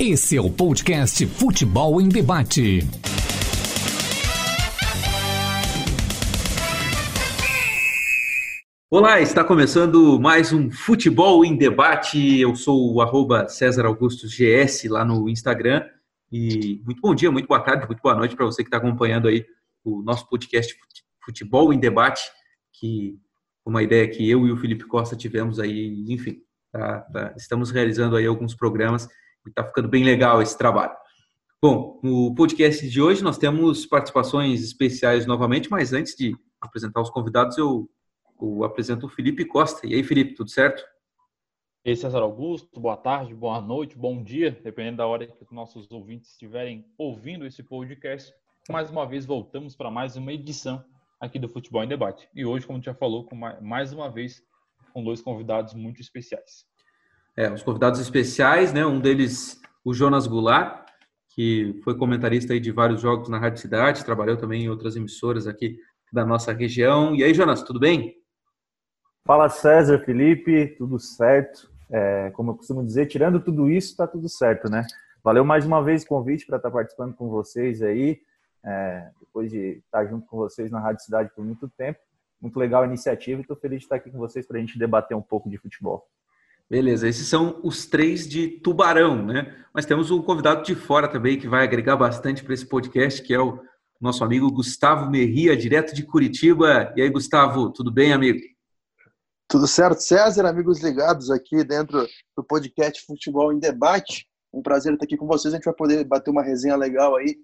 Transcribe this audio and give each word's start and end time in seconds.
Esse 0.00 0.36
é 0.36 0.40
o 0.40 0.48
podcast 0.48 1.26
Futebol 1.26 2.00
em 2.00 2.08
Debate. 2.08 2.82
Olá, 8.88 9.20
está 9.20 9.42
começando 9.42 10.20
mais 10.20 10.52
um 10.52 10.70
Futebol 10.70 11.44
em 11.44 11.56
Debate. 11.56 12.38
Eu 12.38 12.54
sou 12.54 12.94
o 12.94 13.02
arroba 13.02 13.48
César 13.48 13.86
Augustus 13.86 14.32
GS 14.32 14.84
lá 14.84 15.04
no 15.04 15.28
Instagram. 15.28 15.84
E 16.30 16.80
muito 16.84 17.00
bom 17.00 17.12
dia, 17.12 17.32
muito 17.32 17.48
boa 17.48 17.58
tarde, 17.58 17.84
muito 17.88 18.00
boa 18.00 18.14
noite 18.14 18.36
para 18.36 18.46
você 18.46 18.62
que 18.62 18.68
está 18.68 18.76
acompanhando 18.76 19.26
aí 19.26 19.44
o 19.82 20.00
nosso 20.00 20.28
podcast 20.28 20.76
Futebol 21.24 21.72
em 21.72 21.80
Debate, 21.80 22.22
que 22.72 23.18
uma 23.66 23.82
ideia 23.82 24.06
que 24.06 24.30
eu 24.30 24.46
e 24.46 24.52
o 24.52 24.56
Felipe 24.56 24.84
Costa 24.84 25.16
tivemos 25.16 25.58
aí, 25.58 26.04
enfim, 26.06 26.36
tá, 26.70 27.00
tá, 27.00 27.34
estamos 27.36 27.72
realizando 27.72 28.14
aí 28.14 28.26
alguns 28.26 28.54
programas 28.54 29.08
está 29.48 29.64
ficando 29.64 29.88
bem 29.88 30.04
legal 30.04 30.40
esse 30.40 30.56
trabalho. 30.56 30.96
Bom, 31.60 31.98
no 32.04 32.34
podcast 32.34 32.88
de 32.88 33.02
hoje 33.02 33.22
nós 33.22 33.36
temos 33.36 33.84
participações 33.84 34.62
especiais 34.62 35.26
novamente, 35.26 35.68
mas 35.70 35.92
antes 35.92 36.14
de 36.14 36.36
apresentar 36.60 37.00
os 37.00 37.10
convidados, 37.10 37.58
eu, 37.58 37.90
eu 38.40 38.62
apresento 38.62 39.06
o 39.06 39.08
Felipe 39.08 39.44
Costa. 39.44 39.86
E 39.86 39.94
aí, 39.94 40.04
Felipe, 40.04 40.34
tudo 40.34 40.50
certo? 40.50 40.84
E 41.84 41.90
aí, 41.90 41.96
César 41.96 42.20
Augusto, 42.20 42.78
boa 42.80 42.96
tarde, 42.96 43.34
boa 43.34 43.60
noite, 43.60 43.98
bom 43.98 44.22
dia, 44.22 44.52
dependendo 44.62 44.98
da 44.98 45.06
hora 45.06 45.26
que 45.26 45.42
os 45.42 45.50
nossos 45.50 45.90
ouvintes 45.90 46.30
estiverem 46.30 46.84
ouvindo 46.96 47.44
esse 47.44 47.62
podcast. 47.62 48.32
Mais 48.70 48.88
uma 48.88 49.04
vez 49.04 49.26
voltamos 49.26 49.74
para 49.74 49.90
mais 49.90 50.16
uma 50.16 50.32
edição 50.32 50.84
aqui 51.20 51.40
do 51.40 51.48
Futebol 51.48 51.82
em 51.82 51.88
Debate. 51.88 52.28
E 52.34 52.46
hoje, 52.46 52.66
como 52.66 52.80
já 52.80 52.94
falou, 52.94 53.24
com 53.24 53.34
mais 53.34 53.92
uma 53.92 54.08
vez 54.08 54.42
com 54.92 55.02
dois 55.02 55.20
convidados 55.20 55.74
muito 55.74 56.00
especiais 56.00 56.68
é, 57.38 57.48
os 57.52 57.62
convidados 57.62 58.00
especiais, 58.00 58.72
né? 58.72 58.84
Um 58.84 58.98
deles, 58.98 59.60
o 59.84 59.94
Jonas 59.94 60.26
Goulart, 60.26 60.84
que 61.28 61.80
foi 61.84 61.96
comentarista 61.96 62.52
aí 62.52 62.58
de 62.58 62.72
vários 62.72 63.00
jogos 63.00 63.28
na 63.28 63.38
Rádio 63.38 63.60
Cidade, 63.60 64.04
trabalhou 64.04 64.36
também 64.36 64.64
em 64.64 64.68
outras 64.68 64.96
emissoras 64.96 65.46
aqui 65.46 65.78
da 66.12 66.26
nossa 66.26 66.52
região. 66.52 67.14
E 67.14 67.22
aí, 67.22 67.32
Jonas, 67.32 67.62
tudo 67.62 67.78
bem? 67.78 68.16
Fala 69.24 69.48
César, 69.48 70.00
Felipe, 70.00 70.74
tudo 70.76 70.98
certo? 70.98 71.70
É, 71.88 72.32
como 72.32 72.50
eu 72.50 72.56
costumo 72.56 72.84
dizer, 72.84 73.06
tirando 73.06 73.38
tudo 73.38 73.70
isso, 73.70 73.92
está 73.92 74.04
tudo 74.04 74.28
certo, 74.28 74.68
né? 74.68 74.84
Valeu 75.22 75.44
mais 75.44 75.64
uma 75.64 75.80
vez 75.80 76.02
o 76.02 76.08
convite 76.08 76.44
para 76.44 76.56
estar 76.56 76.70
tá 76.70 76.74
participando 76.74 77.14
com 77.14 77.28
vocês 77.28 77.82
aí, 77.82 78.20
é, 78.64 79.10
depois 79.20 79.48
de 79.48 79.80
estar 79.84 80.04
junto 80.06 80.26
com 80.26 80.38
vocês 80.38 80.72
na 80.72 80.80
Rádio 80.80 81.04
Cidade 81.04 81.30
por 81.36 81.44
muito 81.44 81.68
tempo. 81.68 82.00
Muito 82.40 82.58
legal 82.58 82.82
a 82.82 82.86
iniciativa 82.86 83.40
e 83.40 83.42
estou 83.42 83.56
feliz 83.56 83.78
de 83.78 83.84
estar 83.84 83.96
aqui 83.96 84.10
com 84.10 84.18
vocês 84.18 84.44
para 84.44 84.56
a 84.56 84.60
gente 84.60 84.76
debater 84.76 85.16
um 85.16 85.22
pouco 85.22 85.48
de 85.48 85.56
futebol. 85.56 86.04
Beleza, 86.70 87.08
esses 87.08 87.26
são 87.26 87.58
os 87.64 87.86
três 87.86 88.28
de 88.28 88.60
Tubarão, 88.60 89.24
né? 89.24 89.56
Mas 89.72 89.86
temos 89.86 90.10
um 90.10 90.20
convidado 90.20 90.62
de 90.62 90.74
fora 90.74 91.08
também 91.08 91.38
que 91.38 91.48
vai 91.48 91.64
agregar 91.64 91.96
bastante 91.96 92.44
para 92.44 92.52
esse 92.52 92.66
podcast, 92.66 93.22
que 93.22 93.32
é 93.32 93.40
o 93.40 93.58
nosso 93.98 94.22
amigo 94.22 94.52
Gustavo 94.52 95.10
Merria, 95.10 95.56
direto 95.56 95.94
de 95.94 96.04
Curitiba. 96.04 96.92
E 96.94 97.00
aí, 97.00 97.08
Gustavo, 97.08 97.72
tudo 97.72 97.90
bem, 97.90 98.12
amigo? 98.12 98.38
Tudo 99.48 99.66
certo, 99.66 100.00
César, 100.00 100.44
amigos 100.44 100.82
ligados 100.82 101.30
aqui 101.30 101.64
dentro 101.64 102.06
do 102.36 102.44
podcast 102.44 103.02
Futebol 103.06 103.50
em 103.50 103.58
Debate. 103.58 104.26
Um 104.52 104.60
prazer 104.60 104.92
estar 104.92 105.06
aqui 105.06 105.16
com 105.16 105.26
vocês. 105.26 105.54
A 105.54 105.56
gente 105.56 105.64
vai 105.64 105.74
poder 105.74 106.04
bater 106.04 106.30
uma 106.30 106.42
resenha 106.42 106.76
legal 106.76 107.16
aí. 107.16 107.34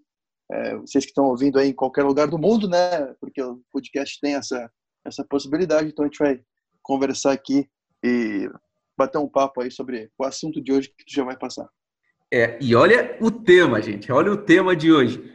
É, 0.53 0.77
vocês 0.77 1.03
que 1.03 1.13
estão 1.13 1.25
ouvindo 1.25 1.59
aí 1.59 1.71
em 1.71 1.75
qualquer 1.75 2.03
lugar 2.03 2.29
do 2.29 2.39
mundo, 2.39 2.69
né? 2.69 3.07
Porque 3.19 3.43
o 3.43 3.63
podcast 3.73 4.21
tem 4.21 4.35
essa, 4.35 4.71
essa 5.03 5.25
possibilidade. 5.25 5.89
Então 5.89 6.05
a 6.05 6.09
gente 6.09 6.19
vai 6.19 6.39
conversar 6.83 7.33
aqui 7.33 7.67
e 8.05 8.51
bater 8.97 9.19
um 9.19 9.29
papo 9.29 9.61
aí 9.61 9.71
sobre 9.71 10.11
o 10.19 10.25
assunto 10.25 10.63
de 10.63 10.73
hoje 10.73 10.89
que 10.89 11.05
tu 11.05 11.13
já 11.15 11.25
vai 11.25 11.37
passar. 11.37 11.69
É, 12.33 12.59
e 12.61 12.75
olha 12.75 13.17
o 13.21 13.31
tema, 13.31 13.81
gente. 13.81 14.11
Olha 14.11 14.33
o 14.33 14.37
tema 14.37 14.75
de 14.75 14.93
hoje. 14.93 15.33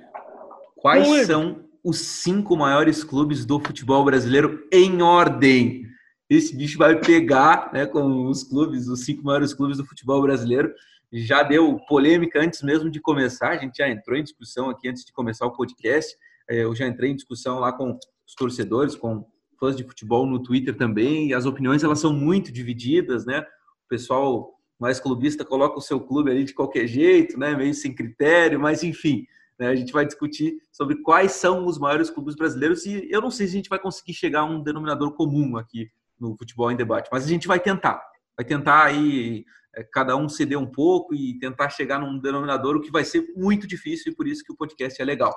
Quais 0.76 1.08
Oi. 1.08 1.26
são 1.26 1.64
os 1.84 2.00
cinco 2.00 2.58
maiores 2.58 3.04
clubes 3.04 3.46
do 3.46 3.60
futebol 3.60 4.04
brasileiro 4.04 4.68
em 4.72 5.02
ordem? 5.02 5.86
Esse 6.30 6.56
bicho 6.56 6.78
vai 6.78 7.00
pegar 7.00 7.72
né, 7.74 7.86
com 7.86 8.28
os 8.28 8.44
clubes, 8.44 8.88
os 8.88 9.04
cinco 9.04 9.24
maiores 9.24 9.54
clubes 9.54 9.78
do 9.78 9.86
futebol 9.86 10.22
brasileiro. 10.22 10.74
Já 11.12 11.42
deu 11.42 11.80
polêmica 11.88 12.40
antes 12.40 12.62
mesmo 12.62 12.90
de 12.90 13.00
começar, 13.00 13.50
a 13.50 13.58
gente 13.58 13.78
já 13.78 13.90
entrou 13.90 14.18
em 14.18 14.24
discussão 14.24 14.70
aqui 14.70 14.88
antes 14.88 15.04
de 15.04 15.12
começar 15.12 15.46
o 15.48 15.54
podcast. 15.54 16.16
É, 16.50 16.64
eu 16.64 16.76
já 16.76 16.88
entrei 16.88 17.12
em 17.12 17.16
discussão 17.16 17.60
lá 17.60 17.74
com 17.74 17.98
os 18.28 18.36
torcedores, 18.36 18.96
com 18.96 19.26
fãs 19.60 19.76
de 19.76 19.84
futebol 19.84 20.26
no 20.26 20.42
Twitter 20.42 20.76
também, 20.76 21.28
e 21.28 21.34
as 21.34 21.46
opiniões 21.46 21.84
elas 21.84 22.00
são 22.00 22.14
muito 22.14 22.52
divididas, 22.52 23.26
né? 23.26 23.42
O 23.42 23.90
pessoal 23.90 24.56
mais 24.80 25.00
clubista 25.00 25.44
coloca 25.44 25.78
o 25.78 25.82
seu 25.82 26.00
clube 26.00 26.32
ali 26.32 26.44
de 26.46 26.54
qualquer 26.54 26.88
jeito, 26.88 27.38
né? 27.38 27.56
Meio 27.56 27.74
sem 27.74 27.94
critério, 27.94 28.60
mas 28.60 28.84
enfim, 28.84 29.26
né? 29.60 29.68
a 29.68 29.76
gente 29.76 29.92
vai 29.92 30.06
discutir 30.06 30.58
sobre 30.72 31.02
quais 31.02 31.34
são 31.34 31.66
os 31.66 31.78
maiores 31.78 32.10
clubes 32.10 32.36
brasileiros 32.36 32.86
e 32.86 33.08
eu 33.12 33.22
não 33.22 33.30
sei 33.30 33.46
se 33.46 33.54
a 33.54 33.58
gente 33.58 33.70
vai 33.70 33.78
conseguir 33.78 34.14
chegar 34.14 34.42
a 34.42 34.46
um 34.46 34.64
denominador 34.64 35.14
comum 35.14 35.58
aqui 35.58 35.92
no 36.18 36.36
futebol 36.38 36.72
em 36.72 36.78
debate, 36.78 37.10
mas 37.12 37.26
a 37.26 37.28
gente 37.28 37.48
vai 37.48 37.60
tentar, 37.60 38.02
vai 38.38 38.46
tentar 38.46 38.86
aí 38.86 39.44
é, 39.76 39.84
cada 39.84 40.16
um 40.16 40.28
ceder 40.30 40.58
um 40.58 40.66
pouco 40.66 41.14
e 41.14 41.38
tentar 41.40 41.70
chegar 41.70 42.00
num 42.00 42.20
denominador, 42.20 42.76
o 42.76 42.82
que 42.82 42.92
vai 42.92 43.04
ser 43.04 43.28
muito 43.36 43.68
difícil 43.68 44.12
e 44.12 44.16
por 44.16 44.28
isso 44.28 44.44
que 44.44 44.52
o 44.52 44.56
podcast 44.56 45.02
é 45.02 45.06
legal. 45.06 45.36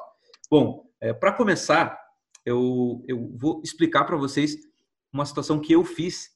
Bom, 0.51 0.85
é, 1.01 1.13
para 1.13 1.33
começar, 1.33 1.99
eu, 2.45 3.05
eu 3.07 3.33
vou 3.37 3.61
explicar 3.63 4.05
para 4.05 4.17
vocês 4.17 4.57
uma 5.13 5.25
situação 5.27 5.61
que 5.61 5.73
eu 5.73 5.85
fiz, 5.85 6.31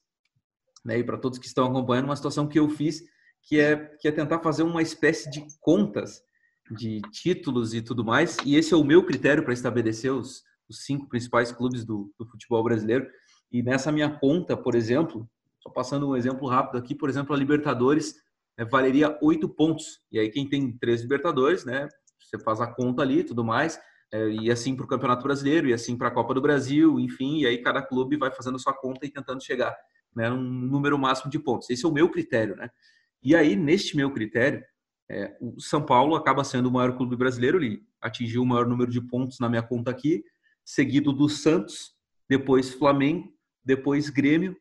né, 0.85 0.99
e 0.99 1.03
para 1.03 1.17
todos 1.17 1.39
que 1.39 1.47
estão 1.47 1.65
acompanhando, 1.65 2.05
uma 2.05 2.15
situação 2.15 2.47
que 2.47 2.59
eu 2.59 2.69
fiz, 2.69 3.01
que 3.41 3.59
é, 3.59 3.75
que 3.99 4.07
é 4.07 4.11
tentar 4.11 4.39
fazer 4.39 4.63
uma 4.63 4.81
espécie 4.81 5.29
de 5.29 5.45
contas 5.59 6.21
de 6.71 7.01
títulos 7.11 7.73
e 7.73 7.81
tudo 7.81 8.03
mais, 8.03 8.37
e 8.45 8.55
esse 8.55 8.73
é 8.73 8.77
o 8.77 8.83
meu 8.83 9.05
critério 9.05 9.43
para 9.43 9.53
estabelecer 9.53 10.11
os, 10.11 10.43
os 10.69 10.85
cinco 10.85 11.07
principais 11.07 11.51
clubes 11.51 11.85
do, 11.85 12.13
do 12.17 12.25
futebol 12.25 12.63
brasileiro. 12.63 13.07
E 13.51 13.63
nessa 13.63 13.91
minha 13.91 14.09
conta, 14.09 14.57
por 14.57 14.75
exemplo, 14.75 15.29
só 15.61 15.69
passando 15.69 16.09
um 16.09 16.15
exemplo 16.15 16.47
rápido 16.47 16.77
aqui, 16.77 16.93
por 16.93 17.09
exemplo, 17.09 17.33
a 17.33 17.37
Libertadores 17.37 18.15
né, 18.57 18.65
valeria 18.65 19.17
oito 19.21 19.47
pontos. 19.47 20.01
E 20.11 20.19
aí 20.19 20.29
quem 20.29 20.47
tem 20.47 20.77
três 20.77 21.01
Libertadores, 21.01 21.63
né, 21.63 21.87
você 22.19 22.37
faz 22.39 22.59
a 22.59 22.67
conta 22.67 23.01
ali, 23.01 23.23
tudo 23.23 23.43
mais, 23.43 23.79
e 24.13 24.49
assim 24.49 24.75
para 24.75 24.85
o 24.85 24.87
Campeonato 24.87 25.23
Brasileiro, 25.23 25.67
e 25.67 25.73
assim 25.73 25.97
para 25.97 26.07
a 26.07 26.11
Copa 26.11 26.33
do 26.33 26.41
Brasil, 26.41 26.99
enfim, 26.99 27.39
e 27.39 27.47
aí 27.47 27.57
cada 27.57 27.81
clube 27.81 28.17
vai 28.17 28.31
fazendo 28.31 28.59
sua 28.59 28.73
conta 28.73 29.05
e 29.05 29.11
tentando 29.11 29.43
chegar 29.43 29.75
né, 30.15 30.29
num 30.29 30.41
número 30.41 30.97
máximo 30.97 31.29
de 31.29 31.37
pontos. 31.37 31.69
Esse 31.69 31.85
é 31.85 31.87
o 31.87 31.91
meu 31.91 32.09
critério, 32.09 32.55
né? 32.55 32.69
E 33.21 33.35
aí, 33.35 33.55
neste 33.55 33.95
meu 33.97 34.11
critério, 34.11 34.63
é, 35.09 35.35
o 35.41 35.59
São 35.59 35.85
Paulo 35.85 36.15
acaba 36.15 36.43
sendo 36.43 36.67
o 36.67 36.71
maior 36.71 36.95
clube 36.95 37.15
brasileiro, 37.15 37.57
ele 37.57 37.81
atingiu 38.01 38.41
o 38.41 38.45
maior 38.45 38.67
número 38.67 38.91
de 38.91 39.01
pontos 39.01 39.39
na 39.39 39.49
minha 39.49 39.63
conta 39.63 39.91
aqui, 39.91 40.23
seguido 40.63 41.13
do 41.13 41.29
Santos, 41.29 41.93
depois 42.29 42.73
Flamengo, 42.73 43.33
depois 43.63 44.09
Grêmio, 44.09 44.55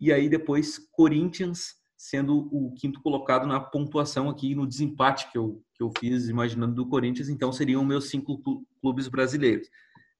e 0.00 0.12
aí 0.12 0.28
depois 0.28 0.78
Corinthians, 0.92 1.74
sendo 1.96 2.48
o 2.52 2.72
quinto 2.74 3.00
colocado 3.00 3.46
na 3.46 3.60
pontuação 3.60 4.28
aqui 4.28 4.54
no 4.54 4.66
desempate 4.66 5.30
que 5.30 5.38
eu, 5.38 5.62
que 5.74 5.82
eu 5.82 5.92
fiz, 5.98 6.28
imaginando 6.28 6.74
do 6.74 6.86
Corinthians, 6.86 7.28
então 7.28 7.52
seriam 7.52 7.84
meus 7.84 8.08
cinco 8.08 8.40
clubes 8.80 9.08
brasileiros, 9.08 9.68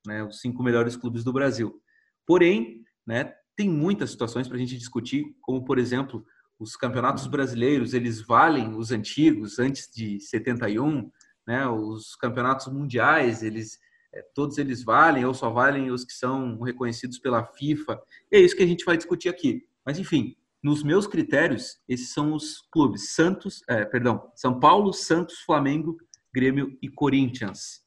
né, 0.06 0.22
os 0.24 0.40
cinco 0.40 0.62
melhores 0.62 0.96
clubes 0.96 1.24
do 1.24 1.32
Brasil. 1.32 1.80
Porém, 2.26 2.82
né, 3.06 3.34
tem 3.56 3.68
muitas 3.68 4.10
situações 4.10 4.48
para 4.48 4.56
a 4.56 4.60
gente 4.60 4.76
discutir, 4.76 5.24
como 5.40 5.64
por 5.64 5.78
exemplo, 5.78 6.24
os 6.58 6.76
campeonatos 6.76 7.26
brasileiros, 7.26 7.92
eles 7.92 8.20
valem 8.20 8.76
os 8.76 8.90
antigos, 8.92 9.58
antes 9.58 9.88
de 9.92 10.20
71, 10.20 11.10
né, 11.46 11.66
os 11.68 12.14
campeonatos 12.16 12.72
mundiais, 12.72 13.42
eles 13.42 13.78
é, 14.14 14.22
todos 14.32 14.58
eles 14.58 14.84
valem 14.84 15.24
ou 15.24 15.34
só 15.34 15.50
valem 15.50 15.90
os 15.90 16.04
que 16.04 16.12
são 16.12 16.60
reconhecidos 16.60 17.18
pela 17.18 17.44
FIFA. 17.44 18.00
E 18.30 18.36
é 18.36 18.40
isso 18.40 18.54
que 18.54 18.62
a 18.62 18.66
gente 18.66 18.84
vai 18.84 18.96
discutir 18.96 19.28
aqui. 19.28 19.66
Mas 19.84 19.98
enfim, 19.98 20.36
nos 20.64 20.82
meus 20.82 21.06
critérios, 21.06 21.78
esses 21.86 22.14
são 22.14 22.32
os 22.32 22.66
clubes 22.72 23.14
Santos, 23.14 23.62
é, 23.68 23.84
perdão, 23.84 24.32
São 24.34 24.58
Paulo, 24.58 24.94
Santos, 24.94 25.40
Flamengo, 25.40 25.98
Grêmio 26.34 26.78
e 26.80 26.88
Corinthians. 26.88 27.84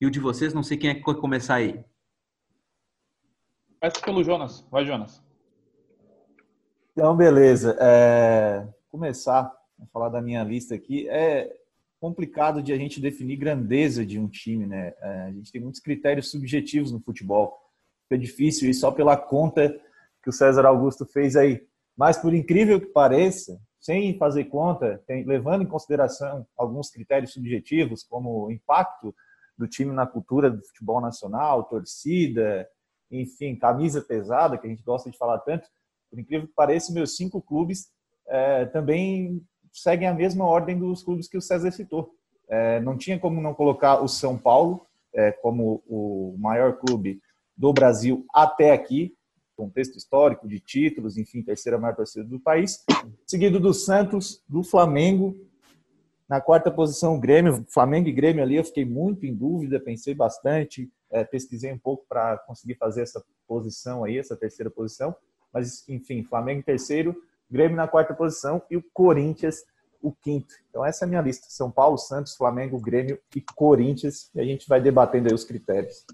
E 0.00 0.06
o 0.06 0.10
de 0.10 0.18
vocês, 0.18 0.52
não 0.52 0.64
sei 0.64 0.76
quem 0.76 0.90
é 0.90 0.94
que 0.96 1.04
vai 1.04 1.14
começar 1.14 1.54
aí. 1.54 1.84
Começa 3.80 4.00
pelo 4.04 4.24
Jonas. 4.24 4.66
Vai, 4.72 4.84
Jonas. 4.84 5.22
Então, 6.90 7.16
beleza. 7.16 7.76
É... 7.80 8.68
Começar 8.88 9.42
a 9.80 9.86
falar 9.92 10.08
da 10.08 10.20
minha 10.20 10.42
lista 10.42 10.74
aqui. 10.74 11.08
É 11.08 11.56
complicado 12.00 12.60
de 12.60 12.72
a 12.72 12.76
gente 12.76 13.00
definir 13.00 13.36
grandeza 13.36 14.04
de 14.04 14.18
um 14.18 14.28
time, 14.28 14.66
né? 14.66 14.92
É, 15.00 15.20
a 15.22 15.30
gente 15.30 15.52
tem 15.52 15.60
muitos 15.60 15.80
critérios 15.80 16.30
subjetivos 16.30 16.90
no 16.90 17.00
futebol. 17.00 17.56
É 18.10 18.16
difícil 18.16 18.68
ir 18.68 18.74
só 18.74 18.90
pela 18.90 19.16
conta 19.16 19.70
que 20.22 20.28
o 20.28 20.32
César 20.32 20.66
Augusto 20.66 21.06
fez 21.06 21.36
aí. 21.36 21.64
Mas, 21.96 22.18
por 22.18 22.34
incrível 22.34 22.80
que 22.80 22.86
pareça, 22.86 23.58
sem 23.80 24.18
fazer 24.18 24.44
conta, 24.44 25.02
tem, 25.06 25.24
levando 25.24 25.62
em 25.62 25.68
consideração 25.68 26.46
alguns 26.56 26.90
critérios 26.90 27.32
subjetivos, 27.32 28.02
como 28.02 28.46
o 28.46 28.50
impacto 28.50 29.14
do 29.56 29.66
time 29.66 29.92
na 29.92 30.06
cultura 30.06 30.50
do 30.50 30.62
futebol 30.66 31.00
nacional, 31.00 31.64
torcida, 31.64 32.68
enfim, 33.10 33.56
camisa 33.56 34.02
pesada, 34.02 34.58
que 34.58 34.66
a 34.66 34.70
gente 34.70 34.82
gosta 34.82 35.10
de 35.10 35.16
falar 35.16 35.38
tanto, 35.38 35.68
por 36.10 36.18
incrível 36.18 36.46
que 36.46 36.54
pareça, 36.54 36.92
meus 36.92 37.16
cinco 37.16 37.40
clubes 37.40 37.88
é, 38.28 38.66
também 38.66 39.42
seguem 39.72 40.08
a 40.08 40.14
mesma 40.14 40.44
ordem 40.44 40.78
dos 40.78 41.02
clubes 41.02 41.28
que 41.28 41.36
o 41.36 41.42
César 41.42 41.70
citou. 41.70 42.10
É, 42.48 42.80
não 42.80 42.96
tinha 42.96 43.18
como 43.18 43.40
não 43.40 43.54
colocar 43.54 44.02
o 44.02 44.08
São 44.08 44.38
Paulo 44.38 44.86
é, 45.14 45.32
como 45.32 45.82
o 45.86 46.36
maior 46.38 46.74
clube 46.78 47.20
do 47.56 47.72
Brasil 47.72 48.24
até 48.32 48.72
aqui, 48.72 49.15
contexto 49.56 49.96
histórico 49.96 50.46
de 50.46 50.60
títulos, 50.60 51.16
enfim, 51.16 51.42
terceira 51.42 51.78
maior 51.78 51.96
torcida 51.96 52.24
do 52.24 52.38
país, 52.38 52.84
seguido 53.26 53.58
do 53.58 53.72
Santos, 53.72 54.42
do 54.48 54.62
Flamengo, 54.62 55.34
na 56.28 56.40
quarta 56.40 56.70
posição 56.70 57.14
o 57.14 57.20
Grêmio, 57.20 57.64
Flamengo 57.68 58.08
e 58.08 58.12
Grêmio 58.12 58.42
ali 58.42 58.56
eu 58.56 58.64
fiquei 58.64 58.84
muito 58.84 59.24
em 59.24 59.34
dúvida, 59.34 59.80
pensei 59.80 60.14
bastante, 60.14 60.90
é, 61.10 61.24
pesquisei 61.24 61.72
um 61.72 61.78
pouco 61.78 62.04
para 62.08 62.36
conseguir 62.38 62.74
fazer 62.74 63.02
essa 63.02 63.24
posição 63.46 64.04
aí, 64.04 64.18
essa 64.18 64.36
terceira 64.36 64.70
posição, 64.70 65.14
mas 65.52 65.88
enfim, 65.88 66.22
Flamengo 66.24 66.60
em 66.60 66.64
terceiro, 66.64 67.16
Grêmio 67.50 67.76
na 67.76 67.86
quarta 67.86 68.12
posição 68.12 68.60
e 68.70 68.76
o 68.76 68.84
Corinthians 68.92 69.62
o 70.02 70.12
quinto. 70.12 70.54
Então 70.68 70.84
essa 70.84 71.04
é 71.04 71.06
a 71.06 71.08
minha 71.08 71.20
lista: 71.20 71.46
São 71.48 71.70
Paulo, 71.70 71.98
Santos, 71.98 72.36
Flamengo, 72.36 72.80
Grêmio 72.80 73.18
e 73.34 73.40
Corinthians. 73.40 74.30
E 74.34 74.40
a 74.40 74.44
gente 74.44 74.68
vai 74.68 74.80
debatendo 74.80 75.28
aí 75.28 75.34
os 75.34 75.44
critérios. 75.44 76.04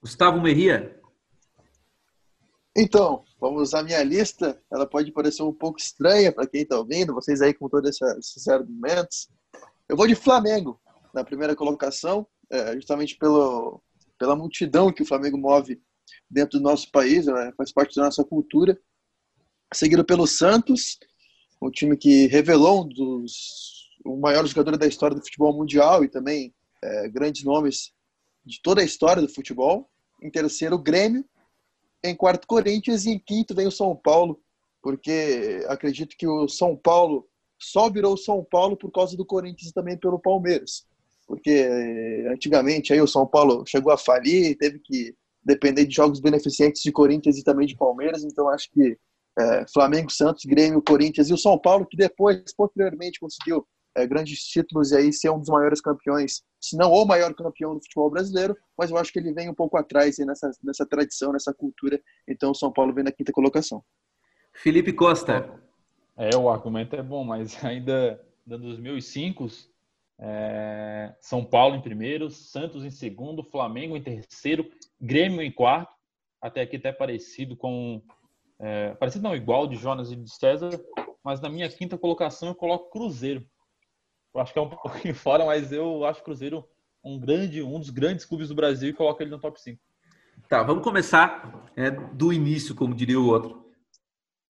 Gustavo 0.00 0.40
Merria. 0.40 1.00
Então, 2.76 3.24
vamos 3.40 3.62
usar 3.62 3.82
minha 3.82 4.02
lista. 4.02 4.60
Ela 4.70 4.86
pode 4.86 5.12
parecer 5.12 5.42
um 5.42 5.52
pouco 5.52 5.78
estranha 5.78 6.32
para 6.32 6.46
quem 6.46 6.62
está 6.62 6.76
ouvindo, 6.76 7.14
vocês 7.14 7.40
aí 7.40 7.54
com 7.54 7.68
todos 7.68 8.00
esses 8.00 8.48
argumentos. 8.48 9.28
Eu 9.88 9.96
vou 9.96 10.06
de 10.06 10.14
Flamengo 10.14 10.80
na 11.12 11.22
primeira 11.22 11.54
colocação, 11.54 12.26
é, 12.50 12.74
justamente 12.74 13.16
pelo, 13.16 13.80
pela 14.18 14.34
multidão 14.34 14.92
que 14.92 15.02
o 15.02 15.06
Flamengo 15.06 15.38
move 15.38 15.80
dentro 16.28 16.58
do 16.58 16.64
nosso 16.64 16.90
país, 16.90 17.26
né, 17.26 17.52
faz 17.56 17.72
parte 17.72 17.94
da 17.94 18.04
nossa 18.04 18.24
cultura. 18.24 18.76
Seguido 19.72 20.04
pelo 20.04 20.26
Santos, 20.26 20.98
um 21.62 21.70
time 21.70 21.96
que 21.96 22.26
revelou 22.26 22.84
um 22.84 22.88
dos 22.88 23.84
o 24.04 24.16
maior 24.16 24.46
jogador 24.46 24.76
da 24.76 24.86
história 24.86 25.16
do 25.16 25.22
futebol 25.22 25.56
mundial 25.56 26.04
e 26.04 26.08
também 26.08 26.54
é, 26.82 27.08
grandes 27.08 27.42
nomes 27.42 27.92
de 28.44 28.60
toda 28.60 28.82
a 28.82 28.84
história 28.84 29.22
do 29.22 29.28
futebol. 29.28 29.90
Em 30.22 30.30
terceiro, 30.30 30.76
o 30.76 30.82
Grêmio. 30.82 31.24
Em 32.04 32.14
quarto, 32.14 32.46
Corinthians. 32.46 33.06
E 33.06 33.10
em 33.10 33.18
quinto 33.18 33.54
vem 33.54 33.66
o 33.66 33.72
São 33.72 33.96
Paulo, 33.96 34.40
porque 34.82 35.64
acredito 35.68 36.16
que 36.16 36.26
o 36.26 36.46
São 36.46 36.76
Paulo 36.76 37.26
só 37.58 37.88
virou 37.88 38.16
São 38.16 38.44
Paulo 38.44 38.76
por 38.76 38.92
causa 38.92 39.16
do 39.16 39.24
Corinthians 39.24 39.70
e 39.70 39.74
também 39.74 39.96
pelo 39.96 40.18
Palmeiras. 40.18 40.86
Porque 41.26 41.50
é, 41.50 42.28
antigamente 42.30 42.92
aí 42.92 43.00
o 43.00 43.08
São 43.08 43.26
Paulo 43.26 43.64
chegou 43.66 43.90
a 43.90 43.96
falir, 43.96 44.56
teve 44.58 44.78
que 44.78 45.14
depender 45.42 45.86
de 45.86 45.94
jogos 45.94 46.20
beneficentes 46.20 46.82
de 46.82 46.92
Corinthians 46.92 47.38
e 47.38 47.44
também 47.44 47.66
de 47.66 47.76
Palmeiras, 47.76 48.24
então 48.24 48.48
acho 48.48 48.70
que 48.70 48.98
é, 49.38 49.64
Flamengo, 49.72 50.10
Santos, 50.10 50.44
Grêmio, 50.44 50.82
Corinthians 50.82 51.28
e 51.28 51.34
o 51.34 51.38
São 51.38 51.58
Paulo, 51.58 51.86
que 51.86 51.96
depois, 51.96 52.54
posteriormente, 52.56 53.18
conseguiu 53.18 53.66
é, 53.94 54.06
grandes 54.06 54.42
títulos 54.44 54.90
e 54.90 54.96
aí 54.96 55.12
ser 55.12 55.30
um 55.30 55.38
dos 55.38 55.48
maiores 55.48 55.80
campeões, 55.80 56.42
se 56.60 56.76
não 56.76 56.92
o 56.92 57.04
maior 57.04 57.34
campeão 57.34 57.74
do 57.74 57.82
futebol 57.82 58.10
brasileiro, 58.10 58.56
mas 58.76 58.90
eu 58.90 58.96
acho 58.96 59.12
que 59.12 59.18
ele 59.18 59.32
vem 59.32 59.48
um 59.48 59.54
pouco 59.54 59.76
atrás 59.76 60.18
nessa, 60.18 60.50
nessa 60.62 60.86
tradição, 60.86 61.32
nessa 61.32 61.52
cultura. 61.52 62.00
Então 62.28 62.50
o 62.50 62.54
São 62.54 62.72
Paulo 62.72 62.92
vem 62.92 63.04
na 63.04 63.12
quinta 63.12 63.32
colocação. 63.32 63.82
Felipe 64.52 64.92
Costa. 64.92 65.60
É, 66.16 66.36
o 66.36 66.48
argumento 66.48 66.94
é 66.94 67.02
bom, 67.02 67.24
mas 67.24 67.56
ainda 67.64 68.20
dando 68.46 68.68
os 68.68 68.78
meus 68.78 69.06
cinco, 69.06 69.46
é, 70.18 71.14
São 71.20 71.44
Paulo 71.44 71.74
em 71.74 71.80
primeiro, 71.80 72.30
Santos 72.30 72.84
em 72.84 72.90
segundo, 72.90 73.42
Flamengo 73.42 73.96
em 73.96 74.02
terceiro, 74.02 74.70
Grêmio 75.00 75.42
em 75.42 75.50
quarto, 75.50 75.92
até 76.40 76.60
aqui 76.62 76.76
até 76.76 76.92
parecido 76.92 77.56
com 77.56 78.02
é, 78.58 78.94
parecido 78.94 79.24
não, 79.24 79.34
igual 79.34 79.66
de 79.66 79.76
Jonas 79.76 80.12
e 80.12 80.16
de 80.16 80.30
César, 80.30 80.70
mas 81.22 81.40
na 81.40 81.48
minha 81.48 81.68
quinta 81.68 81.98
colocação 81.98 82.48
eu 82.48 82.54
coloco 82.54 82.90
Cruzeiro. 82.90 83.44
Eu 84.34 84.40
acho 84.40 84.52
que 84.52 84.58
é 84.58 84.62
um 84.62 84.68
pouquinho 84.70 85.14
fora, 85.14 85.44
mas 85.46 85.72
eu 85.72 86.04
acho 86.04 86.22
Cruzeiro 86.22 86.64
um 87.04 87.18
grande, 87.18 87.62
um 87.62 87.78
dos 87.78 87.90
grandes 87.90 88.24
clubes 88.24 88.48
do 88.48 88.54
Brasil 88.54 88.88
e 88.88 88.92
coloco 88.92 89.22
ele 89.22 89.30
no 89.30 89.38
top 89.38 89.60
5. 89.60 89.78
Tá, 90.48 90.62
vamos 90.62 90.82
começar 90.82 91.70
é, 91.76 91.90
do 91.90 92.32
início, 92.32 92.74
como 92.74 92.94
diria 92.94 93.20
o 93.20 93.26
outro. 93.26 93.64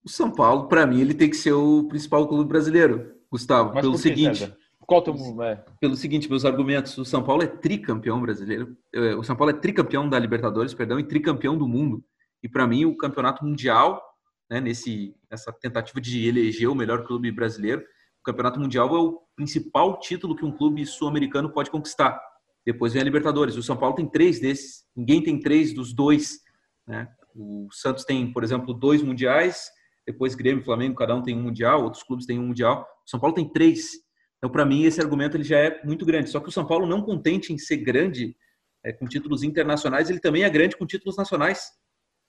O 0.04 0.08
São 0.08 0.30
Paulo, 0.30 0.68
para 0.68 0.86
mim, 0.86 1.00
ele 1.00 1.14
tem 1.14 1.28
que 1.28 1.36
ser 1.36 1.52
o 1.52 1.84
principal 1.88 2.26
clube 2.28 2.48
brasileiro, 2.48 3.14
Gustavo, 3.30 3.72
mas 3.74 3.82
pelo 3.82 3.98
seguinte. 3.98 4.38
César? 4.38 4.56
Qual 4.86 5.00
teu, 5.00 5.14
é? 5.42 5.64
Pelo 5.80 5.96
seguinte, 5.96 6.28
meus 6.28 6.44
argumentos, 6.44 6.96
o 6.98 7.06
São 7.06 7.22
Paulo 7.22 7.42
é 7.42 7.46
tricampeão 7.46 8.20
brasileiro, 8.20 8.76
é, 8.92 9.14
o 9.14 9.22
São 9.22 9.34
Paulo 9.34 9.50
é 9.50 9.54
tricampeão 9.54 10.08
da 10.08 10.18
Libertadores, 10.18 10.74
perdão, 10.74 11.00
e 11.00 11.04
tricampeão 11.04 11.56
do 11.56 11.66
mundo. 11.66 12.04
E 12.42 12.48
para 12.48 12.66
mim, 12.66 12.84
o 12.84 12.96
campeonato 12.96 13.44
mundial, 13.44 14.02
né, 14.50 14.60
nesse, 14.60 15.14
nessa 15.30 15.50
tentativa 15.52 16.00
de 16.00 16.28
eleger 16.28 16.68
o 16.68 16.74
melhor 16.74 17.06
clube 17.06 17.32
brasileiro, 17.32 17.80
o 17.80 17.84
campeonato 18.24 18.58
mundial 18.58 18.94
é 18.94 18.98
o 18.98 19.20
principal 19.36 19.98
título 20.00 20.34
que 20.34 20.44
um 20.44 20.50
clube 20.50 20.84
sul-americano 20.86 21.50
pode 21.50 21.70
conquistar. 21.70 22.20
Depois 22.66 22.92
vem 22.92 23.02
a 23.02 23.04
Libertadores. 23.04 23.56
O 23.56 23.62
São 23.62 23.76
Paulo 23.76 23.94
tem 23.94 24.06
três 24.06 24.40
desses. 24.40 24.84
Ninguém 24.96 25.22
tem 25.22 25.38
três 25.38 25.74
dos 25.74 25.92
dois. 25.92 26.40
Né? 26.86 27.08
O 27.34 27.68
Santos 27.70 28.04
tem, 28.04 28.32
por 28.32 28.42
exemplo, 28.42 28.72
dois 28.72 29.02
mundiais. 29.02 29.70
Depois 30.06 30.34
Grêmio 30.34 30.62
e 30.62 30.64
Flamengo, 30.64 30.96
cada 30.96 31.14
um 31.14 31.22
tem 31.22 31.36
um 31.36 31.42
mundial. 31.42 31.84
Outros 31.84 32.02
clubes 32.02 32.26
têm 32.26 32.38
um 32.38 32.46
mundial. 32.46 32.86
O 33.06 33.10
São 33.10 33.20
Paulo 33.20 33.34
tem 33.34 33.46
três. 33.46 33.90
Então, 34.38 34.50
para 34.50 34.64
mim, 34.64 34.84
esse 34.84 35.00
argumento 35.00 35.36
ele 35.36 35.44
já 35.44 35.58
é 35.58 35.82
muito 35.84 36.06
grande. 36.06 36.30
Só 36.30 36.40
que 36.40 36.48
o 36.48 36.52
São 36.52 36.66
Paulo, 36.66 36.86
não 36.86 37.02
contente 37.02 37.52
em 37.52 37.58
ser 37.58 37.78
grande 37.78 38.36
é, 38.84 38.92
com 38.92 39.06
títulos 39.06 39.42
internacionais, 39.42 40.08
ele 40.10 40.20
também 40.20 40.44
é 40.44 40.50
grande 40.50 40.76
com 40.76 40.86
títulos 40.86 41.16
nacionais. 41.16 41.70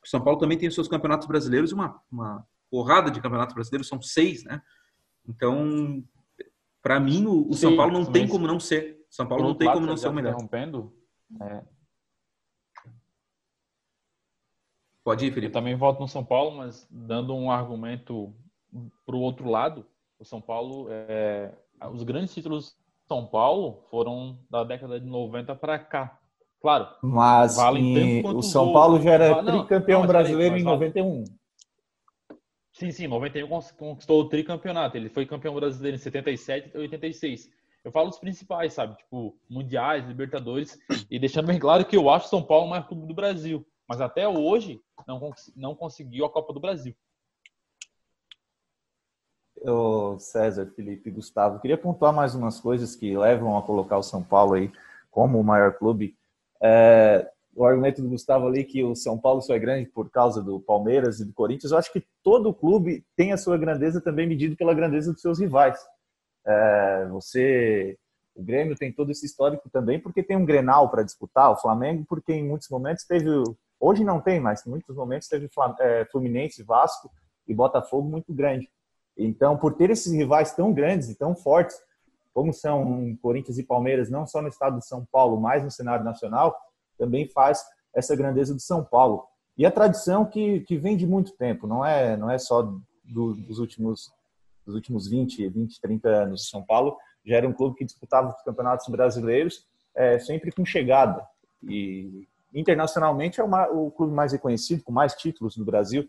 O 0.03 0.07
São 0.07 0.21
Paulo 0.21 0.39
também 0.39 0.57
tem 0.57 0.67
os 0.67 0.75
seus 0.75 0.87
campeonatos 0.87 1.27
brasileiros, 1.27 1.71
uma, 1.71 1.99
uma 2.11 2.45
porrada 2.69 3.09
de 3.09 3.21
campeonatos 3.21 3.55
brasileiros, 3.55 3.87
são 3.87 4.01
seis, 4.01 4.43
né? 4.43 4.61
Então, 5.27 6.03
para 6.81 6.99
mim, 6.99 7.25
o, 7.25 7.49
o 7.49 7.53
Sim, 7.53 7.61
São 7.61 7.77
Paulo 7.77 7.93
não 7.93 8.05
tem 8.05 8.27
como 8.27 8.47
não 8.47 8.59
ser. 8.59 9.05
São 9.09 9.27
Paulo 9.27 9.43
não 9.43 9.55
tem 9.55 9.71
como 9.71 9.85
não 9.85 9.97
ser 9.97 10.09
o 10.09 10.13
melhor. 10.13 10.33
Interrompendo, 10.33 10.93
é... 11.41 11.63
Pode 15.03 15.25
ir, 15.25 15.31
Felipe. 15.31 15.51
Eu 15.51 15.53
também 15.53 15.75
voto 15.75 16.01
no 16.01 16.07
São 16.07 16.25
Paulo, 16.25 16.57
mas 16.57 16.87
dando 16.89 17.35
um 17.35 17.51
argumento 17.51 18.33
para 19.05 19.15
o 19.15 19.19
outro 19.19 19.49
lado, 19.49 19.85
o 20.19 20.25
São 20.25 20.41
Paulo, 20.41 20.87
é... 20.89 21.53
os 21.91 22.03
grandes 22.03 22.33
títulos 22.33 22.71
do 22.71 23.07
São 23.07 23.25
Paulo 23.25 23.83
foram 23.89 24.39
da 24.49 24.63
década 24.63 24.99
de 24.99 25.05
90 25.05 25.55
para 25.55 25.77
cá. 25.77 26.19
Claro. 26.59 26.87
Mas 27.03 27.57
vale 27.57 28.23
o 28.25 28.41
São 28.41 28.73
Paulo 28.73 28.99
já 28.99 29.11
era 29.11 29.41
não, 29.43 29.59
tricampeão 29.59 30.01
não, 30.01 30.07
brasileiro 30.07 30.57
em 30.57 30.63
91. 30.63 31.23
Sim, 32.75 32.91
sim, 32.91 33.07
91 33.07 33.47
conquistou 33.77 34.19
o 34.19 34.27
tricampeonato. 34.27 34.97
Ele 34.97 35.07
foi 35.07 35.25
campeão 35.25 35.55
brasileiro 35.55 35.95
em 35.95 35.99
77 35.99 36.71
e 36.75 36.77
86. 36.77 37.49
Eu 37.85 37.91
falo 37.91 38.09
os 38.09 38.19
principais, 38.19 38.73
sabe? 38.73 38.97
Tipo, 38.97 39.33
mundiais, 39.49 40.05
Libertadores. 40.05 40.77
E 41.09 41.17
deixando 41.17 41.47
bem 41.47 41.57
claro 41.57 41.85
que 41.85 41.95
eu 41.95 42.09
acho 42.09 42.27
São 42.27 42.43
Paulo 42.43 42.65
o 42.65 42.69
maior 42.69 42.85
clube 42.85 43.07
do 43.07 43.13
Brasil. 43.13 43.65
Mas 43.87 44.01
até 44.01 44.27
hoje 44.27 44.81
não, 45.07 45.31
não 45.55 45.73
conseguiu 45.73 46.25
a 46.25 46.29
Copa 46.29 46.51
do 46.51 46.59
Brasil. 46.59 46.93
Ô, 49.61 50.19
César, 50.19 50.65
Felipe, 50.75 51.09
Gustavo, 51.09 51.61
queria 51.61 51.77
pontuar 51.77 52.11
mais 52.11 52.35
umas 52.35 52.59
coisas 52.59 52.93
que 52.93 53.17
levam 53.17 53.57
a 53.57 53.63
colocar 53.63 53.97
o 53.97 54.03
São 54.03 54.21
Paulo 54.21 54.53
aí 54.53 54.69
como 55.09 55.39
o 55.39 55.43
maior 55.45 55.77
clube. 55.77 56.17
É, 56.61 57.31
o 57.55 57.65
argumento 57.65 58.01
do 58.01 58.09
Gustavo 58.09 58.47
ali 58.47 58.65
que 58.65 58.83
o 58.83 58.93
São 58.95 59.17
Paulo 59.17 59.41
só 59.41 59.55
é 59.55 59.59
grande 59.59 59.89
por 59.89 60.09
causa 60.09 60.43
do 60.43 60.59
Palmeiras 60.59 61.21
e 61.21 61.25
do 61.25 61.33
Corinthians, 61.33 61.71
eu 61.71 61.77
acho 61.77 61.91
que 61.91 62.05
todo 62.21 62.53
clube 62.53 63.05
tem 63.15 63.31
a 63.31 63.37
sua 63.37 63.57
grandeza 63.57 64.01
também 64.01 64.27
medido 64.27 64.57
pela 64.57 64.73
grandeza 64.73 65.13
dos 65.13 65.21
seus 65.21 65.39
rivais. 65.39 65.79
É, 66.45 67.07
você, 67.09 67.97
o 68.35 68.43
Grêmio 68.43 68.75
tem 68.75 68.91
todo 68.91 69.09
esse 69.09 69.25
histórico 69.25 69.69
também 69.69 69.99
porque 69.99 70.21
tem 70.21 70.35
um 70.35 70.45
Grenal 70.45 70.89
para 70.89 71.01
disputar, 71.01 71.49
o 71.49 71.55
Flamengo 71.55 72.05
porque 72.07 72.33
em 72.33 72.45
muitos 72.45 72.67
momentos 72.67 73.05
teve, 73.05 73.29
hoje 73.79 74.03
não 74.03 74.19
tem, 74.19 74.39
mas 74.39 74.65
em 74.65 74.69
muitos 74.69 74.93
momentos 74.93 75.29
teve 75.29 75.49
é, 75.79 76.05
Fluminense, 76.11 76.61
Vasco 76.61 77.09
e 77.47 77.53
Botafogo 77.53 78.09
muito 78.09 78.33
grande. 78.33 78.69
Então, 79.17 79.55
por 79.57 79.75
ter 79.75 79.89
esses 79.89 80.11
rivais 80.11 80.53
tão 80.53 80.73
grandes 80.73 81.09
e 81.09 81.15
tão 81.15 81.33
fortes, 81.33 81.77
como 82.33 82.51
são 82.51 83.17
Corinthians 83.21 83.57
e 83.57 83.63
Palmeiras, 83.63 84.09
não 84.09 84.27
só 84.27 84.41
no 84.41 84.49
estado 84.49 84.77
de 84.77 84.85
São 84.85 85.05
Paulo, 85.09 85.39
mas 85.39 85.63
no 85.63 85.71
cenário 85.71 86.03
nacional, 86.03 86.53
também 86.97 87.27
faz 87.27 87.63
essa 87.93 88.15
grandeza 88.15 88.53
do 88.53 88.59
São 88.59 88.83
Paulo. 88.83 89.25
E 89.57 89.65
a 89.65 89.71
tradição 89.71 90.25
que, 90.25 90.61
que 90.61 90.77
vem 90.77 90.97
de 90.97 91.07
muito 91.07 91.31
tempo, 91.33 91.65
não 91.65 91.85
é, 91.85 92.17
não 92.17 92.29
é 92.29 92.37
só 92.37 92.61
do, 92.61 93.33
dos, 93.33 93.59
últimos, 93.59 94.11
dos 94.65 94.75
últimos 94.75 95.07
20, 95.07 95.47
20, 95.47 95.79
30 95.79 96.09
anos. 96.09 96.49
São 96.49 96.63
Paulo 96.63 96.97
já 97.25 97.37
era 97.37 97.47
um 97.47 97.53
clube 97.53 97.77
que 97.77 97.85
disputava 97.85 98.29
os 98.29 98.43
campeonatos 98.43 98.87
brasileiros 98.87 99.65
é, 99.95 100.19
sempre 100.19 100.51
com 100.51 100.65
chegada. 100.65 101.25
E 101.63 102.27
internacionalmente 102.53 103.39
é 103.39 103.43
uma, 103.43 103.67
o 103.69 103.89
clube 103.91 104.13
mais 104.13 104.33
reconhecido, 104.33 104.83
com 104.83 104.91
mais 104.91 105.13
títulos 105.13 105.57
no 105.57 105.65
Brasil. 105.65 106.07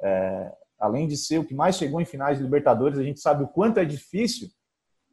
É, 0.00 0.52
além 0.78 1.06
de 1.06 1.16
ser 1.16 1.38
o 1.38 1.44
que 1.44 1.54
mais 1.54 1.76
chegou 1.76 2.00
em 2.00 2.04
finais 2.04 2.38
de 2.38 2.44
Libertadores, 2.44 2.98
a 2.98 3.02
gente 3.02 3.20
sabe 3.20 3.44
o 3.44 3.48
quanto 3.48 3.78
é 3.78 3.84
difícil 3.84 4.48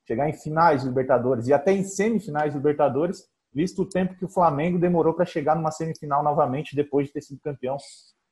chegar 0.08 0.30
em 0.30 0.34
finais 0.34 0.82
de 0.82 0.88
Libertadores 0.88 1.48
e 1.48 1.54
até 1.54 1.72
em 1.72 1.84
semifinais 1.84 2.52
de 2.52 2.58
Libertadores, 2.58 3.30
visto 3.54 3.82
o 3.82 3.86
tempo 3.86 4.16
que 4.16 4.26
o 4.26 4.30
Flamengo 4.30 4.80
demorou 4.80 5.14
para 5.14 5.26
chegar 5.26 5.56
numa 5.56 5.72
semifinal 5.72 6.24
novamente 6.24 6.76
depois 6.76 7.08
de 7.08 7.14
ter 7.14 7.22
sido 7.22 7.40
campeão 7.42 7.78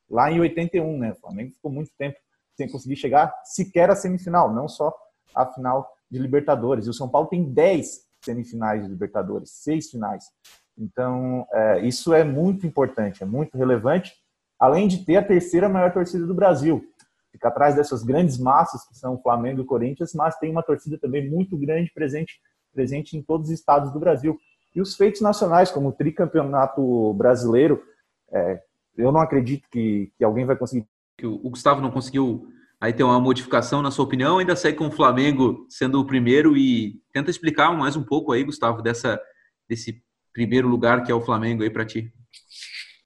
lá 0.08 0.30
em 0.30 0.40
81, 0.40 0.98
né? 0.98 1.12
O 1.12 1.20
Flamengo 1.20 1.52
ficou 1.52 1.70
muito 1.70 1.90
tempo 1.96 2.16
sem 2.56 2.68
conseguir 2.68 2.96
chegar 2.96 3.32
sequer 3.44 3.90
à 3.90 3.96
semifinal, 3.96 4.52
não 4.52 4.68
só 4.68 4.94
à 5.34 5.46
final 5.46 5.88
de 6.10 6.18
Libertadores. 6.18 6.86
E 6.86 6.90
o 6.90 6.94
São 6.94 7.08
Paulo 7.08 7.28
tem 7.28 7.44
10 7.44 8.10
semifinais 8.22 8.82
de 8.82 8.88
Libertadores, 8.88 9.50
seis 9.50 9.90
finais. 9.90 10.24
Então, 10.76 11.46
é, 11.52 11.80
isso 11.80 12.12
é 12.12 12.24
muito 12.24 12.66
importante, 12.66 13.22
é 13.22 13.26
muito 13.26 13.56
relevante, 13.56 14.14
além 14.58 14.88
de 14.88 15.04
ter 15.04 15.16
a 15.16 15.24
terceira 15.24 15.68
maior 15.68 15.92
torcida 15.92 16.26
do 16.26 16.34
Brasil. 16.34 16.84
Fica 17.30 17.48
atrás 17.48 17.76
dessas 17.76 18.02
grandes 18.02 18.38
massas 18.38 18.86
que 18.86 18.96
são 18.96 19.20
Flamengo 19.20 19.62
e 19.62 19.64
Corinthians, 19.64 20.12
mas 20.14 20.36
tem 20.38 20.50
uma 20.50 20.62
torcida 20.62 20.98
também 20.98 21.28
muito 21.28 21.56
grande 21.56 21.92
presente, 21.92 22.40
presente 22.72 23.16
em 23.16 23.22
todos 23.22 23.48
os 23.48 23.54
estados 23.54 23.92
do 23.92 24.00
Brasil. 24.00 24.38
E 24.74 24.80
os 24.80 24.96
feitos 24.96 25.20
nacionais, 25.20 25.70
como 25.70 25.88
o 25.88 25.92
tricampeonato 25.92 27.12
brasileiro, 27.14 27.82
é, 28.32 28.60
eu 28.96 29.10
não 29.10 29.20
acredito 29.20 29.68
que, 29.70 30.12
que 30.16 30.24
alguém 30.24 30.44
vai 30.44 30.56
conseguir. 30.56 30.86
O 31.22 31.50
Gustavo 31.50 31.80
não 31.80 31.90
conseguiu 31.90 32.46
aí 32.80 32.92
ter 32.92 33.02
uma 33.02 33.20
modificação 33.20 33.82
na 33.82 33.90
sua 33.90 34.04
opinião, 34.04 34.38
ainda 34.38 34.56
sai 34.56 34.72
com 34.72 34.88
o 34.88 34.92
Flamengo 34.92 35.66
sendo 35.68 36.00
o 36.00 36.06
primeiro 36.06 36.56
e 36.56 36.98
tenta 37.12 37.30
explicar 37.30 37.76
mais 37.76 37.94
um 37.94 38.02
pouco 38.02 38.32
aí, 38.32 38.42
Gustavo, 38.42 38.80
dessa, 38.80 39.20
desse 39.68 40.02
primeiro 40.32 40.66
lugar 40.66 41.04
que 41.04 41.12
é 41.12 41.14
o 41.14 41.20
Flamengo 41.20 41.62
aí 41.62 41.68
para 41.68 41.84
ti. 41.84 42.10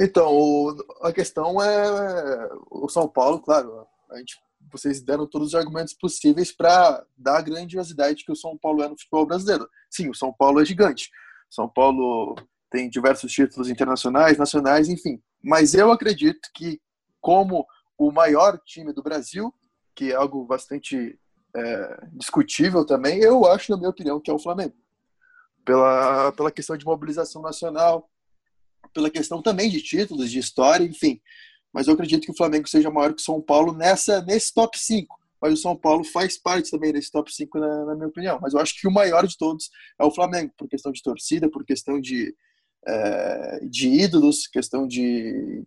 Então, 0.01 0.77
a 1.03 1.13
questão 1.13 1.61
é 1.61 2.49
o 2.71 2.89
São 2.89 3.09
Paulo, 3.09 3.41
claro, 3.41 3.87
a 4.11 4.19
gente, 4.19 4.37
vocês 4.73 5.03
deram 5.03 5.27
todos 5.27 5.49
os 5.49 5.55
argumentos 5.55 5.95
possíveis 5.95 6.53
para 6.53 7.05
dar 7.17 7.39
a 7.39 7.43
grandiosidade 7.43 8.25
que 8.25 8.33
o 8.33 8.37
São 8.37 8.57
Paulo 8.57 8.83
é 8.83 8.89
no 8.89 8.99
futebol 8.99 9.27
brasileiro. 9.27 9.69
Sim, 9.91 10.09
o 10.11 10.15
São 10.15 10.33
Paulo 10.33 10.61
é 10.61 10.65
gigante. 10.65 11.11
São 11.51 11.69
Paulo 11.69 12.37
tem 12.71 12.89
diversos 12.89 13.31
títulos 13.33 13.69
internacionais, 13.69 14.39
nacionais, 14.39 14.89
enfim. 14.89 15.23
Mas 15.43 15.75
eu 15.75 15.93
acredito 15.93 16.49
que, 16.55 16.81
como 17.21 17.67
o 17.97 18.11
maior 18.11 18.59
time 18.65 18.93
do 18.93 19.03
Brasil, 19.03 19.55
que 19.95 20.11
é 20.11 20.15
algo 20.15 20.45
bastante 20.45 21.19
é, 21.55 22.07
discutível 22.13 22.85
também, 22.85 23.21
eu 23.21 23.47
acho, 23.47 23.71
na 23.71 23.79
minha 23.79 23.91
opinião, 23.91 24.21
que 24.21 24.31
é 24.31 24.35
o 24.35 24.39
Flamengo. 24.39 24.75
Pela, 25.65 26.33
pela 26.33 26.51
questão 26.51 26.77
de 26.77 26.85
mobilização 26.85 27.41
nacional, 27.41 28.11
pela 28.93 29.11
questão 29.11 29.41
também 29.41 29.71
de 29.71 29.81
títulos, 29.81 30.31
de 30.31 30.39
história, 30.39 30.85
enfim. 30.85 31.21
Mas 31.73 31.87
eu 31.87 31.95
acredito 31.95 32.25
que 32.25 32.33
o 32.33 32.37
Flamengo 32.37 32.69
seja 32.69 32.91
maior 32.91 33.15
que 33.15 33.21
o 33.21 33.25
São 33.25 33.41
Paulo 33.41 33.73
nessa, 33.73 34.21
nesse 34.23 34.53
top 34.53 34.79
5. 34.79 35.17
Mas 35.45 35.53
o 35.53 35.57
São 35.59 35.77
Paulo 35.77 36.03
faz 36.05 36.39
parte 36.39 36.71
também 36.71 36.91
desse 36.91 37.11
top 37.11 37.31
5, 37.31 37.59
na, 37.59 37.85
na 37.85 37.95
minha 37.95 38.09
opinião. 38.09 38.39
Mas 38.41 38.55
eu 38.55 38.61
acho 38.61 38.81
que 38.81 38.89
o 38.89 38.91
maior 38.91 39.27
de 39.27 39.37
todos 39.37 39.69
é 40.01 40.03
o 40.03 40.11
Flamengo, 40.11 40.51
por 40.57 40.67
questão 40.67 40.91
de 40.91 41.03
torcida, 41.03 41.51
por 41.51 41.67
questão 41.67 42.01
de, 42.01 42.35
é, 42.87 43.61
de 43.69 43.91
ídolos, 43.91 44.47
questão 44.47 44.89
de, 44.89 45.63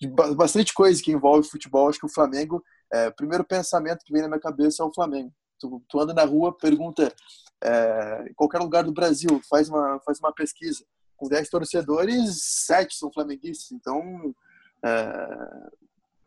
de, 0.00 0.08
bastante 0.34 0.74
coisa 0.74 1.00
que 1.00 1.12
envolve 1.12 1.48
futebol. 1.48 1.88
Acho 1.88 2.00
que 2.00 2.06
o 2.06 2.12
Flamengo, 2.12 2.60
é, 2.92 3.06
o 3.06 3.14
primeiro 3.14 3.44
pensamento 3.44 4.04
que 4.04 4.12
vem 4.12 4.20
na 4.20 4.26
minha 4.26 4.40
cabeça 4.40 4.82
é 4.82 4.84
o 4.84 4.92
Flamengo. 4.92 5.32
Tu, 5.60 5.80
tu 5.88 6.00
anda 6.00 6.12
na 6.12 6.24
rua, 6.24 6.58
pergunta 6.58 7.14
é, 7.62 8.24
em 8.28 8.34
qualquer 8.34 8.58
lugar 8.58 8.82
do 8.82 8.92
Brasil, 8.92 9.40
faz 9.48 9.68
uma, 9.68 10.00
faz 10.04 10.18
uma 10.18 10.32
pesquisa. 10.32 10.84
Com 11.16 11.28
10 11.28 11.48
torcedores, 11.50 12.42
7 12.66 12.96
são 12.96 13.12
flamenguistas. 13.12 13.70
Então, 13.70 14.34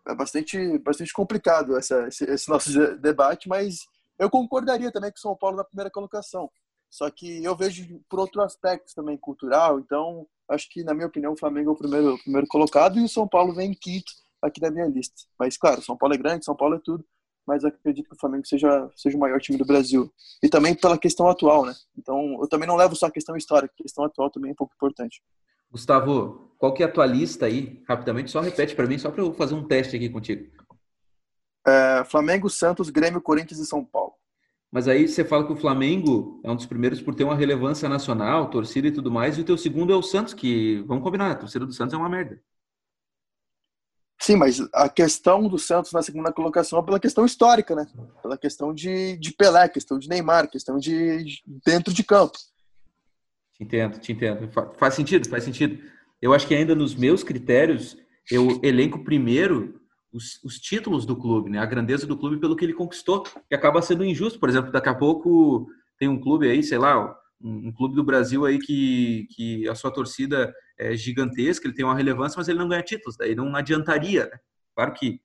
é, 0.08 0.16
bastante, 0.16 0.78
bastante 0.80 1.14
complicado 1.14 1.78
essa, 1.78 2.08
esse, 2.08 2.24
esse 2.26 2.50
nosso 2.50 2.98
debate, 2.98 3.48
mas 3.48 3.80
eu 4.20 4.30
concordaria 4.30 4.92
também 4.92 5.12
com 5.12 5.18
o 5.18 5.22
São 5.22 5.36
Paulo 5.36 5.58
na 5.58 5.64
primeira 5.64 5.90
colocação. 5.90 6.50
Só 6.90 7.10
que 7.10 7.44
eu 7.44 7.56
vejo 7.56 8.00
por 8.08 8.20
outro 8.20 8.42
aspecto 8.42 8.94
também 8.94 9.18
cultural, 9.18 9.80
então 9.80 10.28
acho 10.50 10.70
que, 10.70 10.84
na 10.84 10.94
minha 10.94 11.08
opinião, 11.08 11.34
o 11.34 11.38
Flamengo 11.38 11.72
é 11.72 11.74
o 11.74 11.78
primeiro, 11.78 12.14
o 12.14 12.20
primeiro 12.20 12.48
colocado 12.48 13.00
e 13.00 13.04
o 13.04 13.10
São 13.10 13.28
Paulo 13.28 13.54
vem 13.54 13.72
em 13.72 13.74
quinto 13.74 14.12
aqui 14.42 14.60
da 14.60 14.70
minha 14.70 14.86
lista. 14.86 15.16
Mas, 15.40 15.58
claro, 15.58 15.82
São 15.82 15.98
Paulo 15.98 16.14
é 16.14 16.18
grande, 16.18 16.46
São 16.46 16.56
Paulo 16.56 16.76
é 16.76 16.82
tudo, 16.84 17.04
mas 17.48 17.66
acredito 17.66 18.08
que 18.08 18.16
o 18.16 18.20
Flamengo 18.20 18.46
seja, 18.46 18.90
seja 18.96 19.18
o 19.18 19.20
maior 19.20 19.40
time 19.40 19.58
do 19.58 19.66
Brasil. 19.66 20.12
E 20.42 20.50
também 20.50 20.76
pela 20.76 20.98
questão 20.98 21.28
atual, 21.28 21.66
né? 21.66 21.74
Então, 21.98 22.38
eu 22.40 22.48
também 22.48 22.68
não 22.68 22.76
levo 22.76 22.96
só 22.96 23.08
a 23.08 23.12
questão 23.12 23.36
histórica, 23.36 23.74
a 23.74 23.84
questão 23.84 24.04
atual 24.04 24.30
também 24.30 24.50
é 24.50 24.54
um 24.54 24.56
pouco 24.56 24.74
importante. 24.76 25.22
Gustavo, 25.74 26.54
qual 26.60 26.72
que 26.72 26.84
é 26.84 26.86
a 26.86 26.92
tua 26.92 27.08
lista 27.08 27.48
aí? 27.48 27.84
Rapidamente, 27.88 28.30
só 28.30 28.40
repete 28.40 28.76
para 28.76 28.86
mim, 28.86 29.00
só 29.00 29.10
para 29.10 29.24
eu 29.24 29.34
fazer 29.34 29.56
um 29.56 29.68
teste 29.68 29.96
aqui 29.96 30.08
contigo. 30.08 30.50
É, 31.66 32.04
Flamengo, 32.06 32.48
Santos, 32.48 32.92
Grêmio, 32.92 33.20
Corinthians 33.20 33.60
e 33.60 33.66
São 33.66 33.84
Paulo. 33.84 34.14
Mas 34.72 34.88
aí 34.88 35.08
você 35.08 35.26
fala 35.26 35.48
que 35.48 35.52
o 35.54 35.58
Flamengo 35.58 36.40
é 36.44 36.52
um 36.52 36.56
dos 36.56 36.68
primeiros 36.68 37.02
por 37.02 37.16
ter 37.16 37.24
uma 37.24 37.36
relevância 37.36 37.90
nacional, 37.90 38.52
torcida 38.52 38.88
e 38.88 38.92
tudo 38.92 39.12
mais, 39.12 39.36
e 39.36 39.42
o 39.42 39.44
teu 39.44 39.58
segundo 39.58 39.92
é 39.92 39.96
o 39.96 40.04
Santos, 40.04 40.36
que, 40.36 40.84
vamos 40.88 41.04
combinar, 41.04 41.32
a 41.32 41.36
torcida 41.36 41.66
do 41.66 41.74
Santos 41.74 41.96
é 41.96 41.98
uma 41.98 42.10
merda. 42.10 42.40
Sim, 44.20 44.36
mas 44.36 44.60
a 44.74 44.88
questão 44.88 45.48
do 45.48 45.58
Santos 45.58 45.92
na 45.92 46.04
segunda 46.04 46.32
colocação 46.32 46.80
é 46.80 46.84
pela 46.84 47.00
questão 47.00 47.26
histórica, 47.26 47.76
né? 47.76 47.88
Pela 48.22 48.38
questão 48.38 48.74
de, 48.74 49.18
de 49.18 49.34
Pelé, 49.34 49.68
questão 49.68 49.98
de 49.98 50.08
Neymar, 50.08 50.50
questão 50.50 50.78
de, 50.78 51.24
de 51.24 51.44
dentro 51.66 51.92
de 51.92 52.04
campo. 52.04 52.38
Te 53.64 53.78
entendo, 53.78 54.00
te 54.00 54.12
entendo. 54.12 54.50
Faz 54.78 54.94
sentido, 54.94 55.30
faz 55.30 55.44
sentido. 55.44 55.80
Eu 56.22 56.34
acho 56.34 56.48
que 56.48 56.54
ainda 56.54 56.76
nos 56.76 56.96
meus 56.96 57.24
critérios, 57.24 57.98
eu 58.30 58.60
elenco 58.62 59.04
primeiro 59.04 59.80
os, 60.12 60.42
os, 60.44 60.60
títulos 60.60 61.06
do 61.06 61.16
clube, 61.16 61.50
né? 61.50 61.60
A 61.60 61.66
grandeza 61.66 62.06
do 62.06 62.18
clube 62.18 62.40
pelo 62.40 62.56
que 62.56 62.66
ele 62.66 62.74
conquistou, 62.74 63.24
que 63.24 63.56
acaba 63.56 63.82
sendo 63.82 64.04
injusto. 64.04 64.40
Por 64.40 64.50
exemplo, 64.50 64.72
daqui 64.72 64.90
a 64.90 64.94
pouco 64.94 65.68
tem 65.98 66.08
um 66.08 66.20
clube 66.20 66.50
aí, 66.50 66.62
sei 66.62 66.78
lá, 66.78 67.16
um, 67.42 67.68
um, 67.68 67.72
clube 67.72 67.96
do 67.96 68.04
Brasil 68.04 68.46
aí 68.46 68.60
que, 68.60 69.28
que 69.32 69.68
a 69.68 69.76
sua 69.76 69.92
torcida 69.92 70.54
é 70.78 70.96
gigantesca, 70.96 71.66
ele 71.66 71.76
tem 71.76 71.86
uma 71.86 71.96
relevância, 71.96 72.38
mas 72.38 72.48
ele 72.48 72.60
não 72.60 72.68
ganha 72.68 72.84
títulos, 72.84 73.18
daí 73.18 73.34
não 73.36 73.56
adiantaria, 73.56 74.26
né? 74.26 74.38
Claro 74.76 74.94
que 74.94 75.20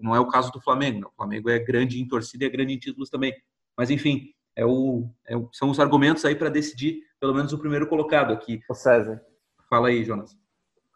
não 0.00 0.14
é 0.14 0.20
o 0.20 0.28
caso 0.28 0.52
do 0.52 0.60
Flamengo, 0.60 1.00
não. 1.00 1.08
o 1.08 1.16
Flamengo 1.16 1.50
é 1.50 1.58
grande 1.58 2.00
em 2.00 2.06
torcida 2.06 2.44
e 2.44 2.46
é 2.46 2.50
grande 2.50 2.74
em 2.74 2.78
títulos 2.78 3.10
também. 3.10 3.34
Mas 3.76 3.90
enfim, 3.90 4.32
é 4.56 4.64
o, 4.64 5.08
é 5.26 5.36
o 5.36 5.48
são 5.52 5.70
os 5.70 5.80
argumentos 5.80 6.24
aí 6.24 6.34
para 6.34 6.48
decidir 6.48 7.00
pelo 7.20 7.34
menos 7.34 7.52
o 7.52 7.58
primeiro 7.58 7.86
colocado 7.86 8.32
aqui. 8.32 8.60
O 8.68 8.74
César. 8.74 9.20
Fala 9.68 9.88
aí, 9.88 10.04
Jonas 10.04 10.36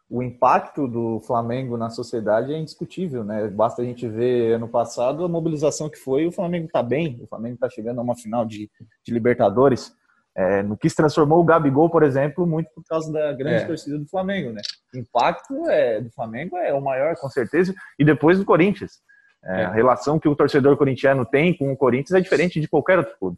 o 0.09 0.23
impacto 0.23 0.87
do 0.87 1.19
Flamengo 1.21 1.75
na 1.75 1.89
sociedade 1.89 2.53
é 2.53 2.57
indiscutível, 2.57 3.25
né? 3.25 3.47
Basta 3.49 3.81
a 3.81 3.85
gente 3.85 4.07
ver 4.07 4.53
ano 4.53 4.67
passado 4.67 5.25
a 5.25 5.27
mobilização 5.27 5.89
que 5.89 5.97
foi, 5.97 6.25
o 6.25 6.31
Flamengo 6.31 6.67
está 6.67 6.81
bem, 6.81 7.19
o 7.21 7.27
Flamengo 7.27 7.55
está 7.55 7.69
chegando 7.69 7.99
a 7.99 8.03
uma 8.03 8.15
final 8.15 8.45
de, 8.45 8.71
de 9.03 9.13
Libertadores, 9.13 9.91
é, 10.33 10.63
no 10.63 10.77
que 10.77 10.89
se 10.89 10.95
transformou 10.95 11.39
o 11.39 11.43
Gabigol, 11.43 11.89
por 11.89 12.03
exemplo, 12.03 12.45
muito 12.45 12.69
por 12.73 12.83
causa 12.85 13.11
da 13.11 13.33
grande 13.33 13.63
é. 13.63 13.65
torcida 13.65 13.97
do 13.97 14.07
Flamengo, 14.07 14.53
né? 14.53 14.61
O 14.93 14.97
impacto 14.97 15.67
é, 15.67 15.99
do 15.99 16.09
Flamengo 16.11 16.55
é 16.57 16.73
o 16.73 16.81
maior, 16.81 17.15
com 17.17 17.27
certeza, 17.27 17.73
e 17.99 18.05
depois 18.05 18.37
do 18.37 18.45
Corinthians. 18.45 19.01
É, 19.47 19.63
a 19.63 19.71
relação 19.71 20.19
que 20.19 20.27
o 20.27 20.35
torcedor 20.35 20.75
corintiano 20.75 21.25
tem 21.25 21.55
com 21.55 21.71
o 21.71 21.77
Corinthians 21.77 22.19
é 22.19 22.21
diferente 22.21 22.59
de 22.59 22.67
qualquer 22.67 22.99
outro 22.99 23.15
clube. 23.17 23.37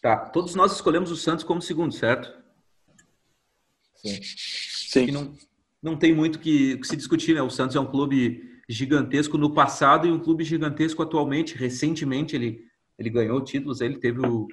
Tá, 0.00 0.16
todos 0.16 0.54
nós 0.54 0.72
escolhemos 0.72 1.10
o 1.10 1.16
Santos 1.16 1.44
como 1.44 1.60
segundo, 1.60 1.92
certo? 1.92 2.32
Sim. 3.96 4.20
Sim. 4.92 5.10
não, 5.10 5.34
não 5.82 5.96
tem 5.96 6.14
muito 6.14 6.38
que, 6.38 6.76
que 6.76 6.86
se 6.86 6.96
discutir, 6.96 7.34
né? 7.34 7.42
O 7.42 7.50
Santos 7.50 7.74
é 7.74 7.80
um 7.80 7.86
clube 7.86 8.60
gigantesco 8.68 9.36
no 9.36 9.52
passado 9.52 10.06
e 10.06 10.12
um 10.12 10.18
clube 10.18 10.44
gigantesco 10.44 11.02
atualmente. 11.02 11.56
Recentemente 11.56 12.36
ele, 12.36 12.64
ele 12.98 13.10
ganhou 13.10 13.40
títulos, 13.42 13.80
ele 13.80 13.98
teve 13.98 14.24
o, 14.24 14.46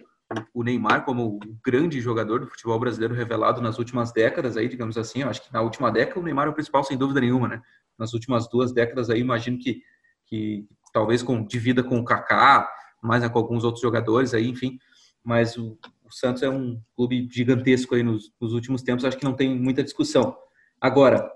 o 0.54 0.64
Neymar 0.64 1.06
como 1.06 1.26
o 1.26 1.40
grande 1.64 2.00
jogador 2.00 2.40
do 2.40 2.48
futebol 2.48 2.80
brasileiro 2.80 3.14
revelado 3.14 3.62
nas 3.62 3.78
últimas 3.78 4.12
décadas, 4.12 4.58
aí, 4.58 4.68
digamos 4.68 4.98
assim. 4.98 5.22
Eu 5.22 5.30
acho 5.30 5.42
que 5.42 5.54
na 5.54 5.62
última 5.62 5.92
década 5.92 6.20
o 6.20 6.24
Neymar 6.24 6.48
é 6.48 6.50
o 6.50 6.54
principal, 6.54 6.84
sem 6.84 6.98
dúvida 6.98 7.22
nenhuma, 7.22 7.48
né? 7.48 7.62
Nas 7.98 8.14
últimas 8.14 8.48
duas 8.48 8.72
décadas 8.72 9.10
aí, 9.10 9.20
imagino 9.20 9.58
que, 9.58 9.82
que 10.30 10.68
talvez 10.94 11.24
com 11.24 11.44
divida 11.44 11.84
com 11.84 12.00
o 12.00 12.06
Kaká, 12.06 12.70
mais 13.02 13.28
com 13.28 13.40
alguns 13.40 13.64
outros 13.64 13.82
jogadores 13.82 14.34
aí, 14.34 14.48
enfim. 14.48 14.78
Mas 15.24 15.58
o, 15.58 15.78
o 16.04 16.12
Santos 16.12 16.44
é 16.44 16.50
um 16.50 16.82
clube 16.96 17.28
gigantesco 17.32 17.96
aí 17.96 18.04
nos, 18.04 18.32
nos 18.40 18.54
últimos 18.54 18.82
tempos, 18.82 19.06
acho 19.06 19.18
que 19.18 19.26
não 19.26 19.36
tem 19.36 19.58
muita 19.58 19.84
discussão. 19.84 20.36
Agora, 20.80 21.30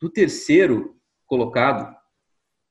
do 0.00 0.08
terceiro 0.08 0.96
colocado, 1.26 1.94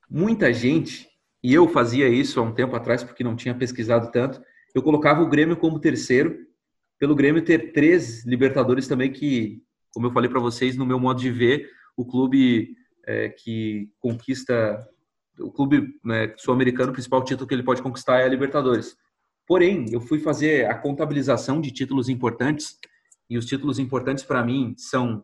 muita 0.10 0.51
gente, 0.51 1.07
e 1.43 1.53
eu 1.53 1.67
fazia 1.67 2.07
isso 2.07 2.39
há 2.39 2.43
um 2.43 2.53
tempo 2.53 2.75
atrás 2.75 3.03
porque 3.03 3.24
não 3.24 3.36
tinha 3.36 3.55
pesquisado 3.55 4.12
tanto, 4.12 4.41
eu 4.74 4.81
colocava 4.81 5.22
o 5.22 5.29
Grêmio 5.29 5.57
como 5.57 5.79
terceiro, 5.79 6.38
pelo 7.00 7.15
Grêmio 7.15 7.43
ter 7.43 7.72
três 7.72 8.25
Libertadores 8.25 8.88
também 8.88 9.12
que, 9.12 9.62
como 9.91 10.07
eu 10.07 10.12
falei 10.12 10.29
para 10.29 10.39
vocês, 10.39 10.75
no 10.75 10.86
meu 10.86 11.00
modo 11.00 11.19
de 11.19 11.31
ver, 11.31 11.69
o 11.96 12.05
clube 12.05 12.75
é, 13.05 13.29
que 13.29 13.89
conquista, 14.00 14.86
o 15.39 15.51
clube 15.51 16.00
né, 16.03 16.34
sul-americano, 16.38 16.89
o 16.89 16.94
principal 16.94 17.24
título 17.24 17.48
que 17.48 17.53
ele 17.53 17.63
pode 17.63 17.82
conquistar 17.82 18.20
é 18.20 18.25
a 18.25 18.27
Libertadores. 18.27 18.96
Porém, 19.46 19.86
eu 19.91 20.01
fui 20.01 20.20
fazer 20.20 20.70
a 20.70 20.75
contabilização 20.75 21.62
de 21.62 21.72
títulos 21.72 22.10
importantes, 22.10 22.77
e 23.29 23.38
os 23.38 23.46
títulos 23.46 23.79
importantes 23.79 24.24
para 24.24 24.44
mim 24.44 24.74
são 24.77 25.24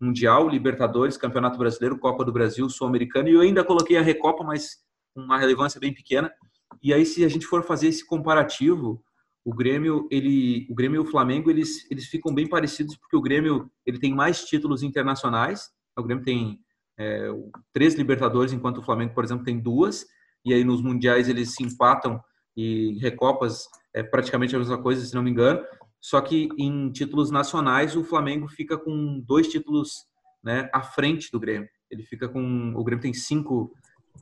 Mundial, 0.00 0.48
Libertadores, 0.48 1.16
Campeonato 1.16 1.58
Brasileiro, 1.58 1.98
Copa 1.98 2.24
do 2.24 2.32
Brasil, 2.32 2.68
Sul-Americano, 2.68 3.28
e 3.28 3.32
eu 3.32 3.40
ainda 3.40 3.64
coloquei 3.64 3.96
a 3.96 4.02
Recopa, 4.02 4.42
mas 4.42 4.78
com 5.14 5.22
uma 5.22 5.38
relevância 5.38 5.78
bem 5.78 5.92
pequena. 5.92 6.32
E 6.82 6.92
aí, 6.92 7.06
se 7.06 7.24
a 7.24 7.28
gente 7.28 7.46
for 7.46 7.62
fazer 7.64 7.88
esse 7.88 8.04
comparativo, 8.04 9.02
o 9.44 9.54
Grêmio, 9.54 10.08
ele, 10.10 10.66
o 10.70 10.74
Grêmio 10.74 11.00
e 11.02 11.04
o 11.04 11.10
Flamengo, 11.10 11.50
eles, 11.50 11.90
eles 11.90 12.06
ficam 12.06 12.34
bem 12.34 12.48
parecidos, 12.48 12.96
porque 12.96 13.16
o 13.16 13.20
Grêmio 13.20 13.70
ele 13.84 13.98
tem 13.98 14.14
mais 14.14 14.44
títulos 14.44 14.82
internacionais. 14.82 15.70
O 15.96 16.02
Grêmio 16.02 16.24
tem 16.24 16.60
é, 17.02 17.28
três 17.72 17.94
Libertadores, 17.94 18.52
enquanto 18.52 18.78
o 18.78 18.82
Flamengo, 18.82 19.14
por 19.14 19.24
exemplo, 19.24 19.44
tem 19.44 19.58
duas. 19.58 20.06
E 20.44 20.52
aí 20.52 20.64
nos 20.64 20.82
mundiais 20.82 21.28
eles 21.28 21.54
se 21.54 21.62
empatam 21.62 22.20
e 22.56 22.98
Recopas 23.00 23.66
é 23.94 24.02
praticamente 24.02 24.54
a 24.54 24.58
mesma 24.58 24.80
coisa, 24.80 25.04
se 25.04 25.14
não 25.14 25.22
me 25.22 25.30
engano. 25.30 25.64
Só 26.00 26.20
que 26.20 26.48
em 26.58 26.90
títulos 26.90 27.30
nacionais 27.30 27.96
o 27.96 28.04
Flamengo 28.04 28.48
fica 28.48 28.76
com 28.76 29.20
dois 29.20 29.48
títulos 29.48 30.06
né, 30.42 30.68
à 30.72 30.82
frente 30.82 31.30
do 31.30 31.38
Grêmio. 31.38 31.68
Ele 31.90 32.02
fica 32.02 32.28
com 32.28 32.72
o 32.74 32.84
Grêmio 32.84 33.02
tem 33.02 33.14
cinco 33.14 33.72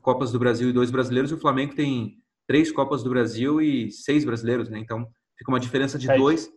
Copas 0.03 0.31
do 0.31 0.39
Brasil 0.39 0.71
e 0.71 0.73
dois 0.73 0.91
brasileiros, 0.91 1.31
e 1.31 1.35
o 1.35 1.41
Flamengo 1.41 1.75
tem 1.75 2.17
três 2.47 2.71
Copas 2.71 3.03
do 3.03 3.11
Brasil 3.11 3.61
e 3.61 3.91
seis 3.91 4.25
brasileiros, 4.25 4.69
né? 4.69 4.79
Então 4.79 5.07
fica 5.37 5.51
uma 5.51 5.61
diferença 5.61 5.99
de 5.99 6.07
dois. 6.07 6.51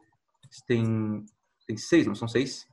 Tem 0.68 1.26
tem 1.66 1.78
seis, 1.78 2.06
não 2.06 2.16
são 2.16 2.28
seis? 2.28 2.68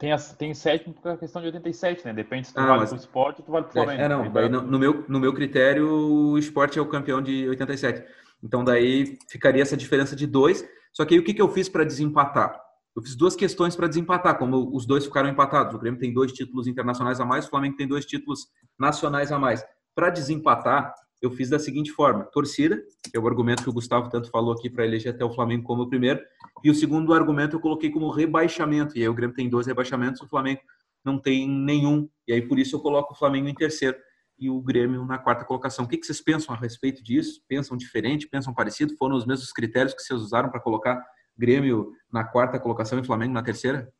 Tem, 0.00 0.12
as, 0.12 0.32
tem 0.32 0.54
sete 0.54 0.90
por 0.90 1.18
questão 1.18 1.42
de 1.42 1.48
87, 1.48 2.06
né? 2.06 2.14
Depende 2.14 2.46
se 2.46 2.54
tu 2.54 2.58
ah, 2.58 2.66
vale 2.68 2.80
mas... 2.80 2.88
pro 2.88 2.98
esporte 2.98 3.40
ou 3.40 3.44
tu 3.44 3.52
vale 3.52 3.64
pro 3.64 3.74
Flamengo. 3.74 4.00
É, 4.00 4.08
não, 4.08 4.32
daí, 4.32 4.48
no, 4.48 4.62
no, 4.62 4.78
meu, 4.78 5.04
no 5.06 5.20
meu 5.20 5.34
critério, 5.34 5.86
o 5.86 6.38
esporte 6.38 6.78
é 6.78 6.82
o 6.82 6.88
campeão 6.88 7.20
de 7.20 7.46
87. 7.50 8.02
Então 8.42 8.64
daí 8.64 9.18
ficaria 9.28 9.60
essa 9.60 9.76
diferença 9.76 10.16
de 10.16 10.26
dois. 10.26 10.66
Só 10.90 11.04
que 11.04 11.12
aí 11.12 11.20
o 11.20 11.22
que, 11.22 11.34
que 11.34 11.42
eu 11.42 11.50
fiz 11.50 11.68
para 11.68 11.84
desempatar? 11.84 12.58
Eu 12.96 13.02
fiz 13.02 13.14
duas 13.14 13.36
questões 13.36 13.76
para 13.76 13.86
desempatar, 13.88 14.38
como 14.38 14.74
os 14.74 14.86
dois 14.86 15.04
ficaram 15.04 15.28
empatados. 15.28 15.74
O 15.74 15.78
Grêmio 15.78 16.00
tem 16.00 16.14
dois 16.14 16.32
títulos 16.32 16.66
internacionais 16.66 17.20
a 17.20 17.26
mais, 17.26 17.46
o 17.46 17.50
Flamengo 17.50 17.76
tem 17.76 17.86
dois 17.86 18.06
títulos 18.06 18.46
nacionais 18.78 19.30
a 19.30 19.38
mais. 19.38 19.62
Para 19.94 20.08
desempatar, 20.08 20.94
eu 21.20 21.30
fiz 21.30 21.50
da 21.50 21.58
seguinte 21.58 21.90
forma: 21.90 22.24
torcida, 22.24 22.82
que 23.10 23.16
é 23.16 23.20
o 23.20 23.26
argumento 23.26 23.62
que 23.62 23.68
o 23.68 23.72
Gustavo 23.72 24.08
tanto 24.08 24.30
falou 24.30 24.52
aqui 24.52 24.70
para 24.70 24.84
eleger 24.84 25.14
até 25.14 25.24
o 25.24 25.32
Flamengo 25.32 25.64
como 25.64 25.82
o 25.82 25.88
primeiro, 25.88 26.20
e 26.64 26.70
o 26.70 26.74
segundo 26.74 27.12
argumento 27.12 27.56
eu 27.56 27.60
coloquei 27.60 27.90
como 27.90 28.10
rebaixamento. 28.10 28.96
E 28.96 29.02
aí 29.02 29.08
o 29.08 29.14
Grêmio 29.14 29.34
tem 29.34 29.48
dois 29.48 29.66
rebaixamentos, 29.66 30.20
o 30.20 30.28
Flamengo 30.28 30.60
não 31.04 31.18
tem 31.18 31.48
nenhum. 31.48 32.08
E 32.26 32.32
aí 32.32 32.42
por 32.42 32.58
isso 32.58 32.76
eu 32.76 32.80
coloco 32.80 33.14
o 33.14 33.16
Flamengo 33.16 33.48
em 33.48 33.54
terceiro 33.54 33.96
e 34.38 34.48
o 34.48 34.60
Grêmio 34.60 35.04
na 35.04 35.18
quarta 35.18 35.44
colocação. 35.44 35.84
O 35.84 35.88
que 35.88 36.02
vocês 36.02 36.20
pensam 36.20 36.54
a 36.54 36.58
respeito 36.58 37.02
disso? 37.04 37.42
Pensam 37.46 37.76
diferente? 37.76 38.26
Pensam 38.26 38.54
parecido? 38.54 38.96
Foram 38.96 39.16
os 39.16 39.26
mesmos 39.26 39.52
critérios 39.52 39.94
que 39.94 40.02
vocês 40.02 40.20
usaram 40.20 40.50
para 40.50 40.60
colocar 40.60 41.04
Grêmio 41.36 41.92
na 42.12 42.24
quarta 42.24 42.58
colocação 42.58 42.98
e 42.98 43.04
Flamengo 43.04 43.32
na 43.32 43.42
terceira? 43.42 43.92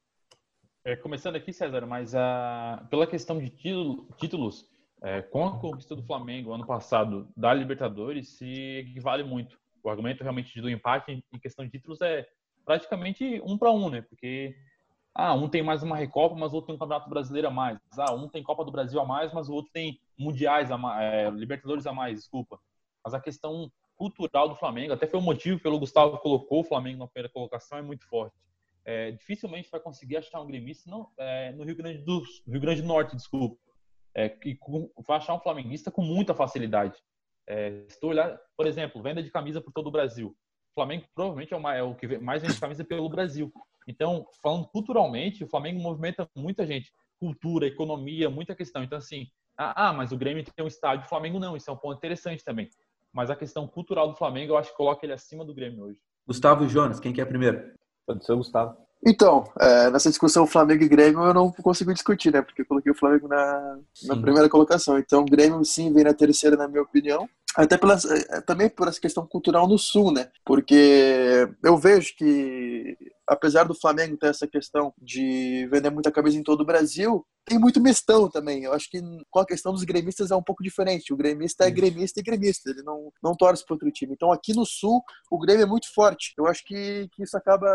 É, 0.82 0.96
começando 0.96 1.36
aqui, 1.36 1.52
César, 1.52 1.86
mas 1.86 2.14
a, 2.14 2.86
pela 2.88 3.06
questão 3.06 3.38
de 3.38 3.50
títulos, 3.50 4.66
é, 5.02 5.22
com 5.22 5.46
a 5.46 5.58
conquista 5.58 5.96
do 5.96 6.02
Flamengo 6.02 6.52
ano 6.52 6.66
passado 6.66 7.28
da 7.36 7.52
Libertadores, 7.54 8.36
se 8.36 8.78
equivale 8.78 9.24
muito. 9.24 9.58
O 9.82 9.88
argumento 9.88 10.22
realmente 10.22 10.60
do 10.60 10.68
empate 10.68 11.24
em 11.32 11.38
questão 11.38 11.64
de 11.64 11.70
títulos 11.70 12.00
é 12.02 12.26
praticamente 12.66 13.40
um 13.44 13.56
para 13.56 13.70
um, 13.70 13.88
né? 13.88 14.02
Porque 14.02 14.54
ah, 15.14 15.34
um 15.34 15.48
tem 15.48 15.62
mais 15.62 15.82
uma 15.82 15.96
Recopa, 15.96 16.36
mas 16.36 16.52
o 16.52 16.56
outro 16.56 16.66
tem 16.66 16.76
um 16.76 16.78
Campeonato 16.78 17.08
Brasileiro 17.08 17.48
a 17.48 17.50
mais. 17.50 17.78
Ah, 17.98 18.12
um 18.12 18.28
tem 18.28 18.42
Copa 18.42 18.64
do 18.64 18.70
Brasil 18.70 19.00
a 19.00 19.06
mais, 19.06 19.32
mas 19.32 19.48
o 19.48 19.54
outro 19.54 19.72
tem 19.72 19.98
Mundiais 20.18 20.70
a 20.70 20.76
mais, 20.76 21.02
é, 21.02 21.30
Libertadores 21.30 21.86
a 21.86 21.92
mais, 21.92 22.18
desculpa. 22.18 22.60
Mas 23.02 23.14
a 23.14 23.20
questão 23.20 23.72
cultural 23.96 24.48
do 24.48 24.54
Flamengo, 24.54 24.92
até 24.92 25.06
foi 25.06 25.18
o 25.18 25.22
motivo 25.22 25.60
pelo 25.60 25.78
Gustavo 25.78 26.18
colocou 26.18 26.60
o 26.60 26.64
Flamengo 26.64 26.98
na 26.98 27.06
primeira 27.06 27.32
colocação, 27.32 27.78
é 27.78 27.82
muito 27.82 28.06
forte. 28.06 28.36
É, 28.84 29.10
dificilmente 29.12 29.70
vai 29.70 29.80
conseguir 29.80 30.18
achar 30.18 30.40
um 30.40 30.46
gremista 30.46 30.90
não, 30.90 31.08
é, 31.18 31.52
no 31.52 31.64
Rio 31.64 31.76
Grande 31.76 31.98
do 31.98 32.22
Rio 32.46 32.60
Grande 32.60 32.82
do 32.82 32.88
Norte, 32.88 33.16
desculpa 33.16 33.56
é, 34.14 34.28
que 34.28 34.58
vai 35.06 35.16
achar 35.16 35.34
um 35.34 35.40
flamenguista 35.40 35.90
com 35.90 36.02
muita 36.02 36.34
facilidade. 36.34 36.98
É, 37.48 37.84
se 37.88 37.98
tu 38.00 38.08
olhar, 38.08 38.38
por 38.56 38.66
exemplo, 38.66 39.02
venda 39.02 39.22
de 39.22 39.30
camisa 39.30 39.60
por 39.60 39.72
todo 39.72 39.88
o 39.88 39.90
Brasil. 39.90 40.28
O 40.28 40.74
Flamengo 40.74 41.04
provavelmente 41.14 41.52
é, 41.52 41.56
uma, 41.56 41.74
é 41.74 41.82
o 41.82 41.94
que 41.94 42.18
mais 42.18 42.42
vende 42.42 42.60
camisa 42.60 42.84
pelo 42.84 43.08
Brasil. 43.08 43.52
Então, 43.88 44.26
falando 44.42 44.68
culturalmente, 44.68 45.42
o 45.42 45.48
Flamengo 45.48 45.80
movimenta 45.80 46.28
muita 46.36 46.64
gente. 46.64 46.92
Cultura, 47.18 47.66
economia, 47.66 48.30
muita 48.30 48.54
questão. 48.54 48.82
Então, 48.82 48.98
assim, 48.98 49.26
ah, 49.56 49.88
ah, 49.88 49.92
mas 49.92 50.12
o 50.12 50.16
Grêmio 50.16 50.44
tem 50.44 50.64
um 50.64 50.68
estádio, 50.68 51.04
o 51.04 51.08
Flamengo 51.08 51.38
não. 51.38 51.56
Isso 51.56 51.68
é 51.68 51.72
um 51.72 51.76
ponto 51.76 51.98
interessante 51.98 52.44
também. 52.44 52.68
Mas 53.12 53.30
a 53.30 53.36
questão 53.36 53.66
cultural 53.66 54.08
do 54.08 54.16
Flamengo, 54.16 54.52
eu 54.52 54.56
acho 54.56 54.70
que 54.70 54.76
coloca 54.76 55.04
ele 55.04 55.12
acima 55.12 55.44
do 55.44 55.54
Grêmio 55.54 55.84
hoje. 55.84 55.98
Gustavo 56.26 56.64
e 56.64 56.68
Jonas, 56.68 57.00
quem 57.00 57.12
que 57.12 57.20
é 57.20 57.24
primeiro? 57.24 57.74
Pode 58.06 58.24
ser 58.24 58.32
o 58.32 58.36
Gustavo. 58.36 58.76
Então, 59.04 59.50
é, 59.58 59.90
nessa 59.90 60.10
discussão 60.10 60.46
Flamengo 60.46 60.84
e 60.84 60.88
Grêmio 60.88 61.22
eu 61.22 61.32
não 61.32 61.50
consigo 61.50 61.92
discutir, 61.92 62.32
né? 62.32 62.42
Porque 62.42 62.62
eu 62.62 62.66
coloquei 62.66 62.92
o 62.92 62.94
Flamengo 62.94 63.28
na, 63.28 63.78
na 64.04 64.16
primeira 64.20 64.48
colocação. 64.48 64.98
Então, 64.98 65.22
o 65.22 65.24
Grêmio 65.24 65.64
sim 65.64 65.92
vem 65.92 66.04
na 66.04 66.12
terceira, 66.12 66.56
na 66.56 66.68
minha 66.68 66.82
opinião. 66.82 67.28
Até 67.56 67.78
pela, 67.78 67.94
é, 67.94 68.40
também 68.42 68.68
por 68.68 68.88
essa 68.88 69.00
questão 69.00 69.26
cultural 69.26 69.66
no 69.66 69.78
Sul, 69.78 70.12
né? 70.12 70.28
Porque 70.44 71.48
eu 71.64 71.78
vejo 71.78 72.14
que, 72.16 72.96
apesar 73.30 73.62
do 73.62 73.78
Flamengo 73.78 74.16
ter 74.16 74.26
essa 74.26 74.46
questão 74.46 74.92
de 75.00 75.68
vender 75.70 75.88
muita 75.88 76.10
camisa 76.10 76.36
em 76.36 76.42
todo 76.42 76.62
o 76.62 76.64
Brasil, 76.64 77.24
tem 77.44 77.60
muito 77.60 77.80
mistão 77.80 78.28
também. 78.28 78.64
Eu 78.64 78.72
acho 78.72 78.90
que 78.90 79.00
com 79.30 79.38
a 79.38 79.46
questão 79.46 79.72
dos 79.72 79.84
gremistas 79.84 80.32
é 80.32 80.36
um 80.36 80.42
pouco 80.42 80.64
diferente. 80.64 81.12
O 81.12 81.16
gremista 81.16 81.64
é 81.64 81.70
gremista 81.70 82.18
e 82.18 82.24
gremista, 82.24 82.70
ele 82.70 82.82
não, 82.82 83.12
não 83.22 83.36
torce 83.36 83.64
para 83.64 83.74
outro 83.74 83.90
time. 83.92 84.14
Então 84.14 84.32
aqui 84.32 84.52
no 84.52 84.66
Sul, 84.66 85.00
o 85.30 85.38
Grêmio 85.38 85.62
é 85.62 85.66
muito 85.66 85.92
forte. 85.94 86.34
Eu 86.36 86.48
acho 86.48 86.64
que, 86.64 87.08
que 87.12 87.22
isso 87.22 87.36
acaba 87.36 87.68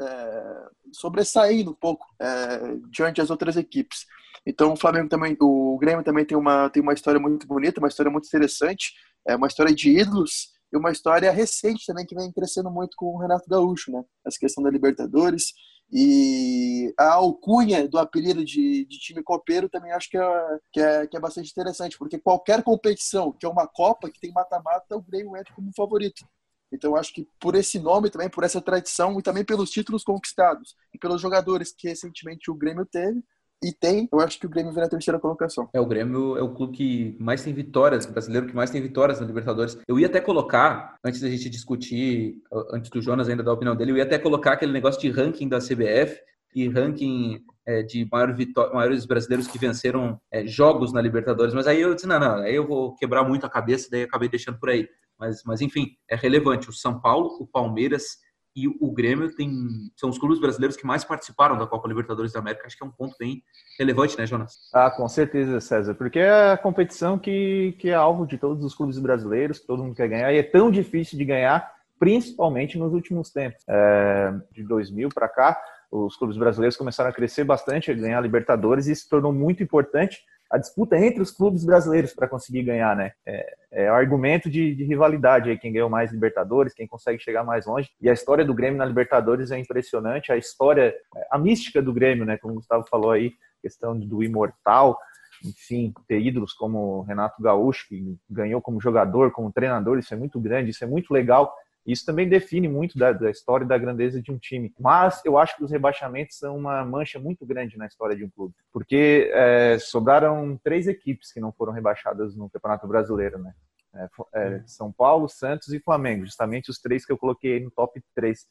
é, 0.00 0.68
sobressaindo 0.92 1.72
um 1.72 1.76
pouco 1.80 2.06
é, 2.20 2.76
diante 2.88 3.16
das 3.16 3.30
outras 3.30 3.56
equipes. 3.56 4.06
Então 4.46 4.72
o 4.72 4.76
Flamengo 4.76 5.08
também, 5.08 5.36
o 5.40 5.76
Grêmio 5.78 6.04
também 6.04 6.24
tem 6.24 6.38
uma, 6.38 6.70
tem 6.70 6.80
uma 6.80 6.94
história 6.94 7.18
muito 7.18 7.44
bonita, 7.44 7.80
uma 7.80 7.88
história 7.88 8.10
muito 8.10 8.28
interessante, 8.28 8.92
é 9.26 9.34
uma 9.34 9.48
história 9.48 9.74
de 9.74 9.98
ídolos 9.98 10.52
e 10.72 10.76
uma 10.76 10.90
história 10.90 11.30
recente 11.30 11.86
também 11.86 12.06
que 12.06 12.14
vem 12.14 12.32
crescendo 12.32 12.70
muito 12.70 12.96
com 12.96 13.06
o 13.14 13.18
Renato 13.18 13.48
Gaúcho, 13.48 13.92
né? 13.92 14.02
Essa 14.24 14.38
questão 14.38 14.62
da 14.64 14.70
Libertadores 14.70 15.52
e 15.92 16.94
a 16.98 17.12
alcunha 17.12 17.86
do 17.86 17.98
apelido 17.98 18.42
de, 18.42 18.86
de 18.86 18.98
time 18.98 19.22
copeiro 19.22 19.68
também 19.68 19.92
acho 19.92 20.08
que 20.08 20.16
é, 20.16 20.58
que, 20.72 20.80
é, 20.80 21.06
que 21.06 21.16
é 21.16 21.20
bastante 21.20 21.50
interessante, 21.50 21.98
porque 21.98 22.18
qualquer 22.18 22.62
competição 22.62 23.30
que 23.30 23.44
é 23.44 23.48
uma 23.48 23.66
Copa, 23.66 24.10
que 24.10 24.18
tem 24.18 24.32
mata-mata, 24.32 24.96
o 24.96 25.02
Grêmio 25.02 25.36
entra 25.36 25.52
como 25.54 25.70
favorito. 25.76 26.26
Então, 26.72 26.96
acho 26.96 27.12
que 27.12 27.28
por 27.38 27.54
esse 27.54 27.78
nome 27.78 28.08
também, 28.08 28.30
por 28.30 28.42
essa 28.42 28.60
tradição 28.60 29.18
e 29.18 29.22
também 29.22 29.44
pelos 29.44 29.70
títulos 29.70 30.02
conquistados 30.02 30.74
e 30.94 30.98
pelos 30.98 31.20
jogadores 31.20 31.74
que 31.76 31.88
recentemente 31.88 32.50
o 32.50 32.54
Grêmio 32.54 32.86
teve, 32.86 33.22
e 33.62 33.72
tem, 33.72 34.08
eu 34.12 34.20
acho 34.20 34.38
que 34.38 34.46
o 34.46 34.48
Grêmio 34.48 34.72
vem 34.72 34.82
na 34.82 34.88
terceira 34.88 35.18
colocação. 35.18 35.68
É, 35.72 35.80
o 35.80 35.86
Grêmio 35.86 36.36
é 36.36 36.42
o 36.42 36.52
clube 36.52 36.76
que 36.76 37.16
mais 37.18 37.42
tem 37.42 37.52
vitórias, 37.52 38.06
brasileiro 38.06 38.46
que 38.46 38.54
mais 38.54 38.70
tem 38.70 38.82
vitórias 38.82 39.20
na 39.20 39.26
Libertadores. 39.26 39.78
Eu 39.86 39.98
ia 39.98 40.06
até 40.06 40.20
colocar, 40.20 40.96
antes 41.04 41.20
da 41.20 41.28
gente 41.28 41.48
discutir, 41.48 42.42
antes 42.72 42.90
do 42.90 43.00
Jonas 43.00 43.28
ainda 43.28 43.42
dar 43.42 43.52
a 43.52 43.54
opinião 43.54 43.76
dele, 43.76 43.92
eu 43.92 43.96
ia 43.96 44.02
até 44.02 44.18
colocar 44.18 44.52
aquele 44.52 44.72
negócio 44.72 45.00
de 45.00 45.10
ranking 45.10 45.48
da 45.48 45.58
CBF 45.58 46.20
e 46.54 46.68
ranking 46.68 47.40
é, 47.66 47.82
de 47.82 48.06
maior 48.10 48.34
maiores 48.72 49.06
brasileiros 49.06 49.46
que 49.46 49.58
venceram 49.58 50.20
é, 50.30 50.44
jogos 50.46 50.92
na 50.92 51.00
Libertadores. 51.00 51.54
Mas 51.54 51.66
aí 51.66 51.80
eu 51.80 51.94
disse, 51.94 52.06
não, 52.06 52.18
não, 52.18 52.36
aí 52.36 52.54
eu 52.54 52.66
vou 52.66 52.94
quebrar 52.96 53.22
muito 53.22 53.46
a 53.46 53.50
cabeça, 53.50 53.88
daí 53.90 54.02
acabei 54.02 54.28
deixando 54.28 54.58
por 54.58 54.70
aí. 54.70 54.88
Mas, 55.18 55.42
mas 55.44 55.60
enfim, 55.60 55.90
é 56.10 56.16
relevante. 56.16 56.68
O 56.68 56.72
São 56.72 57.00
Paulo, 57.00 57.36
o 57.40 57.46
Palmeiras 57.46 58.18
e 58.54 58.68
o 58.68 58.92
Grêmio 58.92 59.34
tem 59.34 59.50
são 59.96 60.10
os 60.10 60.18
clubes 60.18 60.38
brasileiros 60.38 60.76
que 60.76 60.86
mais 60.86 61.04
participaram 61.04 61.56
da 61.56 61.66
Copa 61.66 61.88
Libertadores 61.88 62.32
da 62.32 62.40
América. 62.40 62.66
Acho 62.66 62.76
que 62.76 62.84
é 62.84 62.86
um 62.86 62.90
ponto 62.90 63.16
bem 63.18 63.42
relevante, 63.78 64.16
né, 64.18 64.26
Jonas? 64.26 64.68
Ah, 64.72 64.90
com 64.90 65.08
certeza, 65.08 65.60
César, 65.60 65.94
porque 65.94 66.18
é 66.18 66.52
a 66.52 66.56
competição 66.56 67.18
que, 67.18 67.74
que 67.78 67.88
é 67.88 67.94
alvo 67.94 68.26
de 68.26 68.36
todos 68.36 68.64
os 68.64 68.74
clubes 68.74 68.98
brasileiros, 68.98 69.58
que 69.58 69.66
todo 69.66 69.82
mundo 69.82 69.94
quer 69.94 70.08
ganhar, 70.08 70.32
e 70.32 70.38
é 70.38 70.42
tão 70.42 70.70
difícil 70.70 71.18
de 71.18 71.24
ganhar, 71.24 71.72
principalmente 71.98 72.78
nos 72.78 72.92
últimos 72.92 73.30
tempos. 73.30 73.62
É, 73.68 74.34
de 74.52 74.62
2000 74.62 75.08
para 75.08 75.28
cá, 75.28 75.60
os 75.90 76.16
clubes 76.16 76.36
brasileiros 76.36 76.76
começaram 76.76 77.10
a 77.10 77.12
crescer 77.12 77.44
bastante, 77.44 77.90
a 77.90 77.94
ganhar 77.94 78.20
Libertadores, 78.20 78.86
e 78.86 78.92
isso 78.92 79.04
se 79.04 79.08
tornou 79.08 79.32
muito 79.32 79.62
importante 79.62 80.22
a 80.52 80.58
disputa 80.58 80.98
entre 80.98 81.22
os 81.22 81.30
clubes 81.30 81.64
brasileiros 81.64 82.12
para 82.12 82.28
conseguir 82.28 82.62
ganhar, 82.62 82.94
né? 82.94 83.12
É, 83.24 83.54
é 83.72 83.88
argumento 83.88 84.50
de, 84.50 84.74
de, 84.74 84.84
rivalidade 84.84 85.48
aí, 85.48 85.58
quem 85.58 85.72
ganhou 85.72 85.88
mais 85.88 86.12
Libertadores, 86.12 86.74
quem 86.74 86.86
consegue 86.86 87.18
chegar 87.22 87.42
mais 87.42 87.64
longe. 87.64 87.88
E 87.98 88.10
a 88.10 88.12
história 88.12 88.44
do 88.44 88.52
Grêmio 88.52 88.76
na 88.76 88.84
Libertadores 88.84 89.50
é 89.50 89.58
impressionante, 89.58 90.30
a 90.30 90.36
história, 90.36 90.94
a 91.30 91.38
mística 91.38 91.80
do 91.80 91.90
Grêmio, 91.90 92.26
né? 92.26 92.36
Como 92.36 92.52
o 92.52 92.56
Gustavo 92.56 92.84
falou 92.86 93.12
aí, 93.12 93.32
questão 93.62 93.98
do 93.98 94.22
imortal, 94.22 94.98
enfim, 95.42 95.90
ter 96.06 96.20
ídolos 96.20 96.52
como 96.52 97.00
Renato 97.02 97.42
Gaúcho, 97.42 97.88
que 97.88 98.18
ganhou 98.28 98.60
como 98.60 98.78
jogador, 98.78 99.32
como 99.32 99.50
treinador, 99.50 99.98
isso 99.98 100.12
é 100.12 100.18
muito 100.18 100.38
grande, 100.38 100.70
isso 100.70 100.84
é 100.84 100.86
muito 100.86 101.14
legal. 101.14 101.50
Isso 101.86 102.06
também 102.06 102.28
define 102.28 102.68
muito 102.68 102.96
da, 102.96 103.12
da, 103.12 103.30
história 103.30 103.64
e 103.64 103.68
da 103.68 103.76
grandeza 103.76 104.22
de 104.22 104.30
um 104.30 104.38
time. 104.38 104.72
Mas 104.78 105.20
eu 105.24 105.36
acho 105.36 105.56
que 105.56 105.64
os 105.64 105.70
rebaixamentos 105.70 106.38
são 106.38 106.56
uma 106.56 106.84
mancha 106.84 107.18
muito 107.18 107.44
grande 107.44 107.76
na 107.76 107.86
história 107.86 108.14
de 108.14 108.24
um 108.24 108.30
clube. 108.30 108.54
Porque 108.72 109.30
é, 109.34 109.78
sobraram 109.80 110.58
três 110.62 110.86
equipes 110.86 111.32
que 111.32 111.40
não 111.40 111.52
foram 111.52 111.72
rebaixadas 111.72 112.36
no 112.36 112.48
Campeonato 112.48 112.86
Brasileiro, 112.86 113.38
né? 113.38 113.52
É, 113.94 114.08
é, 114.34 114.62
São 114.64 114.92
Paulo, 114.92 115.28
Santos 115.28 115.72
e 115.72 115.80
Flamengo. 115.80 116.24
Justamente 116.24 116.70
os 116.70 116.78
três 116.78 117.04
que 117.04 117.12
eu 117.12 117.18
coloquei 117.18 117.58
no 117.58 117.70
top 117.70 118.00
3. 118.14 118.46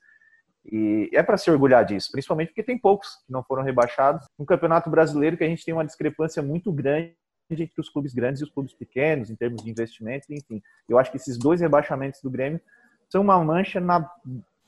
E 0.65 1.10
é 1.13 1.24
para 1.24 1.38
se 1.38 1.50
orgulhar 1.50 1.84
disso, 1.84 2.12
principalmente 2.12 2.50
porque 2.50 2.62
tem 2.62 2.78
poucos 2.78 3.15
que 3.26 3.32
não 3.32 3.44
foram 3.44 3.63
rebaixados. 3.63 4.28
No 4.38 4.46
Campeonato 4.46 4.89
Brasileiro, 4.89 5.38
que 5.38 5.44
a 5.44 5.48
gente 5.48 5.65
tem 5.65 5.74
uma 5.74 5.86
discrepância 5.86 6.44
muito 6.44 6.72
grande 6.72 7.15
entre 7.50 7.82
os 7.82 7.89
clubes 7.89 8.13
grandes 8.13 8.41
e 8.41 8.44
os 8.44 8.50
clubes 8.50 8.74
pequenos, 8.74 9.30
em 9.30 9.36
termos 9.36 9.63
de 9.63 9.70
investimentos, 9.70 10.30
enfim. 10.30 10.62
Eu 10.88 10.98
acho 10.98 11.12
que 11.12 11.17
esses 11.17 11.38
dois 11.38 11.60
rebaixamentos 11.60 12.22
do 12.22 12.30
Grêmio 12.30 12.62
são 13.12 13.21
uma 13.21 13.43
mancha 13.43 13.82
na 13.82 14.10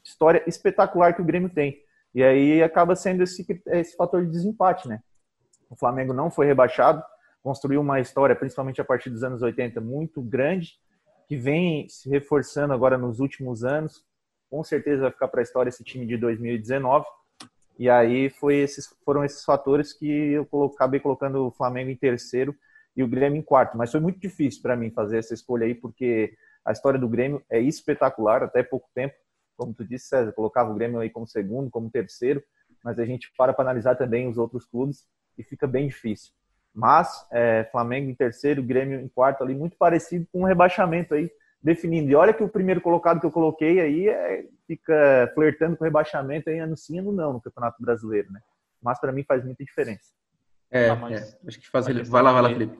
história 0.03 0.43
espetacular 0.45 1.15
que 1.15 1.21
o 1.21 1.25
Grêmio 1.25 1.49
tem. 1.49 1.81
E 2.13 2.21
aí 2.21 2.61
acaba 2.61 2.95
sendo 2.95 3.23
esse, 3.23 3.45
esse 3.67 3.95
fator 3.95 4.25
de 4.25 4.31
desempate, 4.31 4.87
né? 4.87 5.01
O 5.69 5.75
Flamengo 5.75 6.13
não 6.13 6.29
foi 6.29 6.45
rebaixado, 6.45 7.01
construiu 7.41 7.81
uma 7.81 7.99
história, 7.99 8.35
principalmente 8.35 8.81
a 8.81 8.85
partir 8.85 9.09
dos 9.09 9.23
anos 9.23 9.41
80, 9.41 9.79
muito 9.79 10.21
grande. 10.21 10.73
que 11.27 11.37
vem 11.37 11.87
se 11.87 12.09
reforçando 12.09 12.73
agora 12.73 12.97
nos 12.97 13.19
últimos 13.21 13.63
anos. 13.63 14.05
Com 14.49 14.61
certeza 14.61 15.03
vai 15.03 15.11
ficar 15.11 15.29
para 15.29 15.39
a 15.39 15.43
história 15.43 15.69
esse 15.69 15.83
time 15.83 16.05
de 16.05 16.17
2019. 16.17 17.05
E 17.79 17.89
aí 17.89 18.29
foi 18.29 18.57
esses, 18.57 18.93
foram 19.03 19.23
esses 19.23 19.43
fatores 19.43 19.93
que 19.93 20.33
eu 20.33 20.47
acabei 20.75 20.99
colocando 20.99 21.47
o 21.47 21.51
Flamengo 21.51 21.89
em 21.89 21.95
terceiro 21.95 22.53
e 22.95 23.01
o 23.01 23.07
Grêmio 23.07 23.39
em 23.39 23.41
quarto. 23.41 23.77
Mas 23.77 23.91
foi 23.91 24.01
muito 24.01 24.19
difícil 24.19 24.61
para 24.61 24.75
mim 24.75 24.91
fazer 24.91 25.17
essa 25.17 25.33
escolha 25.33 25.65
aí, 25.65 25.73
porque 25.73 26.35
a 26.65 26.71
história 26.71 26.99
do 26.99 27.09
Grêmio 27.09 27.43
é 27.49 27.59
espetacular, 27.59 28.43
até 28.43 28.63
pouco 28.63 28.89
tempo. 28.93 29.15
Como 29.57 29.73
tu 29.73 29.85
disse, 29.85 30.07
César, 30.07 30.31
colocava 30.31 30.71
o 30.71 30.75
Grêmio 30.75 30.99
aí 30.99 31.09
como 31.09 31.27
segundo, 31.27 31.69
como 31.69 31.89
terceiro, 31.89 32.43
mas 32.83 32.99
a 32.99 33.05
gente 33.05 33.31
para 33.37 33.53
para 33.53 33.65
analisar 33.65 33.95
também 33.95 34.27
os 34.27 34.37
outros 34.37 34.65
clubes 34.65 35.05
e 35.37 35.43
fica 35.43 35.67
bem 35.67 35.87
difícil. 35.87 36.31
Mas 36.73 37.27
é, 37.31 37.67
Flamengo 37.71 38.09
em 38.09 38.15
terceiro, 38.15 38.63
Grêmio 38.63 38.99
em 38.99 39.07
quarto 39.07 39.43
ali, 39.43 39.53
muito 39.53 39.77
parecido 39.77 40.27
com 40.31 40.41
um 40.41 40.45
rebaixamento 40.45 41.13
aí 41.13 41.29
definindo. 41.61 42.09
E 42.09 42.15
olha 42.15 42.33
que 42.33 42.43
o 42.43 42.49
primeiro 42.49 42.81
colocado 42.81 43.19
que 43.19 43.25
eu 43.25 43.31
coloquei 43.31 43.79
aí 43.79 44.09
é, 44.09 44.45
fica 44.65 45.31
flertando 45.35 45.77
com 45.77 45.83
rebaixamento 45.83 46.49
aí 46.49 46.59
ano 46.59 46.75
sim, 46.75 46.99
ano 46.99 47.11
não 47.11 47.33
no 47.33 47.41
Campeonato 47.41 47.81
Brasileiro, 47.81 48.31
né? 48.31 48.41
Mas 48.81 48.99
para 48.99 49.11
mim 49.11 49.23
faz 49.23 49.45
muita 49.45 49.63
diferença. 49.63 50.11
É, 50.69 50.89
ah, 50.89 50.97
é 51.11 51.47
acho 51.47 51.59
que 51.59 51.69
faz. 51.69 51.85
Vai 52.09 52.21
lá, 52.23 52.33
vai 52.33 52.41
lá, 52.41 52.49
Felipe. 52.49 52.77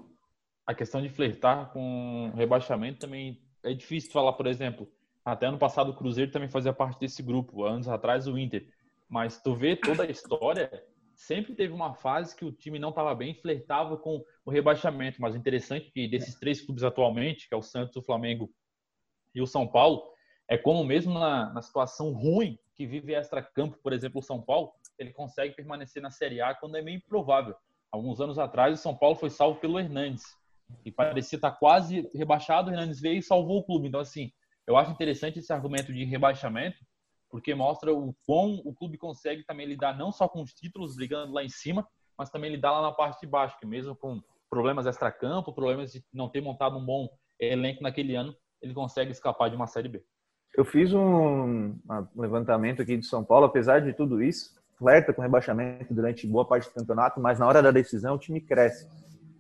A 0.65 0.74
questão 0.74 1.02
de 1.02 1.10
flertar 1.10 1.72
com 1.72 2.32
rebaixamento 2.36 3.00
também 3.00 3.39
é 3.63 3.73
difícil 3.73 4.12
falar, 4.12 4.34
por 4.34 4.47
exemplo. 4.47 4.91
Até 5.23 5.45
ano 5.45 5.58
passado 5.58 5.91
o 5.91 5.95
Cruzeiro 5.95 6.32
também 6.32 6.49
fazia 6.49 6.73
parte 6.73 6.99
desse 6.99 7.23
grupo, 7.23 7.63
anos 7.63 7.88
atrás 7.88 8.28
o 8.28 8.38
Inter. 8.38 8.67
Mas 9.08 9.41
tu 9.41 9.56
vê 9.56 9.76
toda 9.76 10.04
a 10.04 10.10
história, 10.10 10.84
sempre 11.15 11.56
teve 11.56 11.73
uma 11.73 11.93
fase 11.93 12.36
que 12.36 12.43
o 12.43 12.52
time 12.52 12.78
não 12.78 12.89
estava 12.89 13.15
bem, 13.15 13.34
flertava 13.34 13.97
com 13.97 14.23
o 14.45 14.52
rebaixamento. 14.52 15.21
Mas 15.21 15.34
o 15.34 15.38
interessante 15.38 15.88
é 15.88 15.91
que 15.91 16.08
desses 16.08 16.36
três 16.36 16.62
clubes 16.62 16.84
atualmente, 16.84 17.47
que 17.47 17.54
é 17.54 17.58
o 17.58 17.62
Santos, 17.62 17.95
o 17.95 18.02
Flamengo 18.02 18.49
e 19.34 19.41
o 19.41 19.47
São 19.47 19.67
Paulo, 19.67 20.12
é 20.47 20.58
como 20.58 20.84
mesmo 20.84 21.13
na, 21.13 21.54
na 21.54 21.62
situação 21.62 22.12
ruim 22.12 22.60
que 22.76 22.86
vive 22.86 23.13
extra-campo, 23.13 23.78
por 23.82 23.93
exemplo, 23.93 24.19
o 24.19 24.23
São 24.23 24.41
Paulo, 24.41 24.73
ele 24.97 25.12
consegue 25.13 25.56
permanecer 25.56 26.02
na 26.02 26.10
Série 26.10 26.41
A 26.41 26.54
quando 26.54 26.76
é 26.76 26.82
meio 26.82 26.97
improvável. 26.97 27.56
Alguns 27.91 28.19
anos 28.19 28.39
atrás, 28.39 28.78
o 28.78 28.82
São 28.82 28.95
Paulo 28.95 29.15
foi 29.15 29.30
salvo 29.30 29.60
pelo 29.60 29.80
Hernandes, 29.80 30.36
e 30.86 30.91
parecia 30.91 31.38
estar 31.38 31.52
quase 31.52 32.10
rebaixado, 32.13 32.69
o 32.69 32.73
Hernandes 32.73 32.99
veio 32.99 33.19
e 33.19 33.23
salvou 33.23 33.60
o 33.60 33.63
clube. 33.63 33.88
Então, 33.88 33.99
assim, 33.99 34.32
eu 34.67 34.78
acho 34.78 34.91
interessante 34.91 35.39
esse 35.39 35.52
argumento 35.52 35.93
de 35.93 36.04
rebaixamento, 36.04 36.78
porque 37.30 37.56
mostra 37.56 37.93
o 37.93 38.15
quão 38.26 38.62
o 38.63 38.73
clube 38.73 38.97
consegue 38.97 39.43
também 39.43 39.65
lidar 39.65 39.97
não 39.97 40.12
só 40.12 40.28
com 40.28 40.41
os 40.41 40.54
títulos 40.54 40.95
brigando 40.95 41.34
lá 41.34 41.43
em 41.43 41.49
cima, 41.49 41.88
mas 42.17 42.30
também 42.30 42.52
lidar 42.52 42.71
lá 42.71 42.82
na 42.82 42.91
parte 42.91 43.21
de 43.21 43.28
baixo, 43.28 43.58
que 43.60 43.65
mesmo 43.65 43.95
com 43.95 44.21
problemas 44.49 44.86
extra-campo, 44.86 45.52
problemas 45.52 45.91
de 45.91 46.04
não 46.13 46.30
ter 46.30 46.41
montado 46.41 46.78
um 46.78 46.86
bom 46.86 47.10
elenco 47.39 47.82
naquele 47.82 48.15
ano, 48.15 48.36
ele 48.62 48.73
consegue 48.73 49.12
escapar 49.12 49.49
de 49.49 49.56
uma 49.56 49.67
Série 49.67 49.89
B. 49.89 50.04
Eu 50.56 50.63
fiz 50.63 50.93
um, 50.93 51.76
levantamento 52.15 52.82
aqui 52.82 52.95
de 52.95 53.08
São 53.08 53.23
Paulo, 53.23 53.47
apesar 53.47 53.80
de 53.80 53.91
tudo 53.93 54.21
isso, 54.21 54.54
flerta 54.78 55.12
com 55.12 55.21
rebaixamento 55.21 55.93
durante 55.93 56.28
boa 56.28 56.45
parte 56.45 56.67
do 56.69 56.76
campeonato, 56.76 57.19
mas 57.19 57.39
na 57.39 57.47
hora 57.47 57.62
da 57.62 57.71
decisão 57.71 58.15
o 58.15 58.19
time 58.19 58.39
cresce. 58.39 58.88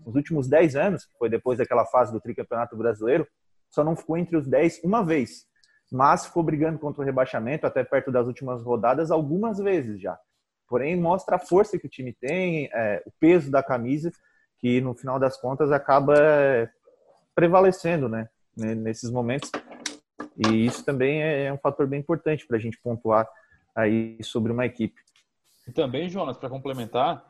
Nos 0.05 0.15
últimos 0.15 0.47
10 0.47 0.75
anos, 0.75 1.07
foi 1.17 1.29
depois 1.29 1.57
daquela 1.57 1.85
fase 1.85 2.11
do 2.11 2.21
tricampeonato 2.21 2.75
brasileiro, 2.75 3.27
só 3.69 3.83
não 3.83 3.95
ficou 3.95 4.17
entre 4.17 4.37
os 4.37 4.47
10 4.47 4.81
uma 4.83 5.03
vez 5.03 5.47
mas 5.93 6.25
ficou 6.25 6.41
brigando 6.41 6.79
contra 6.79 7.03
o 7.03 7.05
rebaixamento 7.05 7.67
até 7.67 7.83
perto 7.83 8.11
das 8.11 8.25
últimas 8.25 8.63
rodadas 8.63 9.11
algumas 9.11 9.59
vezes 9.59 10.01
já. 10.01 10.17
Porém, 10.67 10.99
mostra 10.99 11.35
a 11.35 11.39
força 11.39 11.77
que 11.77 11.85
o 11.85 11.89
time 11.89 12.11
tem, 12.11 12.67
é, 12.73 13.03
o 13.05 13.11
peso 13.19 13.51
da 13.51 13.61
camisa, 13.61 14.11
que 14.57 14.81
no 14.81 14.95
final 14.95 15.19
das 15.19 15.37
contas 15.39 15.71
acaba 15.71 16.15
prevalecendo 17.35 18.09
né, 18.09 18.27
nesses 18.57 19.11
momentos. 19.11 19.51
E 20.35 20.65
isso 20.65 20.83
também 20.83 21.21
é 21.21 21.53
um 21.53 21.59
fator 21.59 21.85
bem 21.85 21.99
importante 21.99 22.47
para 22.47 22.57
a 22.57 22.59
gente 22.59 22.79
pontuar 22.81 23.29
aí 23.75 24.17
sobre 24.23 24.51
uma 24.51 24.65
equipe. 24.65 24.99
E 25.67 25.71
também, 25.71 26.09
Jonas, 26.09 26.37
para 26.37 26.49
complementar, 26.49 27.23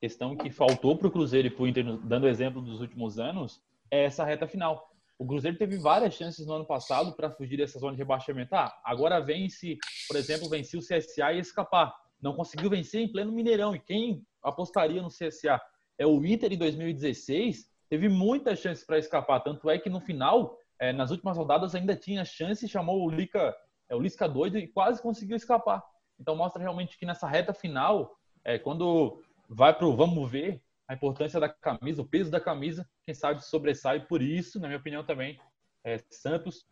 questão 0.00 0.36
que 0.36 0.50
faltou 0.50 0.96
para 0.96 1.08
o 1.08 1.10
Cruzeiro 1.10 1.48
e 1.48 1.50
para 1.50 1.62
o 1.62 1.66
Inter, 1.66 1.84
dando 1.98 2.28
exemplo 2.28 2.60
dos 2.60 2.80
últimos 2.80 3.18
anos, 3.18 3.62
é 3.90 4.04
essa 4.04 4.24
reta 4.24 4.46
final. 4.46 4.90
O 5.18 5.26
Cruzeiro 5.26 5.56
teve 5.56 5.78
várias 5.78 6.14
chances 6.14 6.46
no 6.46 6.52
ano 6.52 6.66
passado 6.66 7.12
para 7.12 7.30
fugir 7.30 7.56
dessa 7.56 7.78
zona 7.78 7.92
de 7.92 7.98
rebaixamento. 7.98 8.54
Ah, 8.54 8.74
agora 8.84 9.18
vence, 9.18 9.78
por 10.06 10.16
exemplo, 10.16 10.48
vencer 10.48 10.78
o 10.78 10.82
CSA 10.82 11.32
e 11.32 11.38
escapar. 11.38 11.94
Não 12.20 12.34
conseguiu 12.34 12.68
vencer 12.68 13.00
em 13.00 13.08
pleno 13.08 13.32
Mineirão. 13.32 13.74
E 13.74 13.78
quem 13.78 14.22
apostaria 14.42 15.00
no 15.00 15.08
CSA? 15.08 15.60
É 15.98 16.06
o 16.06 16.24
Inter 16.24 16.52
em 16.52 16.58
2016. 16.58 17.66
Teve 17.88 18.08
muitas 18.08 18.58
chances 18.58 18.84
para 18.84 18.98
escapar. 18.98 19.40
Tanto 19.40 19.70
é 19.70 19.78
que 19.78 19.88
no 19.88 20.00
final, 20.00 20.58
é, 20.78 20.92
nas 20.92 21.10
últimas 21.10 21.38
rodadas, 21.38 21.74
ainda 21.74 21.96
tinha 21.96 22.22
chance. 22.22 22.68
Chamou 22.68 23.02
o 23.02 23.10
Lica, 23.10 23.56
é, 23.88 23.96
o 23.96 24.00
Lisca 24.00 24.28
doido 24.28 24.58
e 24.58 24.68
quase 24.68 25.00
conseguiu 25.00 25.36
escapar. 25.36 25.82
Então 26.20 26.36
mostra 26.36 26.60
realmente 26.60 26.98
que 26.98 27.06
nessa 27.06 27.26
reta 27.26 27.54
final, 27.54 28.18
é, 28.44 28.58
quando 28.58 29.22
vai 29.48 29.72
para 29.74 29.86
o 29.86 29.96
vamos 29.96 30.30
ver, 30.30 30.62
a 30.88 30.94
importância 30.94 31.40
da 31.40 31.48
camisa, 31.48 32.02
o 32.02 32.06
peso 32.06 32.30
da 32.30 32.40
camisa, 32.40 32.88
quem 33.04 33.14
sabe 33.14 33.44
sobressai. 33.44 34.06
Por 34.06 34.22
isso, 34.22 34.60
na 34.60 34.68
minha 34.68 34.78
opinião 34.78 35.04
também, 35.04 35.38
é, 35.84 35.98
Santos, 36.10 36.64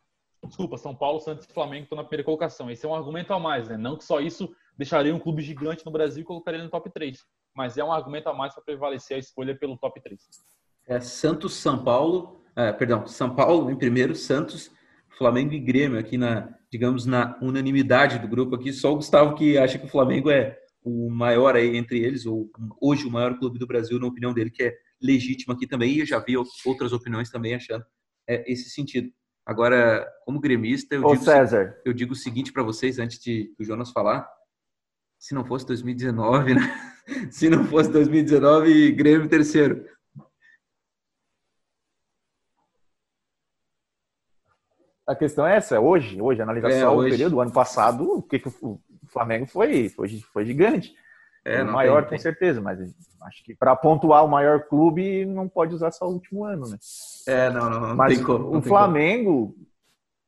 desculpa, 0.47 0.77
São 0.77 0.95
Paulo, 0.95 1.21
Santos 1.21 1.47
e 1.47 1.53
Flamengo 1.53 1.85
estão 1.85 1.97
na 1.97 2.05
primeira 2.05 2.25
colocação. 2.25 2.71
Esse 2.71 2.87
é 2.87 2.89
um 2.89 2.95
argumento 2.95 3.33
a 3.33 3.41
mais, 3.41 3.69
né? 3.69 3.77
Não 3.77 3.97
que 3.97 4.05
só 4.05 4.21
isso 4.21 4.55
deixaria 4.77 5.15
um 5.15 5.19
clube 5.19 5.43
gigante 5.43 5.85
no 5.85 5.93
Brasil 5.93 6.23
e 6.23 6.27
colocaria 6.27 6.63
no 6.63 6.71
top 6.71 6.91
3, 6.91 7.25
mas 7.55 7.77
é 7.79 7.85
um 7.85 7.93
argumento 7.93 8.29
a 8.29 8.35
mais 8.35 8.55
para 8.55 8.63
prevalecer 8.63 9.17
a 9.17 9.21
escolha 9.21 9.57
pelo 9.57 9.77
top 9.79 10.01
3. 10.01 10.21
É 10.87 11.01
Santos, 11.01 11.55
São 11.55 11.83
Paulo, 11.83 12.45
é, 12.55 12.73
perdão, 12.73 13.07
São 13.07 13.35
Paulo 13.35 13.71
em 13.71 13.77
primeiro, 13.77 14.15
Santos, 14.15 14.71
Flamengo 15.17 15.55
e 15.55 15.61
Grêmio 15.61 15.99
aqui 15.99 16.19
na, 16.19 16.53
digamos, 16.71 17.07
na 17.07 17.39
unanimidade 17.41 18.19
do 18.19 18.29
grupo 18.29 18.55
aqui. 18.57 18.73
Só 18.73 18.93
o 18.93 18.97
Gustavo 18.97 19.35
que 19.35 19.57
acha 19.57 19.79
que 19.79 19.87
o 19.87 19.91
Flamengo 19.91 20.31
é 20.31 20.59
o 20.85 21.11
maior 21.11 21.57
aí 21.57 21.77
entre 21.77 21.99
eles, 21.99 22.27
ou 22.27 22.51
hoje 22.81 23.07
o 23.07 23.11
maior 23.11 23.39
clube 23.39 23.59
do 23.59 23.67
Brasil, 23.67 23.99
na 23.99 24.07
opinião 24.07 24.35
dele, 24.35 24.51
que 24.51 24.63
é 24.63 24.77
legítimo 25.01 25.55
aqui 25.55 25.67
também, 25.67 25.95
e 25.95 26.01
eu 26.01 26.07
já 26.07 26.19
vi 26.19 26.35
outras 26.37 26.93
opiniões 26.93 27.31
também 27.31 27.55
achando 27.55 27.85
é, 28.29 28.51
esse 28.51 28.69
sentido. 28.69 29.11
Agora, 29.47 30.07
como 30.25 30.41
gremista, 30.41 30.95
eu, 30.95 31.05
Ô, 31.05 31.13
digo, 31.13 31.25
César. 31.25 31.75
eu 31.85 31.93
digo 31.93 32.13
o 32.13 32.17
seguinte 32.17 32.53
para 32.53 32.63
vocês, 32.63 32.99
antes 32.99 33.19
de 33.19 33.55
o 33.59 33.65
Jonas 33.65 33.91
falar, 33.91 34.29
se 35.19 35.35
não 35.35 35.45
fosse 35.45 35.67
2019, 35.67 36.55
né? 36.55 36.61
Se 37.31 37.49
não 37.49 37.65
fosse 37.67 37.91
2019, 37.91 38.93
Grêmio 38.93 39.29
terceiro. 39.29 39.85
A 45.07 45.15
questão 45.15 45.47
é 45.47 45.57
essa, 45.57 45.79
hoje, 45.81 46.21
hoje, 46.21 46.41
analisar 46.41 46.71
é, 46.71 46.81
só 46.81 46.97
hoje. 46.97 47.09
o 47.09 47.11
período 47.11 47.33
do 47.33 47.41
ano 47.41 47.53
passado, 47.53 48.19
o 48.19 48.23
que, 48.23 48.39
que 48.39 48.49
o 48.63 48.81
Flamengo 49.07 49.47
foi, 49.47 49.89
foi, 49.91 50.09
foi 50.33 50.45
gigante. 50.47 50.95
É, 51.45 51.63
o 51.63 51.71
maior, 51.71 52.07
tem, 52.07 52.17
com 52.17 52.23
certeza, 52.23 52.59
mas 52.61 52.81
acho 53.21 53.45
que 53.45 53.55
para 53.55 53.77
pontuar 53.77 54.25
o 54.25 54.29
maior 54.29 54.67
clube 54.67 55.27
não 55.27 55.47
pode 55.47 55.75
usar 55.75 55.91
só 55.91 56.09
o 56.09 56.15
último 56.15 56.45
ano, 56.45 56.67
né? 56.69 56.79
É, 57.29 57.51
não, 57.51 57.69
não, 57.69 57.81
não 57.81 57.97
mas 57.97 58.15
tem 58.15 58.25
como. 58.25 58.57
o 58.57 58.63
Flamengo, 58.63 59.49
como. 59.49 59.67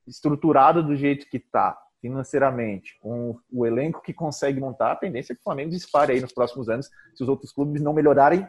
estruturado 0.07 0.83
do 0.83 0.95
jeito 0.95 1.27
que 1.31 1.39
está, 1.39 1.79
financeiramente, 2.03 2.99
com 3.01 3.39
o 3.51 3.65
elenco 3.65 4.03
que 4.03 4.13
consegue 4.13 4.61
montar, 4.61 4.93
a 4.93 4.97
tendência 4.97 5.33
é 5.33 5.35
que 5.35 5.41
o 5.41 5.45
Flamengo 5.45 5.71
dispare 5.71 6.13
aí 6.13 6.21
nos 6.21 6.35
próximos 6.35 6.69
anos, 6.69 6.91
se 7.15 7.23
os 7.23 7.29
outros 7.31 7.51
clubes 7.51 7.81
não 7.81 7.95
melhorarem 7.95 8.47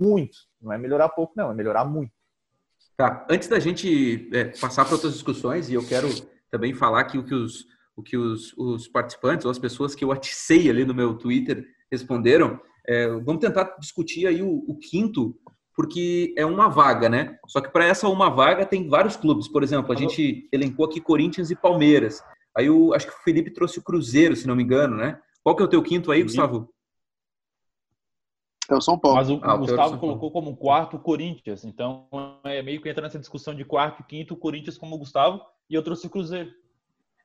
muito. 0.00 0.36
Não 0.60 0.72
é 0.72 0.78
melhorar 0.78 1.08
pouco, 1.10 1.32
não, 1.36 1.52
é 1.52 1.54
melhorar 1.54 1.84
muito. 1.84 2.12
Tá, 2.98 3.24
antes 3.30 3.46
da 3.46 3.60
gente 3.60 4.28
é, 4.32 4.46
passar 4.60 4.84
para 4.84 4.94
outras 4.94 5.12
discussões, 5.12 5.70
e 5.70 5.74
eu 5.74 5.86
quero 5.86 6.08
também 6.50 6.74
falar 6.74 7.04
que 7.04 7.16
o 7.16 7.24
que 7.24 7.34
os 7.34 7.64
o 7.98 8.02
que 8.02 8.16
os, 8.16 8.56
os 8.56 8.86
participantes 8.86 9.44
ou 9.44 9.50
as 9.50 9.58
pessoas 9.58 9.92
que 9.92 10.04
eu 10.04 10.12
aticei 10.12 10.70
ali 10.70 10.84
no 10.84 10.94
meu 10.94 11.14
Twitter 11.14 11.66
responderam. 11.90 12.60
É, 12.86 13.08
vamos 13.08 13.40
tentar 13.40 13.76
discutir 13.80 14.24
aí 14.26 14.40
o, 14.40 14.64
o, 14.68 14.78
quinto, 14.78 15.36
porque 15.74 16.32
é 16.36 16.46
uma 16.46 16.68
vaga, 16.68 17.08
né? 17.08 17.36
Só 17.48 17.60
que 17.60 17.70
para 17.70 17.84
essa 17.84 18.08
uma 18.08 18.30
vaga 18.30 18.64
tem 18.64 18.88
vários 18.88 19.16
clubes. 19.16 19.48
Por 19.48 19.64
exemplo, 19.64 19.92
a 19.92 19.96
gente 19.96 20.48
elencou 20.52 20.86
aqui 20.86 21.00
Corinthians 21.00 21.50
e 21.50 21.56
Palmeiras. 21.56 22.22
Aí 22.56 22.70
o, 22.70 22.94
acho 22.94 23.08
que 23.08 23.12
o 23.12 23.22
Felipe 23.24 23.50
trouxe 23.50 23.80
o 23.80 23.82
Cruzeiro, 23.82 24.36
se 24.36 24.46
não 24.46 24.54
me 24.54 24.62
engano, 24.62 24.96
né? 24.96 25.18
Qual 25.42 25.56
que 25.56 25.62
é 25.62 25.66
o 25.66 25.68
teu 25.68 25.82
quinto 25.82 26.12
aí, 26.12 26.22
Gustavo? 26.22 26.68
É 28.70 28.74
o 28.74 28.80
São 28.80 28.98
Paulo. 28.98 29.16
Mas 29.16 29.30
o, 29.30 29.40
ah, 29.42 29.54
o 29.54 29.58
Gustavo 29.58 29.98
colocou 29.98 30.30
como 30.30 30.56
quarto 30.56 30.96
o 30.96 31.00
Corinthians. 31.00 31.64
Então 31.64 32.06
é 32.44 32.62
meio 32.62 32.80
que 32.80 32.88
entra 32.88 33.02
nessa 33.02 33.18
discussão 33.18 33.54
de 33.54 33.64
quarto 33.64 34.00
e 34.00 34.04
quinto, 34.04 34.34
o 34.34 34.36
Corinthians 34.36 34.76
como 34.76 34.94
o 34.94 34.98
Gustavo, 34.98 35.40
e 35.68 35.74
eu 35.74 35.82
trouxe 35.82 36.06
o 36.06 36.10
Cruzeiro. 36.10 36.50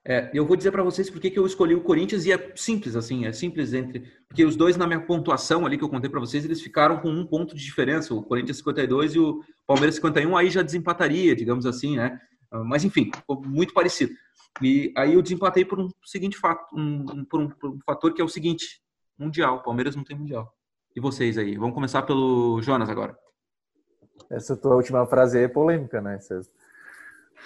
É, 0.06 0.30
eu 0.34 0.46
vou 0.46 0.58
dizer 0.58 0.72
para 0.72 0.84
vocês 0.84 1.10
por 1.10 1.22
que 1.22 1.38
eu 1.38 1.46
escolhi 1.46 1.74
o 1.74 1.84
Corinthians 1.84 2.26
e 2.26 2.32
é 2.34 2.52
simples 2.58 2.94
assim, 2.94 3.26
é 3.26 3.32
simples 3.32 3.74
entre 3.74 4.04
porque 4.28 4.44
os 4.44 4.54
dois 4.54 4.76
na 4.76 4.86
minha 4.86 5.00
pontuação 5.00 5.66
ali 5.66 5.78
que 5.78 5.84
eu 5.84 5.88
contei 5.88 6.10
para 6.10 6.20
vocês 6.20 6.44
eles 6.44 6.62
ficaram 6.62 7.00
com 7.00 7.10
um 7.10 7.26
ponto 7.26 7.56
de 7.56 7.64
diferença, 7.64 8.14
o 8.14 8.22
Corinthians 8.22 8.58
52 8.58 9.16
e 9.16 9.20
o 9.20 9.42
Palmeiras 9.66 9.96
51, 9.96 10.36
aí 10.36 10.50
já 10.50 10.62
desempataria, 10.62 11.34
digamos 11.34 11.66
assim, 11.66 11.96
né? 11.96 12.20
Mas 12.66 12.84
enfim, 12.84 13.10
muito 13.46 13.74
parecido. 13.74 14.14
E 14.62 14.94
aí 14.96 15.14
eu 15.14 15.22
desempatei 15.22 15.66
por 15.66 15.80
um 15.80 15.90
seguinte 16.04 16.38
fato, 16.38 16.76
um, 16.76 17.26
por, 17.26 17.42
um, 17.42 17.50
por 17.50 17.70
um 17.72 17.80
fator 17.86 18.14
que 18.14 18.22
é 18.22 18.26
o 18.26 18.30
seguinte: 18.30 18.82
mundial. 19.18 19.58
O 19.58 19.64
Palmeiras 19.64 19.96
não 19.96 20.04
tem 20.04 20.18
mundial. 20.18 20.54
E 20.96 21.00
vocês 21.00 21.38
aí? 21.38 21.58
Vamos 21.58 21.74
começar 21.74 22.04
pelo 22.04 22.62
Jonas 22.62 22.88
agora. 22.88 23.18
Essa 24.30 24.56
tua 24.56 24.76
última 24.76 25.06
frase 25.08 25.40
é 25.40 25.48
polêmica, 25.48 26.00
né, 26.00 26.20
César? 26.20 26.50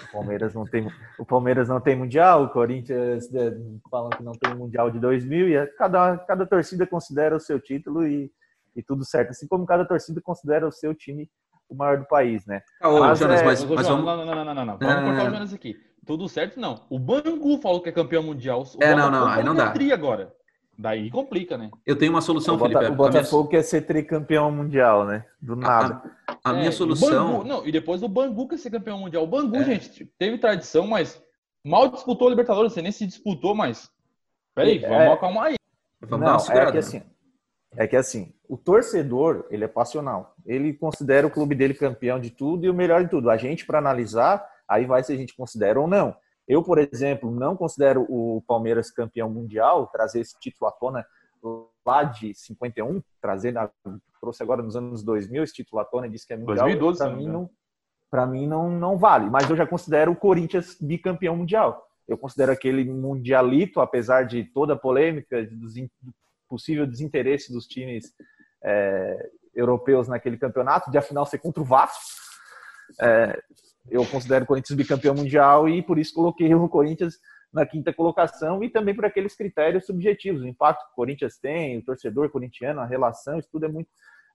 O 0.09 0.11
Palmeiras 0.11 0.53
não 0.53 0.65
tem, 0.65 0.87
o 1.17 1.25
Palmeiras 1.25 1.69
não 1.69 1.79
tem 1.79 1.95
mundial, 1.95 2.43
o 2.43 2.49
Corinthians 2.49 3.33
é, 3.33 3.57
falam 3.89 4.09
que 4.09 4.21
não 4.21 4.33
tem 4.33 4.53
mundial 4.53 4.91
de 4.91 4.99
2000 4.99 5.49
e 5.49 5.55
é, 5.55 5.65
cada, 5.65 6.17
cada 6.19 6.45
torcida 6.45 6.85
considera 6.85 7.35
o 7.35 7.39
seu 7.39 7.59
título 7.59 8.05
e, 8.05 8.31
e 8.75 8.83
tudo 8.83 9.05
certo. 9.05 9.31
Assim 9.31 9.47
como 9.47 9.65
cada 9.65 9.85
torcida 9.85 10.21
considera 10.21 10.67
o 10.67 10.71
seu 10.71 10.93
time 10.93 11.29
o 11.69 11.75
maior 11.75 11.97
do 11.97 12.05
país, 12.05 12.45
né? 12.45 12.61
Ah, 12.81 12.89
ô, 12.89 12.99
mas, 12.99 13.19
Jonas, 13.19 13.41
é... 13.41 13.45
mas, 13.45 13.63
mas 13.63 13.87
vamos... 13.87 14.05
Não, 14.05 14.17
não, 14.17 14.25
não, 14.25 14.45
não, 14.45 14.53
não, 14.53 14.65
não. 14.65 14.77
Vamos 14.77 14.95
ah. 14.95 15.03
cortar 15.03 15.29
o 15.29 15.33
Jonas 15.33 15.53
aqui. 15.53 15.75
Tudo 16.05 16.29
certo, 16.29 16.59
não. 16.59 16.85
O 16.89 16.99
Bangu 16.99 17.59
falou 17.59 17.81
que 17.81 17.89
é 17.89 17.91
campeão 17.91 18.23
mundial. 18.23 18.63
O 18.63 18.83
é, 18.83 18.95
não, 18.95 19.09
não, 19.09 19.27
aí 19.27 19.43
não 19.43 19.55
dá. 19.55 19.73
Agora. 19.93 20.33
Daí 20.77 21.09
complica, 21.09 21.57
né? 21.57 21.71
Eu 21.83 21.97
tenho 21.97 22.11
uma 22.11 22.21
solução, 22.21 22.55
o 22.55 22.59
Felipe. 22.59 22.85
O 22.85 22.95
Botafogo 22.95 23.49
minha... 23.49 23.51
quer 23.51 23.63
ser 23.63 23.81
tricampeão 23.81 24.51
mundial, 24.51 25.05
né? 25.05 25.25
Do 25.41 25.55
nada. 25.55 26.03
A, 26.27 26.33
a, 26.43 26.51
a 26.51 26.55
é, 26.55 26.59
minha 26.59 26.71
solução. 26.71 27.39
Bangu, 27.39 27.43
não, 27.47 27.67
e 27.67 27.71
depois 27.71 28.03
o 28.03 28.07
Bangu 28.07 28.47
quer 28.47 28.57
ser 28.57 28.69
campeão 28.69 28.99
mundial. 28.99 29.23
O 29.23 29.27
Bangu, 29.27 29.55
é. 29.55 29.63
gente, 29.63 30.05
teve 30.19 30.37
tradição, 30.37 30.85
mas 30.85 31.19
mal 31.63 31.87
disputou 31.89 32.27
a 32.27 32.29
Libertadores. 32.29 32.73
Você 32.73 32.81
nem 32.83 32.91
se 32.91 33.07
disputou, 33.07 33.55
mas. 33.55 33.89
Peraí, 34.53 34.83
é, 34.83 34.87
vamos 34.87 35.13
acalmar 35.13 35.45
aí. 35.45 35.55
Vamos 36.01 36.27
não, 36.27 36.55
é 36.55 36.71
que 36.71 36.77
assim. 36.77 37.01
É 37.75 37.87
que 37.87 37.95
assim, 37.95 38.33
o 38.47 38.55
torcedor, 38.55 39.45
ele 39.49 39.63
é 39.63 39.67
passional. 39.67 40.35
Ele 40.45 40.73
considera 40.73 41.25
o 41.25 41.31
clube 41.31 41.55
dele 41.55 41.73
campeão 41.73 42.19
de 42.19 42.29
tudo 42.29 42.65
e 42.65 42.69
o 42.69 42.73
melhor 42.73 43.03
de 43.03 43.09
tudo. 43.09 43.29
A 43.31 43.37
gente, 43.37 43.65
para 43.65 43.79
analisar, 43.79 44.47
aí 44.67 44.85
vai 44.85 45.03
se 45.03 45.11
a 45.11 45.15
gente 45.17 45.35
considera 45.35 45.79
ou 45.79 45.87
não. 45.87 46.15
Eu, 46.47 46.63
por 46.63 46.79
exemplo, 46.79 47.29
não 47.29 47.55
considero 47.55 48.05
o 48.09 48.41
Palmeiras 48.47 48.89
campeão 48.89 49.29
mundial, 49.29 49.87
trazer 49.87 50.21
esse 50.21 50.39
título 50.39 50.69
à 50.69 50.71
tona 50.71 51.05
lá 51.85 52.03
de 52.03 52.33
51, 52.33 53.01
trazer 53.21 53.51
na, 53.51 53.69
trouxe 54.19 54.43
agora 54.43 54.61
nos 54.61 54.75
anos 54.75 55.03
2000 55.03 55.43
esse 55.43 55.53
título 55.53 55.81
à 55.81 55.85
tona 55.85 56.07
e 56.07 56.09
disse 56.09 56.25
que 56.25 56.33
é 56.33 56.37
mundial. 56.37 56.65
2012, 56.65 56.99
para 56.99 57.15
mim 57.15 57.27
não, 57.27 57.49
para 58.09 58.25
mim 58.25 58.47
não 58.47 58.69
não 58.69 58.97
vale, 58.97 59.29
mas 59.29 59.49
eu 59.49 59.55
já 59.55 59.65
considero 59.65 60.11
o 60.11 60.15
Corinthians 60.15 60.77
bicampeão 60.79 61.35
mundial. 61.35 61.85
Eu 62.07 62.17
considero 62.17 62.51
aquele 62.51 62.85
mundialito, 62.85 63.81
apesar 63.81 64.23
de 64.23 64.45
toda 64.45 64.73
a 64.73 64.77
polêmica, 64.77 65.43
dos 65.45 65.73
possível 66.47 66.87
desinteresse 66.87 67.51
dos 67.51 67.67
times 67.67 68.13
é, 68.63 69.29
europeus 69.53 70.07
naquele 70.07 70.37
campeonato, 70.37 70.89
de 70.89 70.97
afinal 70.97 71.25
ser 71.25 71.39
contra 71.39 71.61
o 71.61 71.65
Vasco. 71.65 71.99
É, 73.01 73.43
eu 73.89 74.05
considero 74.05 74.43
o 74.43 74.47
Corinthians 74.47 74.77
bicampeão 74.77 75.15
mundial 75.15 75.67
e 75.67 75.81
por 75.81 75.97
isso 75.97 76.13
coloquei 76.13 76.53
o 76.53 76.67
Corinthians 76.69 77.15
na 77.51 77.65
quinta 77.65 77.93
colocação 77.93 78.63
e 78.63 78.69
também 78.69 78.93
por 78.93 79.05
aqueles 79.05 79.35
critérios 79.35 79.85
subjetivos, 79.85 80.41
o 80.41 80.47
impacto 80.47 80.85
que 80.85 80.91
o 80.91 80.95
Corinthians 80.95 81.37
tem, 81.37 81.77
o 81.77 81.83
torcedor 81.83 82.29
corintiano, 82.29 82.81
a 82.81 82.85
relação, 82.85 83.39
isso 83.39 83.49
tudo 83.51 83.65
é 83.65 83.69
muito 83.69 83.89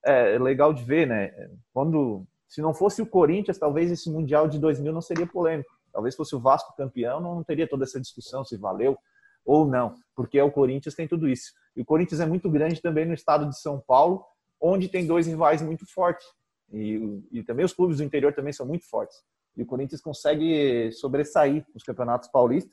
é, 0.04 0.38
legal 0.38 0.72
de 0.72 0.82
ver, 0.82 1.06
né? 1.06 1.32
Quando, 1.72 2.26
se 2.48 2.60
não 2.60 2.74
fosse 2.74 3.00
o 3.02 3.06
Corinthians, 3.06 3.58
talvez 3.58 3.90
esse 3.90 4.10
Mundial 4.10 4.48
de 4.48 4.58
2000 4.58 4.92
não 4.92 5.00
seria 5.00 5.26
polêmico. 5.26 5.70
Talvez 5.92 6.16
fosse 6.16 6.34
o 6.34 6.40
Vasco 6.40 6.74
campeão, 6.74 7.20
não 7.20 7.44
teria 7.44 7.68
toda 7.68 7.84
essa 7.84 8.00
discussão 8.00 8.44
se 8.44 8.56
valeu 8.56 8.98
ou 9.44 9.66
não, 9.66 9.94
porque 10.14 10.40
o 10.40 10.50
Corinthians 10.50 10.94
tem 10.94 11.06
tudo 11.06 11.28
isso. 11.28 11.52
E 11.76 11.82
o 11.82 11.84
Corinthians 11.84 12.20
é 12.20 12.26
muito 12.26 12.48
grande 12.50 12.80
também 12.80 13.04
no 13.04 13.14
estado 13.14 13.48
de 13.48 13.58
São 13.58 13.80
Paulo, 13.80 14.24
onde 14.60 14.88
tem 14.88 15.06
dois 15.06 15.26
rivais 15.26 15.60
muito 15.60 15.86
fortes. 15.86 16.26
E, 16.72 17.22
e 17.30 17.42
também 17.42 17.64
os 17.64 17.72
clubes 17.72 17.98
do 17.98 18.04
interior 18.04 18.32
também 18.32 18.52
são 18.52 18.66
muito 18.66 18.88
fortes. 18.88 19.16
E 19.56 19.62
o 19.62 19.66
Corinthians 19.66 20.00
consegue 20.00 20.90
sobressair 20.92 21.64
nos 21.74 21.82
campeonatos 21.82 22.28
paulistas. 22.28 22.72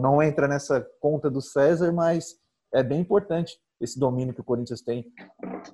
Não 0.00 0.22
entra 0.22 0.46
nessa 0.46 0.86
conta 1.00 1.30
do 1.30 1.40
César, 1.40 1.92
mas 1.92 2.34
é 2.74 2.82
bem 2.82 3.00
importante 3.00 3.58
esse 3.80 3.98
domínio 3.98 4.34
que 4.34 4.40
o 4.40 4.44
Corinthians 4.44 4.82
tem 4.82 5.06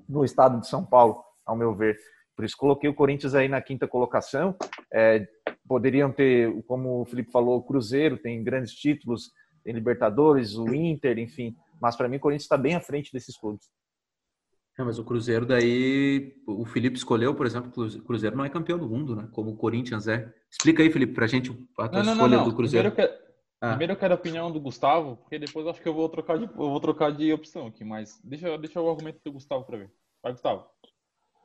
no 0.08 0.24
estado 0.24 0.60
de 0.60 0.68
São 0.68 0.84
Paulo, 0.84 1.22
ao 1.44 1.56
meu 1.56 1.74
ver. 1.74 1.98
Por 2.36 2.44
isso 2.44 2.56
coloquei 2.56 2.88
o 2.88 2.94
Corinthians 2.94 3.34
aí 3.34 3.48
na 3.48 3.60
quinta 3.60 3.88
colocação. 3.88 4.54
É, 4.92 5.26
poderiam 5.66 6.12
ter, 6.12 6.52
como 6.64 7.00
o 7.00 7.04
Felipe 7.04 7.32
falou, 7.32 7.58
o 7.58 7.62
Cruzeiro 7.62 8.18
tem 8.18 8.44
grandes 8.44 8.74
títulos, 8.74 9.32
tem 9.64 9.74
Libertadores, 9.74 10.54
o 10.54 10.72
Inter, 10.72 11.18
enfim. 11.18 11.56
Mas 11.80 11.96
para 11.96 12.08
mim 12.08 12.16
o 12.16 12.20
Corinthians 12.20 12.44
está 12.44 12.56
bem 12.56 12.74
à 12.76 12.80
frente 12.80 13.12
desses 13.12 13.36
clubes. 13.36 13.68
É, 14.78 14.84
mas 14.84 14.98
o 14.98 15.04
Cruzeiro 15.04 15.46
daí, 15.46 16.34
o 16.46 16.66
Felipe 16.66 16.98
escolheu, 16.98 17.34
por 17.34 17.46
exemplo, 17.46 17.70
o 17.82 18.02
Cruzeiro 18.02 18.36
não 18.36 18.44
é 18.44 18.50
campeão 18.50 18.78
do 18.78 18.88
mundo, 18.88 19.16
né? 19.16 19.26
Como 19.32 19.52
o 19.52 19.56
Corinthians 19.56 20.06
é. 20.06 20.30
Explica 20.50 20.82
aí, 20.82 20.90
Felipe, 20.90 21.14
pra 21.14 21.26
gente 21.26 21.50
a 21.78 21.88
tua 21.88 22.02
não, 22.02 22.12
escolha 22.12 22.36
não, 22.36 22.44
não. 22.44 22.50
do 22.50 22.54
Cruzeiro. 22.54 22.90
Primeiro 22.90 23.14
eu, 23.14 23.18
quero, 23.18 23.32
ah. 23.62 23.68
primeiro 23.70 23.92
eu 23.94 23.96
quero 23.96 24.12
a 24.12 24.16
opinião 24.16 24.52
do 24.52 24.60
Gustavo, 24.60 25.16
porque 25.16 25.38
depois 25.38 25.66
acho 25.66 25.80
que 25.80 25.88
eu 25.88 25.94
vou 25.94 26.08
trocar 26.10 26.36
de, 26.36 26.44
eu 26.44 26.50
vou 26.50 26.80
trocar 26.80 27.10
de 27.10 27.32
opção 27.32 27.66
aqui, 27.66 27.84
mas 27.84 28.20
deixa, 28.22 28.58
deixa 28.58 28.80
o 28.80 28.90
argumento 28.90 29.18
do 29.24 29.32
Gustavo 29.32 29.64
para 29.64 29.78
ver. 29.78 29.90
Vai, 30.22 30.32
Gustavo. 30.32 30.66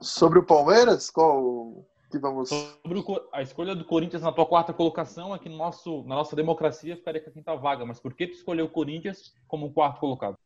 Sobre 0.02 0.40
o 0.40 0.44
Palmeiras, 0.44 1.10
qual 1.10 1.88
que 2.12 2.20
vamos... 2.20 2.50
Sobre 2.50 3.00
o, 3.00 3.30
a 3.32 3.42
escolha 3.42 3.74
do 3.74 3.86
Corinthians 3.86 4.24
na 4.24 4.34
tua 4.34 4.46
quarta 4.46 4.74
colocação, 4.74 5.34
aqui 5.34 5.48
no 5.48 5.56
nosso, 5.56 6.04
na 6.04 6.16
nossa 6.16 6.36
democracia 6.36 6.98
ficaria 6.98 7.22
com 7.22 7.30
a 7.30 7.34
quinta 7.34 7.56
vaga, 7.56 7.86
mas 7.86 7.98
por 7.98 8.14
que 8.14 8.28
tu 8.28 8.34
escolheu 8.34 8.66
o 8.66 8.70
Corinthians 8.70 9.34
como 9.48 9.72
quarto 9.72 10.02
colocado? 10.02 10.38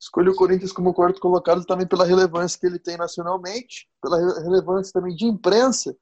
Escolhi 0.00 0.30
o 0.30 0.34
Corinthians 0.34 0.72
como 0.72 0.94
quarto 0.94 1.20
colocado 1.20 1.62
também 1.66 1.86
pela 1.86 2.06
relevância 2.06 2.58
que 2.58 2.66
ele 2.66 2.78
tem 2.78 2.96
nacionalmente, 2.96 3.86
pela 4.00 4.16
relevância 4.40 4.92
também 4.94 5.14
de 5.14 5.26
imprensa, 5.26 5.94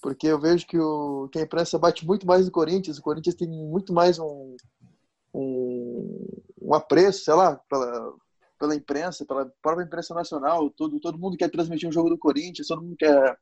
porque 0.00 0.26
eu 0.26 0.40
vejo 0.40 0.66
que, 0.66 0.78
o, 0.78 1.28
que 1.30 1.38
a 1.38 1.42
imprensa 1.42 1.78
bate 1.78 2.06
muito 2.06 2.26
mais 2.26 2.46
no 2.46 2.50
Corinthians, 2.50 2.96
o 2.96 3.02
Corinthians 3.02 3.34
tem 3.36 3.46
muito 3.46 3.92
mais 3.92 4.18
um, 4.18 4.56
um, 5.34 6.26
um 6.62 6.74
apreço, 6.74 7.24
sei 7.24 7.34
lá, 7.34 7.60
pela, 7.68 8.14
pela 8.58 8.74
imprensa, 8.74 9.26
pela 9.26 9.52
própria 9.60 9.84
imprensa 9.84 10.14
nacional, 10.14 10.70
todo, 10.70 10.98
todo 10.98 11.18
mundo 11.18 11.36
quer 11.36 11.50
transmitir 11.50 11.86
um 11.86 11.92
jogo 11.92 12.08
do 12.08 12.18
Corinthians, 12.18 12.68
todo 12.68 12.82
mundo 12.82 12.96
quer... 12.96 13.36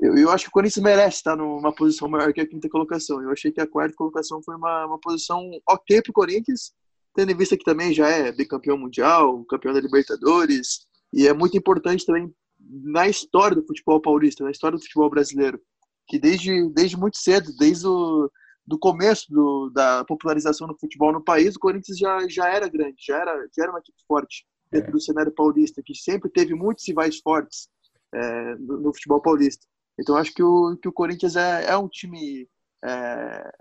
Eu, 0.00 0.16
eu 0.16 0.30
acho 0.30 0.44
que 0.44 0.50
o 0.50 0.52
Corinthians 0.52 0.84
merece 0.84 1.16
estar 1.16 1.36
numa 1.36 1.74
posição 1.74 2.08
maior 2.08 2.32
que 2.32 2.40
a 2.40 2.48
quinta 2.48 2.68
colocação. 2.68 3.22
Eu 3.22 3.30
achei 3.30 3.52
que 3.52 3.60
a 3.60 3.66
quarta 3.66 3.94
colocação 3.94 4.42
foi 4.42 4.56
uma, 4.56 4.86
uma 4.86 4.98
posição 4.98 5.50
ok 5.68 6.00
para 6.00 6.10
o 6.10 6.14
Corinthians, 6.14 6.72
tendo 7.14 7.32
em 7.32 7.36
vista 7.36 7.56
que 7.56 7.64
também 7.64 7.92
já 7.92 8.08
é 8.08 8.32
bicampeão 8.32 8.78
mundial, 8.78 9.44
campeão 9.44 9.74
da 9.74 9.80
Libertadores, 9.80 10.86
e 11.12 11.26
é 11.26 11.32
muito 11.32 11.56
importante 11.56 12.06
também 12.06 12.32
na 12.58 13.08
história 13.08 13.56
do 13.56 13.66
futebol 13.66 14.00
paulista, 14.00 14.44
na 14.44 14.50
história 14.50 14.78
do 14.78 14.82
futebol 14.82 15.10
brasileiro, 15.10 15.60
que 16.08 16.18
desde, 16.18 16.68
desde 16.70 16.96
muito 16.96 17.18
cedo, 17.18 17.54
desde 17.56 17.86
o 17.86 18.30
do 18.64 18.78
começo 18.78 19.26
do, 19.28 19.70
da 19.70 20.04
popularização 20.04 20.68
do 20.68 20.78
futebol 20.78 21.12
no 21.12 21.22
país, 21.22 21.56
o 21.56 21.58
Corinthians 21.58 21.98
já, 21.98 22.28
já 22.28 22.48
era 22.48 22.68
grande, 22.68 22.96
já 23.04 23.18
era, 23.18 23.48
já 23.54 23.64
era 23.64 23.72
uma 23.72 23.80
equipe 23.80 23.98
forte 24.06 24.46
dentro 24.70 24.88
é. 24.88 24.92
do 24.92 25.00
cenário 25.00 25.32
paulista, 25.32 25.82
que 25.84 25.94
sempre 25.96 26.30
teve 26.30 26.54
muitos 26.54 26.86
rivais 26.86 27.18
fortes 27.18 27.68
é, 28.14 28.54
no, 28.56 28.80
no, 28.80 28.94
futebol 28.94 29.20
paulista. 29.20 29.66
Então 29.98 30.16
acho 30.16 30.32
que 30.32 30.42
o, 30.42 30.76
que 30.76 30.88
o 30.88 30.92
Corinthians 30.92 31.34
é, 31.34 31.66
é 31.70 31.76
um 31.76 31.88
time 31.88 32.48
é, 32.84 33.52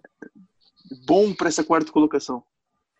bom 1.07 1.33
para 1.33 1.47
essa 1.47 1.63
quarta 1.63 1.91
colocação 1.91 2.43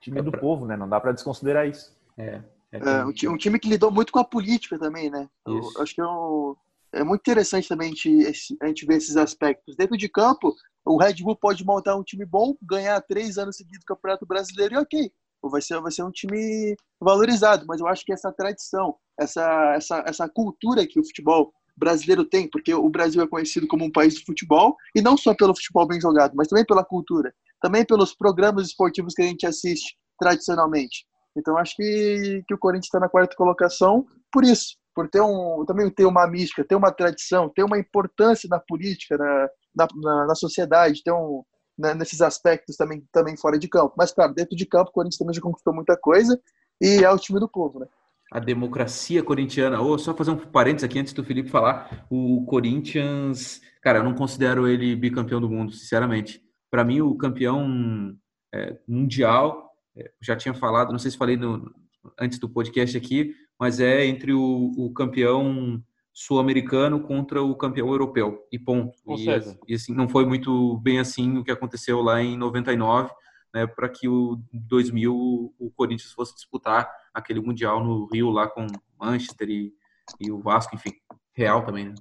time 0.01 0.21
do 0.21 0.31
povo, 0.31 0.65
né? 0.65 0.75
Não 0.75 0.89
dá 0.89 0.99
para 0.99 1.11
desconsiderar 1.11 1.67
isso. 1.67 1.95
É. 2.17 2.41
É, 2.71 2.79
é 2.79 3.05
um, 3.05 3.33
um, 3.33 3.37
time 3.37 3.59
que 3.59 3.67
lidou 3.67 3.91
muito 3.91 4.13
com 4.13 4.19
a 4.19 4.23
política 4.23 4.79
também, 4.79 5.09
né? 5.09 5.29
Eu, 5.45 5.59
acho 5.81 5.93
que 5.93 5.99
é, 5.99 6.05
um, 6.05 6.55
é, 6.93 7.03
muito 7.03 7.19
interessante 7.19 7.67
também 7.67 7.87
a 7.87 7.89
gente, 7.89 8.57
a 8.61 8.67
gente 8.67 8.85
ver 8.85 8.95
esses 8.95 9.17
aspectos. 9.17 9.75
Dentro 9.75 9.97
de 9.97 10.07
campo, 10.07 10.55
o 10.85 10.97
Red 10.97 11.15
Bull 11.15 11.35
pode 11.35 11.65
montar 11.65 11.95
um 11.97 12.03
time 12.03 12.25
bom, 12.25 12.55
ganhar 12.61 13.01
três 13.01 13.37
anos 13.37 13.57
seguidos 13.57 13.83
o 13.83 13.85
Campeonato 13.85 14.25
Brasileiro 14.25 14.75
e 14.75 14.77
ok. 14.77 15.11
Vai 15.43 15.61
ser, 15.61 15.81
vai 15.81 15.91
ser 15.91 16.03
um 16.03 16.11
time 16.11 16.75
valorizado, 16.99 17.65
mas 17.67 17.81
eu 17.81 17.87
acho 17.87 18.05
que 18.05 18.13
essa 18.13 18.31
tradição, 18.31 18.95
essa, 19.19 19.73
essa, 19.75 20.03
essa 20.05 20.29
cultura 20.29 20.85
que 20.85 20.99
o 20.99 21.03
futebol 21.03 21.51
brasileiro 21.75 22.23
tem, 22.23 22.47
porque 22.47 22.73
o 22.73 22.87
Brasil 22.89 23.23
é 23.23 23.27
conhecido 23.27 23.67
como 23.67 23.83
um 23.83 23.91
país 23.91 24.13
de 24.13 24.23
futebol, 24.23 24.77
e 24.95 25.01
não 25.01 25.17
só 25.17 25.33
pelo 25.33 25.55
futebol 25.55 25.87
bem 25.87 25.99
jogado, 25.99 26.33
mas 26.35 26.47
também 26.47 26.63
pela 26.63 26.85
cultura 26.85 27.33
também 27.61 27.85
pelos 27.85 28.13
programas 28.13 28.67
esportivos 28.67 29.13
que 29.13 29.21
a 29.21 29.25
gente 29.25 29.45
assiste 29.45 29.95
tradicionalmente. 30.19 31.05
Então 31.37 31.57
acho 31.57 31.75
que, 31.75 32.43
que 32.47 32.53
o 32.53 32.57
Corinthians 32.57 32.87
está 32.87 32.99
na 32.99 33.09
quarta 33.09 33.35
colocação 33.35 34.05
por 34.31 34.43
isso, 34.43 34.77
por 34.95 35.09
ter 35.09 35.21
um 35.21 35.63
também 35.65 35.89
ter 35.89 36.05
uma 36.05 36.27
mística, 36.27 36.63
ter 36.63 36.75
uma 36.75 36.91
tradição, 36.91 37.49
ter 37.49 37.63
uma 37.63 37.77
importância 37.77 38.47
na 38.49 38.59
política, 38.59 39.17
na, 39.17 39.47
na, 39.95 40.27
na 40.27 40.35
sociedade, 40.35 41.03
ter 41.03 41.11
um 41.11 41.43
né, 41.77 41.93
nesses 41.93 42.21
aspectos 42.21 42.75
também 42.75 43.03
também 43.11 43.37
fora 43.37 43.57
de 43.57 43.67
campo. 43.67 43.93
Mas 43.97 44.11
claro, 44.11 44.33
dentro 44.33 44.55
de 44.55 44.65
campo 44.65 44.89
o 44.89 44.93
Corinthians 44.93 45.17
também 45.17 45.33
já 45.33 45.41
conquistou 45.41 45.73
muita 45.73 45.97
coisa 45.97 46.39
e 46.79 47.03
é 47.03 47.09
o 47.09 47.17
time 47.17 47.39
do 47.39 47.49
povo, 47.49 47.79
né? 47.79 47.87
A 48.31 48.39
democracia 48.39 49.21
corintiana. 49.21 49.81
Oh, 49.81 49.97
só 49.97 50.13
fazer 50.13 50.31
um 50.31 50.37
parênteses 50.37 50.85
aqui 50.85 50.97
antes 50.97 51.11
do 51.11 51.23
Felipe 51.23 51.49
falar. 51.49 52.05
O 52.09 52.45
Corinthians, 52.45 53.59
cara, 53.81 53.99
eu 53.99 54.03
não 54.05 54.15
considero 54.15 54.69
ele 54.69 54.95
bicampeão 54.95 55.41
do 55.41 55.49
mundo, 55.49 55.73
sinceramente. 55.73 56.41
Para 56.71 56.85
mim, 56.85 57.01
o 57.01 57.15
campeão 57.15 58.17
é, 58.53 58.77
mundial, 58.87 59.69
é, 59.95 60.09
já 60.21 60.35
tinha 60.35 60.53
falado, 60.53 60.91
não 60.91 60.97
sei 60.97 61.11
se 61.11 61.17
falei 61.17 61.35
no, 61.35 61.71
antes 62.19 62.39
do 62.39 62.49
podcast 62.49 62.97
aqui, 62.97 63.35
mas 63.59 63.79
é 63.79 64.05
entre 64.05 64.33
o, 64.33 64.71
o 64.77 64.91
campeão 64.93 65.83
sul-americano 66.13 67.01
contra 67.01 67.41
o 67.43 67.55
campeão 67.55 67.89
europeu 67.89 68.47
e 68.51 68.57
ponto. 68.57 68.97
E, 69.07 69.27
e, 69.67 69.75
assim 69.75 69.93
não 69.93 70.09
foi 70.09 70.25
muito 70.25 70.77
bem 70.77 70.99
assim 70.99 71.37
o 71.37 71.43
que 71.43 71.51
aconteceu 71.51 72.01
lá 72.01 72.21
em 72.21 72.37
99, 72.37 73.11
né, 73.53 73.67
para 73.67 73.89
que 73.89 74.07
o 74.07 74.41
2000 74.53 75.13
o 75.13 75.71
Corinthians 75.75 76.11
fosse 76.11 76.33
disputar 76.33 76.89
aquele 77.13 77.41
mundial 77.41 77.83
no 77.83 78.05
Rio 78.05 78.29
lá 78.29 78.47
com 78.47 78.65
Manchester 78.99 79.49
e, 79.49 79.73
e 80.19 80.31
o 80.31 80.39
Vasco, 80.39 80.75
enfim, 80.75 80.91
Real 81.33 81.65
também. 81.65 81.89
Né? 81.89 81.95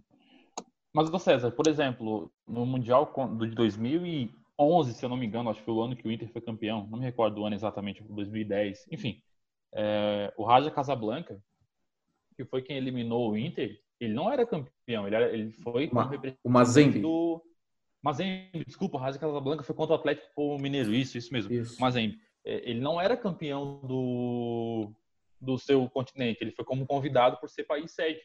Mas, 0.93 1.09
César, 1.23 1.53
por 1.53 1.69
exemplo, 1.69 2.33
no 2.47 2.67
Mundial 2.67 3.13
de 3.39 3.55
2011, 4.61 4.95
se 4.95 5.05
eu 5.05 5.09
não 5.09 5.17
me 5.17 5.27
engano, 5.27 5.49
acho 5.49 5.61
que 5.61 5.65
foi 5.65 5.75
o 5.75 5.83
ano 5.83 5.97
que 5.97 6.07
o 6.07 6.13
Inter 6.13 6.29
foi 6.31 6.43
campeão, 6.43 6.87
não 6.91 6.99
me 6.99 7.05
recordo 7.05 7.37
do 7.37 7.45
ano 7.45 7.55
exatamente, 7.55 8.03
2010, 8.03 8.89
enfim, 8.91 9.23
é, 9.73 10.33
o 10.37 10.45
Raja 10.45 10.71
Casablanca, 10.71 11.43
que 12.37 12.45
foi 12.45 12.63
quem 12.63 12.77
eliminou 12.77 13.31
o 13.31 13.39
Inter, 13.39 13.81
ele 13.99 14.13
não 14.13 14.31
era 14.31 14.47
campeão, 14.47 15.07
ele, 15.07 15.17
era, 15.17 15.33
ele 15.33 15.51
foi 15.51 15.89
uma, 15.89 16.11
o 16.45 16.51
Mazembe. 16.51 17.01
Do... 17.01 17.43
Mazembe, 18.03 18.65
desculpa, 18.67 18.99
o 18.99 19.01
Raja 19.01 19.19
Casablanca 19.19 19.63
foi 19.63 19.75
contra 19.75 19.95
o 19.95 19.99
Atlético 19.99 20.59
Mineiro, 20.59 20.95
isso, 20.95 21.17
isso 21.17 21.33
mesmo, 21.33 21.53
isso. 21.53 21.81
Mazembe. 21.81 22.19
É, 22.45 22.71
ele 22.71 22.81
não 22.81 23.01
era 23.01 23.17
campeão 23.17 23.81
do, 23.85 24.91
do 25.41 25.59
seu 25.59 25.89
continente, 25.89 26.39
ele 26.43 26.53
foi 26.53 26.65
como 26.65 26.87
convidado 26.87 27.39
por 27.39 27.49
ser 27.49 27.65
país 27.65 27.91
sede. 27.93 28.21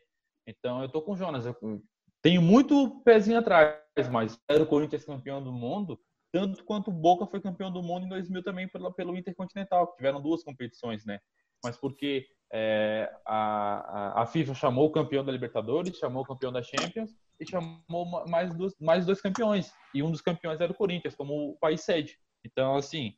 Então 0.48 0.82
eu 0.82 0.89
tô 0.89 1.02
com 1.02 1.13
o 1.13 1.17
Jonas, 1.17 1.45
eu 1.45 1.82
tenho 2.21 2.41
muito 2.41 3.02
pezinho 3.02 3.39
atrás, 3.39 3.80
mas 4.12 4.39
era 4.48 4.63
o 4.63 4.67
Corinthians 4.67 5.04
campeão 5.04 5.43
do 5.43 5.52
mundo, 5.52 6.00
tanto 6.36 6.65
quanto 6.65 6.89
o 6.89 6.93
Boca 6.93 7.26
foi 7.26 7.39
campeão 7.39 7.71
do 7.71 7.82
mundo 7.82 8.06
em 8.06 8.10
2000 8.10 8.43
também 8.43 8.67
pelo, 8.67 8.91
pelo 8.91 9.15
Intercontinental, 9.15 9.88
que 9.88 9.95
tiveram 9.95 10.21
duas 10.21 10.43
competições, 10.43 11.06
né? 11.06 11.21
Mas 11.63 11.78
porque 11.78 12.28
é, 12.52 13.10
a, 13.26 14.21
a, 14.21 14.26
FIFA 14.26 14.54
chamou 14.54 14.88
o 14.88 14.91
campeão 14.91 15.24
da 15.24 15.32
Libertadores, 15.32 15.98
chamou 15.98 16.24
o 16.24 16.26
campeão 16.26 16.52
da 16.52 16.62
Champions 16.62 17.15
e 17.39 17.50
chamou 17.50 18.28
mais 18.28 18.54
dois, 18.54 18.76
mais 18.82 19.06
dois 19.06 19.21
campeões. 19.21 19.71
E 19.93 20.04
um 20.04 20.12
dos 20.12 20.19
campeões 20.19 20.60
era 20.60 20.74
o 20.74 20.76
Corinthians, 20.76 21.15
como 21.15 21.52
o 21.52 21.58
país 21.58 21.80
sede. 21.80 22.19
Então, 22.43 22.76
assim, 22.76 23.15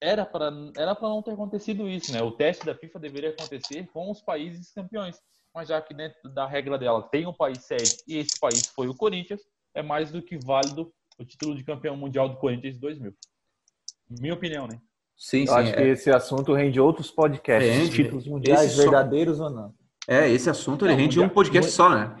era 0.00 0.26
para 0.26 0.50
era 0.76 0.98
não 1.00 1.22
ter 1.22 1.34
acontecido 1.34 1.88
isso, 1.88 2.12
né? 2.12 2.20
O 2.22 2.32
teste 2.32 2.66
da 2.66 2.74
FIFA 2.74 2.98
deveria 2.98 3.30
acontecer 3.30 3.86
com 3.92 4.10
os 4.10 4.20
países 4.20 4.72
campeões, 4.72 5.16
mas 5.54 5.68
já 5.68 5.80
que 5.80 5.94
dentro 5.94 6.28
da 6.28 6.44
regra 6.44 6.76
dela 6.76 7.04
tem 7.04 7.24
um 7.24 7.32
país 7.32 7.64
sede 7.64 7.98
e 8.08 8.16
esse 8.16 8.40
país 8.40 8.66
foi 8.66 8.88
o 8.88 8.96
Corinthians, 8.96 9.42
é 9.72 9.80
mais 9.80 10.10
do 10.10 10.20
que 10.20 10.36
válido 10.36 10.92
o 11.18 11.24
título 11.24 11.54
de 11.56 11.64
campeão 11.64 11.96
mundial 11.96 12.28
do 12.28 12.36
Corinthians 12.36 12.78
2000. 12.78 13.14
Minha 14.10 14.34
opinião, 14.34 14.66
né? 14.66 14.80
Sim, 15.16 15.42
Eu 15.42 15.46
sim. 15.46 15.52
acho 15.54 15.70
é. 15.70 15.74
que 15.74 15.82
esse 15.82 16.10
assunto 16.10 16.52
rende 16.52 16.80
outros 16.80 17.10
podcasts, 17.10 17.70
rende. 17.70 17.94
títulos 17.94 18.26
mundiais 18.26 18.76
verdadeiros 18.76 19.38
só... 19.38 19.44
ou 19.44 19.50
não. 19.50 19.74
É, 20.08 20.28
esse 20.28 20.50
assunto 20.50 20.84
ele 20.84 20.92
não, 20.92 21.00
rende 21.00 21.16
mundial... 21.18 21.30
um 21.30 21.34
podcast 21.34 21.70
só, 21.70 21.90
né? 21.90 22.16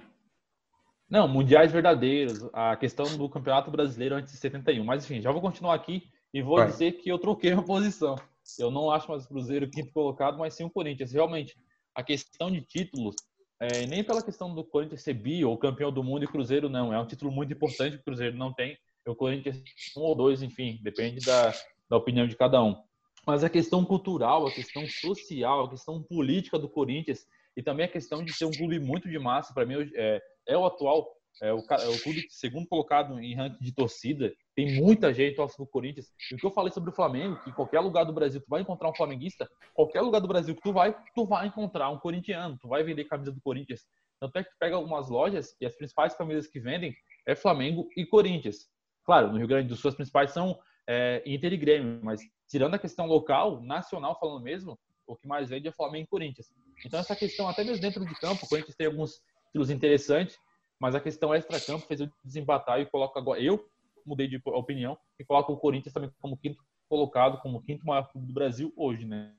Não, 1.10 1.28
mundiais 1.28 1.70
verdadeiros, 1.70 2.48
a 2.52 2.74
questão 2.76 3.04
do 3.18 3.28
Campeonato 3.28 3.70
Brasileiro 3.70 4.14
antes 4.14 4.32
de 4.32 4.38
71. 4.38 4.82
Mas 4.84 5.04
enfim, 5.04 5.20
já 5.20 5.30
vou 5.30 5.42
continuar 5.42 5.74
aqui 5.74 6.04
e 6.32 6.40
vou 6.40 6.56
Vai. 6.56 6.68
dizer 6.68 6.92
que 6.92 7.10
eu 7.10 7.18
troquei 7.18 7.52
a 7.52 7.60
posição. 7.60 8.16
Eu 8.58 8.70
não 8.70 8.90
acho 8.90 9.10
mais 9.10 9.24
o 9.24 9.28
Cruzeiro 9.28 9.68
quinto 9.68 9.92
colocado, 9.92 10.38
mas 10.38 10.54
sim 10.54 10.64
o 10.64 10.70
Corinthians. 10.70 11.12
Realmente, 11.12 11.56
a 11.94 12.02
questão 12.02 12.50
de 12.50 12.62
títulos, 12.62 13.14
é, 13.62 13.86
nem 13.86 14.02
pela 14.02 14.22
questão 14.22 14.52
do 14.52 14.64
Corinthians 14.64 15.02
ser 15.02 15.14
bi 15.14 15.44
ou 15.44 15.56
campeão 15.56 15.92
do 15.92 16.02
mundo 16.02 16.24
e 16.24 16.28
Cruzeiro 16.28 16.68
não. 16.68 16.92
É 16.92 16.98
um 16.98 17.06
título 17.06 17.30
muito 17.30 17.52
importante 17.52 17.94
que 17.94 18.00
o 18.00 18.04
Cruzeiro 18.04 18.36
não 18.36 18.52
tem. 18.52 18.76
O 19.06 19.14
Corinthians 19.14 19.62
um 19.96 20.00
ou 20.00 20.16
dois, 20.16 20.42
enfim, 20.42 20.80
depende 20.82 21.24
da, 21.24 21.54
da 21.88 21.96
opinião 21.96 22.26
de 22.26 22.36
cada 22.36 22.60
um. 22.62 22.76
Mas 23.24 23.44
a 23.44 23.48
questão 23.48 23.84
cultural, 23.84 24.48
a 24.48 24.52
questão 24.52 24.84
social, 24.88 25.66
a 25.66 25.70
questão 25.70 26.02
política 26.02 26.58
do 26.58 26.68
Corinthians 26.68 27.24
e 27.56 27.62
também 27.62 27.86
a 27.86 27.88
questão 27.88 28.24
de 28.24 28.32
ser 28.32 28.46
um 28.46 28.50
clube 28.50 28.80
muito 28.80 29.08
de 29.08 29.18
massa, 29.18 29.54
para 29.54 29.64
mim 29.64 29.76
é, 29.94 30.20
é 30.48 30.58
o 30.58 30.66
atual 30.66 31.08
é 31.40 31.52
o, 31.52 31.58
é 31.58 31.88
o 31.88 32.02
clube 32.02 32.26
segundo 32.28 32.66
colocado 32.66 33.18
em 33.20 33.34
ranking 33.34 33.62
de 33.64 33.72
torcida. 33.72 34.34
Tem 34.54 34.80
muita 34.80 35.12
gente 35.14 35.36
torce 35.36 35.56
pro 35.56 35.66
Corinthians. 35.66 36.12
E 36.30 36.34
o 36.34 36.38
que 36.38 36.44
eu 36.44 36.50
falei 36.50 36.70
sobre 36.70 36.90
o 36.90 36.92
Flamengo, 36.92 37.40
que 37.42 37.50
em 37.50 37.52
qualquer 37.52 37.80
lugar 37.80 38.04
do 38.04 38.12
Brasil 38.12 38.40
tu 38.40 38.48
vai 38.48 38.60
encontrar 38.60 38.90
um 38.90 38.94
flamenguista, 38.94 39.48
qualquer 39.72 40.02
lugar 40.02 40.20
do 40.20 40.28
Brasil 40.28 40.54
que 40.54 40.60
tu 40.60 40.72
vai, 40.72 40.94
tu 41.14 41.26
vai 41.26 41.46
encontrar 41.46 41.88
um 41.88 41.98
corintiano, 41.98 42.58
tu 42.60 42.68
vai 42.68 42.82
vender 42.82 43.04
camisa 43.04 43.32
do 43.32 43.40
Corinthians. 43.40 43.86
Tanto 44.20 44.36
é 44.36 44.44
que 44.44 44.50
tu 44.50 44.56
pega 44.58 44.76
algumas 44.76 45.08
lojas 45.08 45.56
e 45.60 45.66
as 45.66 45.74
principais 45.74 46.14
camisas 46.14 46.46
que 46.46 46.60
vendem 46.60 46.94
é 47.26 47.34
Flamengo 47.34 47.88
e 47.96 48.04
Corinthians. 48.04 48.68
Claro, 49.04 49.32
no 49.32 49.38
Rio 49.38 49.48
Grande 49.48 49.68
do 49.68 49.76
Sul 49.76 49.88
as 49.88 49.94
principais 49.94 50.32
são 50.32 50.58
é, 50.86 51.22
Inter 51.24 51.52
e 51.52 51.56
Grêmio, 51.56 52.00
mas 52.02 52.20
tirando 52.48 52.74
a 52.74 52.78
questão 52.78 53.06
local, 53.06 53.60
nacional 53.62 54.18
falando 54.20 54.42
mesmo, 54.42 54.78
o 55.06 55.16
que 55.16 55.26
mais 55.26 55.48
vende 55.48 55.66
é 55.66 55.72
Flamengo 55.72 56.04
e 56.04 56.08
Corinthians. 56.08 56.52
Então 56.84 57.00
essa 57.00 57.16
questão, 57.16 57.48
até 57.48 57.64
mesmo 57.64 57.80
dentro 57.80 58.04
de 58.04 58.14
campo, 58.20 58.44
o 58.44 58.48
Corinthians 58.48 58.76
tem 58.76 58.86
alguns 58.86 59.20
títulos 59.46 59.70
interessantes, 59.70 60.38
mas 60.78 60.94
a 60.94 61.00
questão 61.00 61.34
extra-campo 61.34 61.86
fez 61.86 62.00
eu 62.00 62.10
desempatar 62.24 62.80
e 62.80 62.86
coloco 62.86 63.18
agora. 63.18 63.40
Eu 63.40 63.64
mudei 64.06 64.28
de 64.28 64.40
opinião 64.44 64.96
e 65.18 65.24
coloco 65.24 65.52
o 65.52 65.56
Corinthians 65.56 65.92
também 65.92 66.10
como 66.20 66.36
quinto 66.36 66.62
colocado, 66.88 67.40
como 67.40 67.62
quinto 67.62 67.86
maior 67.86 68.10
clube 68.10 68.26
do 68.26 68.34
Brasil 68.34 68.72
hoje, 68.76 69.06
né? 69.06 69.32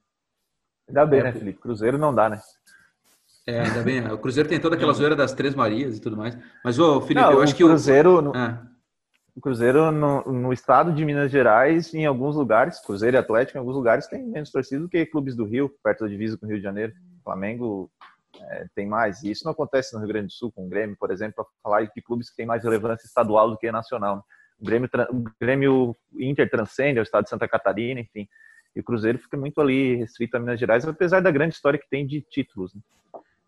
Ainda 0.88 1.06
bem, 1.06 1.23
né, 1.23 1.32
Felipe? 1.32 1.60
Cruzeiro 1.60 1.97
não 1.97 2.13
dá, 2.13 2.30
né? 2.30 2.41
É, 3.45 3.60
ainda 3.62 3.84
bem. 3.84 4.06
O 4.12 4.17
Cruzeiro 4.17 4.49
tem 4.49 4.60
toda 4.60 4.76
aquela 4.76 4.93
zoeira 4.93 5.15
das 5.15 5.34
Três 5.34 5.54
Marias 5.54 5.97
e 5.97 6.02
tudo 6.02 6.17
mais. 6.17 6.38
Mas, 6.63 6.80
ô, 6.80 7.02
Felipe, 7.02 7.21
não, 7.21 7.32
eu 7.32 7.41
acho 7.41 7.56
que 7.56 7.63
o 7.63 7.67
Cruzeiro. 7.67 8.21
No... 8.21 8.32
Ah. 8.36 8.65
O 9.36 9.41
Cruzeiro 9.41 9.91
no, 9.91 10.21
no, 10.32 10.54
estado 10.54 10.93
de 10.93 11.04
Minas 11.04 11.32
Gerais, 11.32 11.91
em 11.93 12.06
alguns 12.06 12.36
lugares, 12.36 12.80
Cruzeiro 12.80 13.17
e 13.17 13.19
Atlético, 13.19 13.58
em 13.58 13.60
alguns 13.60 13.76
lugares, 13.76 14.06
tem 14.06 14.23
menos 14.23 14.52
torcida 14.52 14.80
do 14.80 14.88
que 14.88 15.08
clubes 15.08 15.36
do 15.36 15.43
Rio, 15.43 15.73
perto 15.84 16.04
da 16.04 16.08
divisa 16.08 16.38
com 16.38 16.45
o 16.45 16.49
Rio 16.49 16.60
de 16.60 16.63
Janeiro. 16.63 16.93
Flamengo 17.23 17.89
é, 18.39 18.67
tem 18.76 18.88
mais. 18.88 19.23
E 19.23 19.32
isso 19.32 19.43
não 19.43 19.52
acontece 19.52 19.93
no 19.93 19.99
Rio 19.99 20.08
Grande 20.08 20.28
do 20.28 20.34
Sul 20.34 20.52
com 20.52 20.65
o 20.65 20.69
Grêmio, 20.69 20.95
por 20.99 21.12
exemplo, 21.12 21.36
para 21.36 21.45
falar 21.63 21.84
de 21.84 22.02
clubes 22.02 22.30
que 22.30 22.36
têm 22.36 22.45
mais 22.45 22.63
relevância 22.63 23.08
estadual 23.08 23.49
do 23.49 23.58
que 23.58 23.71
nacional. 23.71 24.17
Né? 24.17 24.21
O, 24.63 24.65
Grêmio, 24.65 24.89
o 25.12 25.23
Grêmio 25.39 25.95
Inter 26.17 26.49
transcende 26.49 26.97
ao 26.97 27.04
estado 27.04 27.26
de 27.26 27.30
Santa 27.30 27.47
Catarina, 27.47 27.99
enfim. 27.99 28.28
E 28.76 28.80
o 28.80 28.84
Cruzeiro 28.84 29.19
fica 29.19 29.38
muito 29.38 29.60
ali 29.60 29.95
restrito 29.95 30.38
a 30.38 30.39
Minas 30.39 30.60
Gerais, 30.60 30.88
apesar 30.88 31.21
da 31.21 31.30
grande 31.30 31.54
história 31.54 31.78
que 31.78 31.89
tem 31.89 32.08
de 32.08 32.21
títulos. 32.21 32.73
Né? 32.73 32.82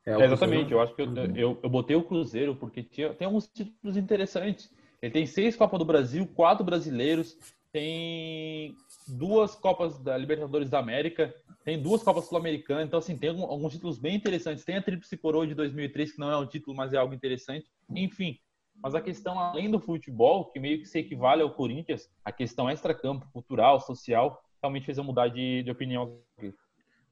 É, 0.05 0.23
exatamente, 0.23 0.71
eu 0.71 0.79
acho 0.79 0.93
que 0.93 1.01
eu, 1.01 1.15
eu, 1.35 1.59
eu, 1.63 1.69
botei 1.69 1.95
o 1.95 2.03
Cruzeiro 2.03 2.55
porque 2.55 2.83
tinha, 2.83 3.13
tem 3.13 3.25
alguns 3.25 3.47
títulos 3.47 3.97
interessantes. 3.97 4.71
Ele 5.01 5.11
tem 5.11 5.25
seis 5.25 5.55
Copas 5.55 5.79
do 5.79 5.85
Brasil, 5.85 6.27
quatro 6.27 6.63
brasileiros, 6.63 7.37
tem 7.71 8.75
duas 9.07 9.55
Copas 9.55 9.97
da 9.97 10.15
Libertadores 10.17 10.69
da 10.69 10.79
América, 10.79 11.33
tem 11.63 11.81
duas 11.81 12.03
Copas 12.03 12.25
Sul-Americanas, 12.25 12.85
então 12.85 12.99
assim, 12.99 13.17
tem 13.17 13.29
alguns 13.29 13.73
títulos 13.73 13.97
bem 13.97 14.15
interessantes. 14.15 14.63
Tem 14.63 14.77
a 14.77 14.81
Tríplice 14.81 15.17
Coroa 15.17 15.47
de 15.47 15.55
2003, 15.55 16.11
que 16.11 16.19
não 16.19 16.29
é 16.29 16.37
um 16.37 16.45
título, 16.45 16.75
mas 16.77 16.93
é 16.93 16.97
algo 16.97 17.13
interessante. 17.13 17.65
Enfim, 17.89 18.37
mas 18.81 18.95
a 18.95 19.01
questão 19.01 19.39
além 19.39 19.69
do 19.69 19.79
futebol, 19.79 20.45
que 20.51 20.59
meio 20.59 20.79
que 20.79 20.85
se 20.85 20.99
equivale 20.99 21.41
ao 21.41 21.51
Corinthians, 21.51 22.09
a 22.23 22.31
questão 22.31 22.69
extra-campo, 22.69 23.27
cultural, 23.33 23.79
social, 23.79 24.41
realmente 24.61 24.85
fez 24.85 24.97
eu 24.97 25.03
mudar 25.03 25.27
de, 25.29 25.63
de 25.63 25.71
opinião. 25.71 26.19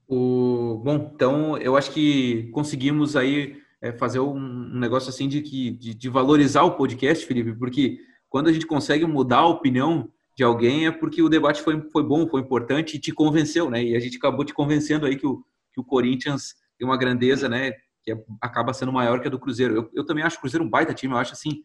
O, 0.08 0.82
bom, 0.84 1.12
então 1.14 1.58
eu 1.58 1.78
acho 1.78 1.92
que 1.92 2.50
conseguimos 2.52 3.16
aí 3.16 3.62
é, 3.82 3.92
fazer 3.94 4.20
um, 4.20 4.36
um, 4.36 4.80
negócio 4.80 5.10
assim 5.10 5.28
de, 5.28 5.42
que, 5.42 5.72
de, 5.72 5.94
de 5.94 6.10
valorizar 6.10 6.64
o 6.64 6.76
podcast, 6.76 7.26
Felipe, 7.26 7.54
porque 7.54 8.00
quando 8.30 8.50
a 8.50 8.54
gente 8.54 8.66
consegue 8.66 9.06
mudar 9.06 9.40
a 9.40 9.48
opinião 9.48 10.10
de 10.36 10.44
alguém 10.44 10.88
é 10.88 10.92
porque 10.92 11.22
o 11.22 11.30
debate 11.30 11.62
foi, 11.62 11.80
foi 11.92 12.04
bom, 12.04 12.28
foi 12.28 12.42
importante 12.42 12.98
e 12.98 13.00
te 13.00 13.12
convenceu, 13.12 13.70
né? 13.70 13.84
E 13.84 13.96
a 13.96 14.00
gente 14.00 14.18
acabou 14.18 14.44
te 14.44 14.54
convencendo 14.54 15.06
aí 15.06 15.16
que 15.16 15.28
o, 15.28 15.44
que 15.72 15.80
o 15.80 15.84
Corinthians 15.84 16.56
tem 16.78 16.88
uma 16.88 16.98
grandeza, 16.98 17.48
né? 17.48 17.72
Que 18.04 18.14
é, 18.14 18.24
acaba 18.42 18.74
sendo 18.74 18.92
maior 18.92 19.20
que 19.22 19.28
a 19.28 19.32
do 19.32 19.40
Cruzeiro. 19.40 19.76
Eu, 19.76 19.90
eu 19.94 20.06
também 20.06 20.24
acho 20.24 20.38
o 20.38 20.40
Cruzeiro 20.42 20.66
um 20.66 20.70
baita 20.70 20.94
time, 20.94 21.14
eu 21.14 21.18
acho 21.18 21.34
assim, 21.34 21.64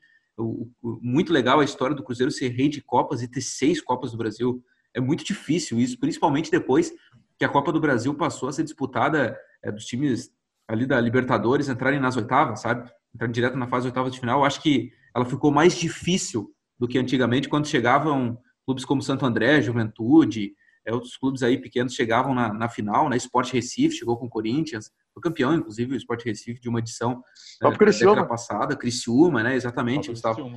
muito 1.02 1.32
legal 1.32 1.60
a 1.60 1.64
história 1.64 1.96
do 1.96 2.02
Cruzeiro 2.02 2.30
ser 2.30 2.48
rei 2.48 2.68
de 2.68 2.80
Copas 2.80 3.22
e 3.22 3.28
ter 3.28 3.40
seis 3.40 3.80
Copas 3.80 4.12
do 4.12 4.18
Brasil. 4.18 4.62
É 4.94 5.00
muito 5.00 5.24
difícil 5.24 5.78
isso, 5.78 5.98
principalmente 5.98 6.50
depois 6.50 6.92
que 7.38 7.44
a 7.44 7.48
Copa 7.48 7.72
do 7.72 7.80
Brasil 7.80 8.14
passou 8.14 8.48
a 8.48 8.52
ser 8.52 8.64
disputada 8.64 9.38
é, 9.62 9.70
dos 9.70 9.84
times 9.84 10.30
ali 10.66 10.86
da 10.86 11.00
Libertadores 11.00 11.68
entrarem 11.68 12.00
nas 12.00 12.16
oitavas, 12.16 12.60
sabe? 12.60 12.90
Entrarem 13.14 13.32
direto 13.32 13.56
na 13.56 13.66
fase 13.66 13.86
oitava 13.86 14.10
de 14.10 14.20
final. 14.20 14.40
Eu 14.40 14.44
acho 14.44 14.60
que 14.60 14.92
ela 15.14 15.24
ficou 15.24 15.50
mais 15.50 15.76
difícil 15.76 16.52
do 16.78 16.86
que 16.86 16.98
antigamente, 16.98 17.48
quando 17.48 17.66
chegavam 17.66 18.38
clubes 18.64 18.84
como 18.84 19.02
Santo 19.02 19.24
André, 19.24 19.60
Juventude, 19.62 20.52
é, 20.84 20.92
outros 20.92 21.16
clubes 21.16 21.42
aí 21.42 21.58
pequenos 21.58 21.94
chegavam 21.94 22.34
na, 22.34 22.52
na 22.52 22.68
final, 22.68 23.08
né? 23.08 23.16
Sport 23.16 23.52
Recife 23.52 23.96
chegou 23.96 24.16
com 24.16 24.26
o 24.26 24.30
Corinthians, 24.30 24.90
foi 25.18 25.30
campeão, 25.30 25.54
inclusive, 25.54 25.94
o 25.94 25.96
Sport 25.96 26.24
Recife 26.24 26.60
de 26.60 26.68
uma 26.68 26.78
edição 26.78 27.22
né, 27.62 27.70
da 27.70 27.70
década 27.70 28.26
passada, 28.26 28.76
Criciúma, 28.76 29.42
né? 29.42 29.54
Exatamente, 29.54 30.10
Gustavo. 30.10 30.50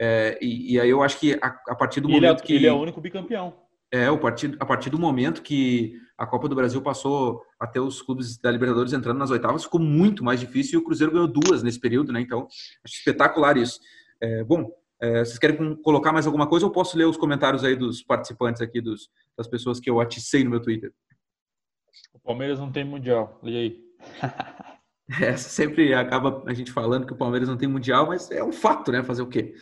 É, 0.00 0.38
e, 0.40 0.74
e, 0.74 0.80
aí 0.80 0.90
eu 0.90 1.02
acho 1.02 1.18
que 1.18 1.34
a, 1.34 1.46
a 1.68 1.74
partir 1.74 2.00
do 2.00 2.08
ele 2.08 2.20
momento 2.20 2.42
é, 2.42 2.46
que 2.46 2.54
ele 2.54 2.66
é 2.66 2.72
o 2.72 2.80
único 2.80 3.00
bicampeão. 3.00 3.54
É, 3.90 4.10
o 4.10 4.18
partir, 4.18 4.56
a 4.60 4.66
partir 4.66 4.90
do 4.90 4.98
momento 4.98 5.42
que 5.42 5.94
a 6.16 6.26
Copa 6.26 6.48
do 6.48 6.54
Brasil 6.54 6.80
passou 6.82 7.42
até 7.58 7.80
os 7.80 8.02
clubes 8.02 8.36
da 8.36 8.50
Libertadores 8.50 8.92
entrando 8.92 9.18
nas 9.18 9.30
oitavas, 9.30 9.64
ficou 9.64 9.80
muito 9.80 10.22
mais 10.22 10.38
difícil 10.38 10.78
e 10.78 10.82
o 10.82 10.84
Cruzeiro 10.84 11.12
ganhou 11.12 11.26
duas 11.26 11.62
nesse 11.62 11.80
período, 11.80 12.12
né? 12.12 12.20
Então, 12.20 12.46
acho 12.84 12.94
espetacular 12.96 13.56
isso. 13.56 13.80
É, 14.20 14.44
bom, 14.44 14.70
é, 15.00 15.24
vocês 15.24 15.38
querem 15.38 15.74
colocar 15.76 16.12
mais 16.12 16.26
alguma 16.26 16.46
coisa 16.46 16.66
ou 16.66 16.72
posso 16.72 16.98
ler 16.98 17.06
os 17.06 17.16
comentários 17.16 17.64
aí 17.64 17.74
dos 17.74 18.02
participantes 18.02 18.60
aqui, 18.60 18.80
dos, 18.80 19.08
das 19.36 19.48
pessoas 19.48 19.80
que 19.80 19.88
eu 19.88 20.00
aticei 20.00 20.44
no 20.44 20.50
meu 20.50 20.60
Twitter? 20.60 20.92
O 22.12 22.18
Palmeiras 22.18 22.58
não 22.58 22.70
tem 22.70 22.84
mundial, 22.84 23.38
lê 23.42 23.56
aí. 23.56 23.87
é, 25.20 25.36
sempre 25.36 25.94
acaba 25.94 26.42
a 26.46 26.54
gente 26.54 26.72
falando 26.72 27.06
que 27.06 27.12
o 27.12 27.16
Palmeiras 27.16 27.48
não 27.48 27.56
tem 27.56 27.68
mundial, 27.68 28.06
mas 28.06 28.30
é 28.30 28.42
um 28.42 28.52
fato, 28.52 28.92
né? 28.92 29.02
Fazer 29.02 29.22
o 29.22 29.28
quê? 29.28 29.54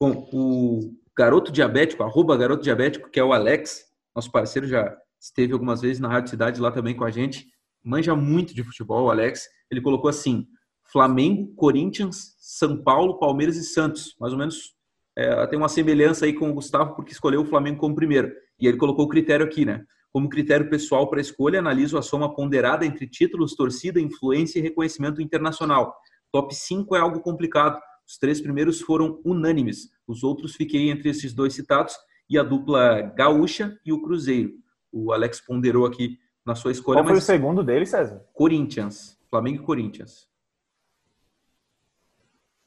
Bom, 0.00 0.28
o 0.32 0.94
garoto 1.16 1.52
diabético, 1.52 2.02
arroba 2.02 2.36
garoto 2.36 2.62
diabético, 2.62 3.10
que 3.10 3.20
é 3.20 3.24
o 3.24 3.32
Alex, 3.32 3.84
nosso 4.14 4.30
parceiro, 4.30 4.66
já 4.66 4.96
esteve 5.20 5.52
algumas 5.52 5.80
vezes 5.80 6.00
na 6.00 6.08
Rádio 6.08 6.30
Cidade 6.30 6.60
lá 6.60 6.72
também 6.72 6.96
com 6.96 7.04
a 7.04 7.10
gente, 7.10 7.46
manja 7.84 8.14
muito 8.16 8.54
de 8.54 8.64
futebol, 8.64 9.06
o 9.06 9.10
Alex. 9.10 9.48
Ele 9.70 9.80
colocou 9.80 10.08
assim: 10.08 10.46
Flamengo, 10.90 11.54
Corinthians, 11.54 12.34
São 12.38 12.82
Paulo, 12.82 13.18
Palmeiras 13.18 13.56
e 13.56 13.64
Santos. 13.64 14.14
Mais 14.18 14.32
ou 14.32 14.38
menos 14.38 14.74
é, 15.16 15.46
tem 15.46 15.58
uma 15.58 15.68
semelhança 15.68 16.24
aí 16.24 16.32
com 16.32 16.50
o 16.50 16.54
Gustavo, 16.54 16.94
porque 16.94 17.12
escolheu 17.12 17.42
o 17.42 17.46
Flamengo 17.46 17.78
como 17.78 17.94
primeiro. 17.94 18.32
E 18.58 18.66
ele 18.66 18.76
colocou 18.76 19.04
o 19.04 19.08
critério 19.08 19.44
aqui, 19.44 19.64
né? 19.64 19.84
Como 20.12 20.28
critério 20.28 20.68
pessoal 20.68 21.08
para 21.08 21.20
escolha, 21.20 21.60
analiso 21.60 21.96
a 21.96 22.02
soma 22.02 22.34
ponderada 22.34 22.84
entre 22.84 23.06
títulos, 23.06 23.54
torcida, 23.54 24.00
influência 24.00 24.58
e 24.58 24.62
reconhecimento 24.62 25.22
internacional. 25.22 25.94
Top 26.32 26.54
5 26.54 26.96
é 26.96 27.00
algo 27.00 27.20
complicado. 27.20 27.80
Os 28.06 28.18
três 28.18 28.40
primeiros 28.40 28.80
foram 28.80 29.20
unânimes. 29.24 29.88
Os 30.06 30.24
outros 30.24 30.56
fiquei 30.56 30.90
entre 30.90 31.10
esses 31.10 31.32
dois 31.32 31.54
citados 31.54 31.94
e 32.28 32.38
a 32.38 32.42
dupla 32.42 33.02
Gaúcha 33.16 33.78
e 33.84 33.92
o 33.92 34.02
Cruzeiro. 34.02 34.52
O 34.92 35.12
Alex 35.12 35.40
ponderou 35.40 35.86
aqui 35.86 36.18
na 36.44 36.56
sua 36.56 36.72
escolha. 36.72 36.98
Qual 36.98 37.04
foi 37.04 37.14
mas... 37.14 37.22
o 37.22 37.26
segundo 37.26 37.62
dele, 37.62 37.86
César? 37.86 38.24
Corinthians. 38.32 39.16
Flamengo 39.28 39.62
e 39.62 39.64
Corinthians. 39.64 40.28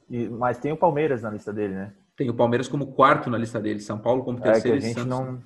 E, 0.10 0.30
mas 0.30 0.58
tem 0.58 0.72
o 0.72 0.78
Palmeiras 0.78 1.24
na 1.24 1.30
lista 1.30 1.52
dele, 1.52 1.74
né? 1.74 1.94
Tem 2.16 2.30
o 2.30 2.34
Palmeiras 2.34 2.68
como 2.68 2.94
quarto 2.94 3.30
na 3.30 3.38
lista 3.38 3.60
dele, 3.60 3.80
São 3.80 3.98
Paulo 3.98 4.24
como 4.24 4.40
terceiro 4.40 4.78
é, 4.78 4.80
que 4.80 4.86
a 4.86 4.88
gente 4.90 5.08
não 5.08 5.42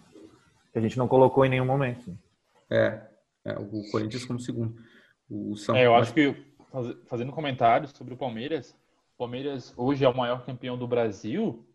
que 0.77 0.85
a 0.85 0.87
gente 0.87 0.97
não 0.97 1.07
colocou 1.07 1.43
em 1.43 1.49
nenhum 1.49 1.65
momento. 1.65 2.17
É, 2.69 3.01
é 3.43 3.53
o 3.57 3.89
Corinthians 3.91 4.25
como 4.25 4.39
segundo. 4.39 4.75
O 5.29 5.55
São 5.55 5.75
é, 5.75 5.85
eu 5.85 5.95
acho 5.95 6.13
que 6.13 6.35
fazendo 7.07 7.31
comentários 7.31 7.91
sobre 7.91 8.13
o 8.13 8.17
Palmeiras, 8.17 8.71
o 9.15 9.17
Palmeiras 9.17 9.73
hoje 9.75 10.05
é 10.05 10.09
o 10.09 10.15
maior 10.15 10.45
campeão 10.45 10.77
do 10.77 10.87
Brasil, 10.87 11.67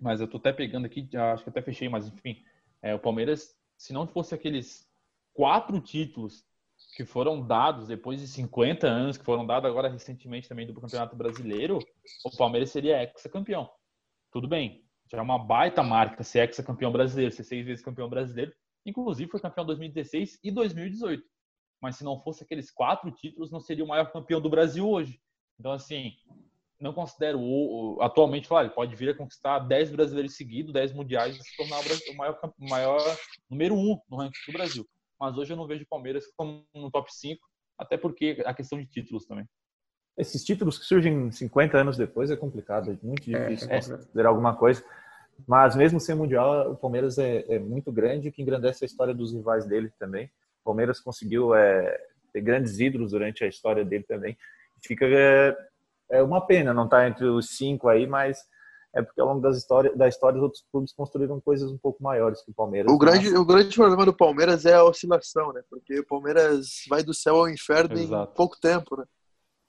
mas 0.00 0.20
eu 0.20 0.28
tô 0.28 0.36
até 0.36 0.52
pegando 0.52 0.84
aqui, 0.84 1.08
acho 1.16 1.44
que 1.44 1.50
até 1.50 1.62
fechei, 1.62 1.88
mas 1.88 2.06
enfim, 2.06 2.42
é, 2.82 2.94
o 2.94 2.98
Palmeiras, 2.98 3.56
se 3.76 3.92
não 3.92 4.06
fosse 4.06 4.34
aqueles 4.34 4.86
quatro 5.32 5.80
títulos 5.80 6.44
que 6.94 7.04
foram 7.04 7.40
dados 7.40 7.88
depois 7.88 8.20
de 8.20 8.28
50 8.28 8.86
anos, 8.86 9.16
que 9.16 9.24
foram 9.24 9.46
dados 9.46 9.68
agora 9.70 9.88
recentemente 9.88 10.48
também 10.48 10.66
do 10.66 10.78
Campeonato 10.78 11.16
Brasileiro, 11.16 11.78
o 12.24 12.36
Palmeiras 12.36 12.70
seria 12.70 13.02
ex-campeão. 13.02 13.70
Tudo 14.30 14.46
bem, 14.46 14.84
já 15.10 15.18
é 15.18 15.22
uma 15.22 15.38
baita 15.38 15.82
marca 15.82 16.22
ser 16.22 16.40
ex-campeão 16.40 16.92
brasileiro, 16.92 17.34
ser 17.34 17.44
seis 17.44 17.64
vezes 17.64 17.84
campeão 17.84 18.08
brasileiro. 18.08 18.52
Inclusive 18.84 19.30
foi 19.30 19.40
campeão 19.40 19.64
em 19.64 19.68
2016 19.68 20.38
e 20.42 20.50
2018. 20.50 21.24
Mas 21.80 21.96
se 21.96 22.04
não 22.04 22.20
fosse 22.20 22.42
aqueles 22.42 22.70
quatro 22.70 23.10
títulos, 23.10 23.50
não 23.50 23.60
seria 23.60 23.84
o 23.84 23.88
maior 23.88 24.10
campeão 24.10 24.40
do 24.40 24.50
Brasil 24.50 24.88
hoje. 24.88 25.20
Então, 25.58 25.72
assim, 25.72 26.12
não 26.80 26.92
considero 26.92 27.98
atualmente, 28.00 28.48
claro, 28.48 28.66
ele 28.66 28.74
pode 28.74 28.94
vir 28.94 29.10
a 29.10 29.16
conquistar 29.16 29.60
10 29.60 29.90
brasileiros 29.90 30.36
seguidos, 30.36 30.72
10 30.72 30.92
mundiais 30.92 31.36
e 31.36 31.42
se 31.42 31.56
tornar 31.56 31.80
o 31.80 32.16
maior, 32.16 32.40
maior 32.58 33.16
número 33.50 33.74
um 33.74 34.00
no 34.08 34.16
ranking 34.16 34.38
do 34.46 34.52
Brasil. 34.52 34.88
Mas 35.18 35.36
hoje 35.36 35.52
eu 35.52 35.56
não 35.56 35.66
vejo 35.66 35.84
o 35.84 35.88
Palmeiras 35.88 36.24
como 36.36 36.64
no 36.74 36.90
top 36.90 37.12
5, 37.12 37.40
até 37.76 37.96
porque 37.96 38.42
a 38.44 38.54
questão 38.54 38.78
de 38.78 38.86
títulos 38.86 39.26
também. 39.26 39.46
Esses 40.18 40.44
títulos 40.44 40.78
que 40.78 40.84
surgem 40.84 41.30
50 41.30 41.78
anos 41.78 41.96
depois 41.96 42.30
é 42.30 42.36
complicado, 42.36 42.90
é 42.90 43.06
muito 43.06 43.34
é, 43.34 43.48
difícil 43.48 43.70
é, 43.70 43.76
considerar 43.76 44.28
alguma 44.28 44.54
coisa. 44.54 44.82
Mas 45.46 45.76
mesmo 45.76 46.00
sem 46.00 46.14
Mundial, 46.14 46.72
o 46.72 46.76
Palmeiras 46.76 47.16
é, 47.18 47.44
é 47.48 47.58
muito 47.58 47.92
grande, 47.92 48.32
que 48.32 48.42
engrandece 48.42 48.84
a 48.84 48.86
história 48.86 49.14
dos 49.14 49.32
rivais 49.32 49.64
dele 49.64 49.92
também. 49.98 50.26
O 50.62 50.64
Palmeiras 50.64 50.98
conseguiu 50.98 51.54
é, 51.54 51.96
ter 52.32 52.40
grandes 52.40 52.80
ídolos 52.80 53.12
durante 53.12 53.44
a 53.44 53.46
história 53.46 53.84
dele 53.84 54.04
também. 54.04 54.36
Fica 54.82 55.06
é, 55.06 55.56
é 56.10 56.22
uma 56.22 56.44
pena 56.44 56.74
não 56.74 56.84
estar 56.84 56.98
tá 56.98 57.08
entre 57.08 57.26
os 57.26 57.50
cinco 57.56 57.88
aí, 57.88 58.06
mas 58.06 58.44
é 58.94 59.02
porque 59.02 59.20
ao 59.20 59.28
longo 59.28 59.40
das 59.40 59.56
histórias, 59.56 59.96
da 59.96 60.08
história 60.08 60.38
os 60.38 60.42
outros 60.42 60.64
clubes 60.72 60.92
construíram 60.92 61.40
coisas 61.40 61.70
um 61.70 61.78
pouco 61.78 62.02
maiores 62.02 62.42
que 62.42 62.50
o 62.50 62.54
Palmeiras. 62.54 62.92
O 62.92 62.98
grande, 62.98 63.28
o 63.36 63.44
grande 63.44 63.74
problema 63.74 64.04
do 64.04 64.12
Palmeiras 64.12 64.66
é 64.66 64.74
a 64.74 64.84
oscilação, 64.84 65.52
né? 65.52 65.62
Porque 65.70 66.00
o 66.00 66.06
Palmeiras 66.06 66.84
vai 66.88 67.02
do 67.02 67.14
céu 67.14 67.36
ao 67.36 67.48
inferno 67.48 67.96
Exato. 67.96 68.32
em 68.32 68.34
pouco 68.34 68.58
tempo, 68.60 68.96
né? 68.96 69.04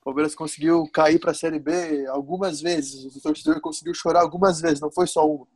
O 0.02 0.06
Palmeiras 0.06 0.34
conseguiu 0.34 0.90
cair 0.92 1.20
para 1.20 1.32
a 1.32 1.36
Série 1.36 1.60
B 1.60 2.06
algumas 2.08 2.62
vezes, 2.62 3.16
o 3.16 3.22
torcedor 3.22 3.60
conseguiu 3.60 3.94
chorar 3.94 4.22
algumas 4.22 4.62
vezes, 4.62 4.80
não 4.80 4.92
foi 4.92 5.08
só 5.08 5.28
uma. 5.28 5.48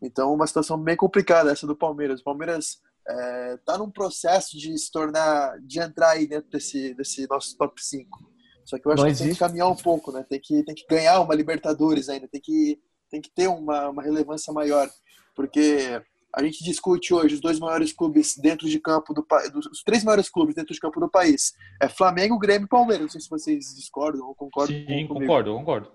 Então, 0.00 0.32
uma 0.32 0.46
situação 0.46 0.78
bem 0.78 0.96
complicada 0.96 1.50
essa 1.50 1.66
do 1.66 1.74
Palmeiras. 1.74 2.20
O 2.20 2.24
Palmeiras 2.24 2.80
é, 3.08 3.56
tá 3.64 3.78
num 3.78 3.90
processo 3.90 4.56
de 4.56 4.76
se 4.78 4.90
tornar, 4.90 5.58
de 5.60 5.80
entrar 5.80 6.10
aí 6.10 6.26
dentro 6.26 6.50
desse, 6.50 6.94
desse 6.94 7.26
nosso 7.28 7.56
top 7.56 7.82
5. 7.82 8.36
Só 8.64 8.78
que 8.78 8.86
eu 8.86 8.92
acho 8.92 9.02
Não 9.02 9.06
que 9.06 9.12
existe. 9.12 9.24
tem 9.24 9.34
que 9.34 9.38
caminhar 9.38 9.68
um 9.68 9.76
pouco, 9.76 10.12
né? 10.12 10.24
Tem 10.28 10.40
que, 10.40 10.62
tem 10.64 10.74
que 10.74 10.86
ganhar 10.88 11.20
uma 11.20 11.34
Libertadores 11.34 12.08
ainda, 12.08 12.28
tem 12.28 12.40
que, 12.40 12.80
tem 13.08 13.20
que 13.20 13.30
ter 13.30 13.48
uma, 13.48 13.88
uma 13.90 14.02
relevância 14.02 14.52
maior. 14.52 14.90
Porque 15.34 16.02
a 16.36 16.42
gente 16.42 16.62
discute 16.62 17.14
hoje 17.14 17.36
os 17.36 17.40
dois 17.40 17.58
maiores 17.58 17.94
clubes 17.94 18.36
dentro 18.36 18.68
de 18.68 18.78
campo 18.78 19.14
do 19.14 19.22
país, 19.22 19.50
os 19.54 19.82
três 19.82 20.04
maiores 20.04 20.28
clubes 20.28 20.54
dentro 20.54 20.74
de 20.74 20.78
campo 20.78 21.00
do 21.00 21.08
país. 21.08 21.54
É 21.80 21.88
Flamengo, 21.88 22.38
Grêmio 22.38 22.66
e 22.66 22.68
Palmeiras. 22.68 23.04
Não 23.04 23.08
sei 23.08 23.20
se 23.22 23.30
vocês 23.30 23.74
discordam 23.74 24.26
ou 24.26 24.34
concordam. 24.34 24.76
Sim, 24.76 25.06
concordo, 25.06 25.54
concordo. 25.54 25.90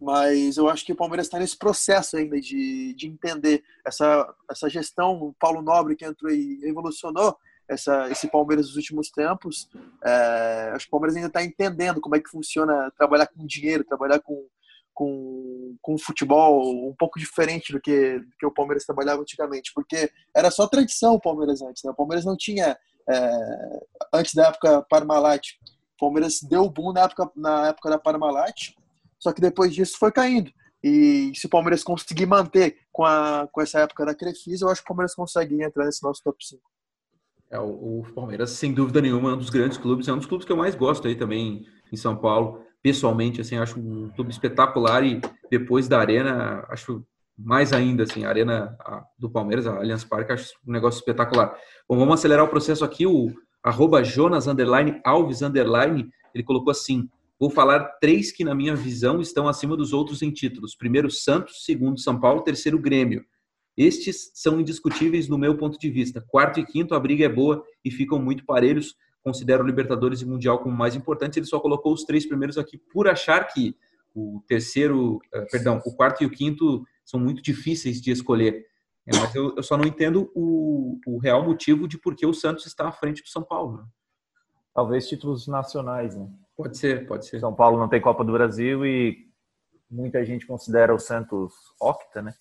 Mas 0.00 0.56
eu 0.56 0.66
acho 0.66 0.82
que 0.86 0.92
o 0.92 0.96
Palmeiras 0.96 1.26
está 1.26 1.38
nesse 1.38 1.58
processo 1.58 2.16
ainda 2.16 2.40
de, 2.40 2.94
de 2.94 3.06
entender 3.06 3.62
essa, 3.86 4.34
essa 4.50 4.66
gestão. 4.70 5.22
O 5.22 5.34
Paulo 5.38 5.60
Nobre, 5.60 5.94
que 5.94 6.06
entrou 6.06 6.32
e 6.32 6.58
revolucionou, 6.64 7.36
essa, 7.68 8.10
esse 8.10 8.28
Palmeiras 8.28 8.66
nos 8.68 8.76
últimos 8.76 9.10
tempos. 9.10 9.68
É, 10.02 10.72
acho 10.74 10.86
que 10.86 10.88
o 10.88 10.92
Palmeiras 10.92 11.16
ainda 11.16 11.28
está 11.28 11.44
entendendo 11.44 12.00
como 12.00 12.16
é 12.16 12.20
que 12.20 12.30
funciona 12.30 12.90
trabalhar 12.96 13.26
com 13.26 13.46
dinheiro, 13.46 13.84
trabalhar 13.84 14.20
com, 14.20 14.46
com, 15.00 15.78
com 15.80 15.96
futebol 15.96 16.86
um 16.86 16.94
pouco 16.94 17.18
diferente 17.18 17.72
do 17.72 17.80
que, 17.80 18.18
do 18.18 18.36
que 18.38 18.44
o 18.44 18.52
Palmeiras 18.52 18.84
trabalhava 18.84 19.22
antigamente, 19.22 19.72
porque 19.74 20.10
era 20.36 20.50
só 20.50 20.66
tradição 20.66 21.14
o 21.14 21.20
Palmeiras 21.20 21.62
antes. 21.62 21.82
Né? 21.82 21.90
O 21.90 21.94
Palmeiras 21.94 22.22
não 22.22 22.36
tinha, 22.36 22.76
é, 23.08 23.80
antes 24.12 24.34
da 24.34 24.48
época 24.48 24.82
Parmalat, 24.90 25.52
o 25.94 25.98
Palmeiras 25.98 26.40
deu 26.42 26.64
o 26.64 26.70
boom 26.70 26.92
na 26.92 27.04
época, 27.04 27.30
na 27.34 27.68
época 27.68 27.88
da 27.88 27.98
Parmalat, 27.98 28.74
só 29.18 29.32
que 29.32 29.40
depois 29.40 29.74
disso 29.74 29.96
foi 29.98 30.12
caindo. 30.12 30.52
E 30.84 31.32
se 31.34 31.46
o 31.46 31.50
Palmeiras 31.50 31.82
conseguir 31.82 32.26
manter 32.26 32.76
com, 32.92 33.06
a, 33.06 33.48
com 33.50 33.62
essa 33.62 33.80
época 33.80 34.04
da 34.04 34.14
Crefisa, 34.14 34.66
eu 34.66 34.68
acho 34.68 34.82
que 34.82 34.86
o 34.86 34.88
Palmeiras 34.88 35.14
consegue 35.14 35.62
entrar 35.62 35.86
nesse 35.86 36.02
nosso 36.02 36.22
top 36.22 36.36
5. 36.44 36.60
É, 37.50 37.58
o, 37.58 38.00
o, 38.00 38.12
Palmeiras, 38.14 38.50
sem 38.50 38.74
dúvida 38.74 39.00
nenhuma, 39.00 39.30
é 39.30 39.34
um 39.34 39.38
dos 39.38 39.50
grandes 39.50 39.78
clubes, 39.78 40.08
é 40.08 40.12
um 40.12 40.18
dos 40.18 40.26
clubes 40.26 40.46
que 40.46 40.52
eu 40.52 40.58
mais 40.58 40.74
gosto 40.74 41.08
aí 41.08 41.16
também 41.16 41.66
em 41.90 41.96
São 41.96 42.14
Paulo. 42.14 42.62
Pessoalmente, 42.82 43.40
assim, 43.40 43.56
acho 43.56 43.78
um 43.78 44.08
clube 44.10 44.30
espetacular 44.30 45.04
e 45.04 45.20
depois 45.50 45.86
da 45.86 45.98
Arena, 45.98 46.64
acho 46.68 47.04
mais 47.36 47.72
ainda, 47.72 48.04
assim, 48.04 48.24
a 48.24 48.28
Arena 48.28 48.76
do 49.18 49.30
Palmeiras, 49.30 49.66
a 49.66 49.76
Allianz 49.76 50.04
Parque, 50.04 50.32
acho 50.32 50.52
um 50.66 50.72
negócio 50.72 50.98
espetacular. 50.98 51.54
Bom, 51.88 51.98
vamos 51.98 52.14
acelerar 52.14 52.44
o 52.44 52.48
processo 52.48 52.84
aqui, 52.84 53.06
o 53.06 53.32
arroba 53.62 54.02
Jonas, 54.02 54.46
underline, 54.46 55.00
Alves, 55.04 55.42
underline, 55.42 56.08
ele 56.34 56.44
colocou 56.44 56.70
assim, 56.70 57.08
vou 57.38 57.50
falar 57.50 57.80
três 58.00 58.32
que, 58.32 58.44
na 58.44 58.54
minha 58.54 58.74
visão, 58.74 59.20
estão 59.20 59.48
acima 59.48 59.76
dos 59.76 59.92
outros 59.92 60.22
em 60.22 60.30
títulos. 60.30 60.74
Primeiro, 60.74 61.10
Santos, 61.10 61.64
segundo, 61.64 61.98
São 62.00 62.18
Paulo, 62.18 62.42
terceiro, 62.42 62.78
Grêmio. 62.78 63.24
Estes 63.76 64.30
são 64.34 64.60
indiscutíveis 64.60 65.28
no 65.28 65.38
meu 65.38 65.56
ponto 65.56 65.78
de 65.78 65.90
vista. 65.90 66.24
Quarto 66.28 66.60
e 66.60 66.66
quinto, 66.66 66.94
a 66.94 67.00
briga 67.00 67.24
é 67.24 67.28
boa 67.28 67.64
e 67.84 67.90
ficam 67.90 68.18
muito 68.18 68.44
parelhos. 68.44 68.94
Considero 69.22 69.64
Libertadores 69.64 70.22
e 70.22 70.26
Mundial 70.26 70.58
como 70.58 70.76
mais 70.76 70.94
importantes. 70.96 71.36
Ele 71.36 71.46
só 71.46 71.60
colocou 71.60 71.92
os 71.92 72.04
três 72.04 72.26
primeiros 72.26 72.56
aqui 72.56 72.78
por 72.78 73.08
achar 73.08 73.44
que 73.44 73.76
o 74.14 74.42
terceiro, 74.46 75.16
uh, 75.16 75.46
perdão, 75.50 75.80
o 75.84 75.94
quarto 75.94 76.22
e 76.22 76.26
o 76.26 76.30
quinto 76.30 76.84
são 77.04 77.20
muito 77.20 77.42
difíceis 77.42 78.00
de 78.00 78.10
escolher. 78.10 78.66
É, 79.06 79.16
mas 79.16 79.34
eu, 79.34 79.54
eu, 79.56 79.62
só 79.62 79.76
não 79.76 79.84
entendo 79.84 80.30
o, 80.34 80.98
o, 81.06 81.18
real 81.18 81.44
motivo 81.44 81.88
de 81.88 81.98
por 81.98 82.14
que 82.14 82.26
o 82.26 82.34
Santos 82.34 82.66
está 82.66 82.88
à 82.88 82.92
frente 82.92 83.22
do 83.22 83.28
São 83.28 83.42
Paulo. 83.42 83.78
Né? 83.78 83.84
Talvez 84.74 85.08
títulos 85.08 85.46
nacionais, 85.46 86.16
né? 86.16 86.28
Pode 86.56 86.76
ser, 86.76 87.06
pode 87.06 87.26
ser. 87.26 87.40
São 87.40 87.54
Paulo 87.54 87.78
não 87.78 87.88
tem 87.88 88.00
Copa 88.00 88.24
do 88.24 88.32
Brasil 88.32 88.84
e 88.84 89.26
muita 89.90 90.24
gente 90.24 90.46
considera 90.46 90.94
o 90.94 90.98
Santos 90.98 91.52
octa, 91.80 92.20
né? 92.22 92.34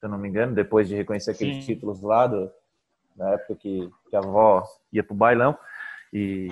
se 0.00 0.06
eu 0.06 0.08
não 0.08 0.18
me 0.18 0.28
engano, 0.28 0.54
depois 0.54 0.88
de 0.88 0.96
reconhecer 0.96 1.32
aqueles 1.32 1.56
Sim. 1.56 1.74
títulos 1.74 2.00
lá 2.00 2.26
do, 2.26 2.50
na 3.14 3.34
época 3.34 3.54
que, 3.56 3.90
que 4.08 4.16
a 4.16 4.20
avó 4.20 4.64
ia 4.90 5.04
pro 5.04 5.14
bailão. 5.14 5.56
E 6.12 6.48